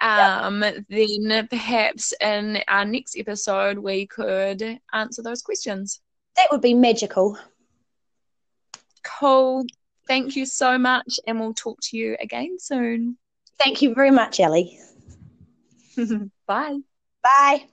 Um, 0.00 0.62
yep. 0.62 0.84
Then 0.88 1.46
perhaps 1.46 2.12
in 2.20 2.58
our 2.66 2.84
next 2.84 3.16
episode 3.16 3.78
we 3.78 4.08
could 4.08 4.80
answer 4.92 5.22
those 5.22 5.42
questions. 5.42 6.00
That 6.34 6.48
would 6.50 6.60
be 6.60 6.74
magical. 6.74 7.38
Cool. 9.04 9.64
Thank 10.08 10.34
you 10.34 10.44
so 10.44 10.76
much, 10.76 11.20
and 11.28 11.38
we'll 11.38 11.54
talk 11.54 11.78
to 11.82 11.96
you 11.96 12.16
again 12.18 12.56
soon. 12.58 13.16
Thank 13.60 13.80
you 13.80 13.94
very 13.94 14.10
much, 14.10 14.40
Ellie. 14.40 14.76
Bye. 16.48 16.80
Bye. 17.22 17.66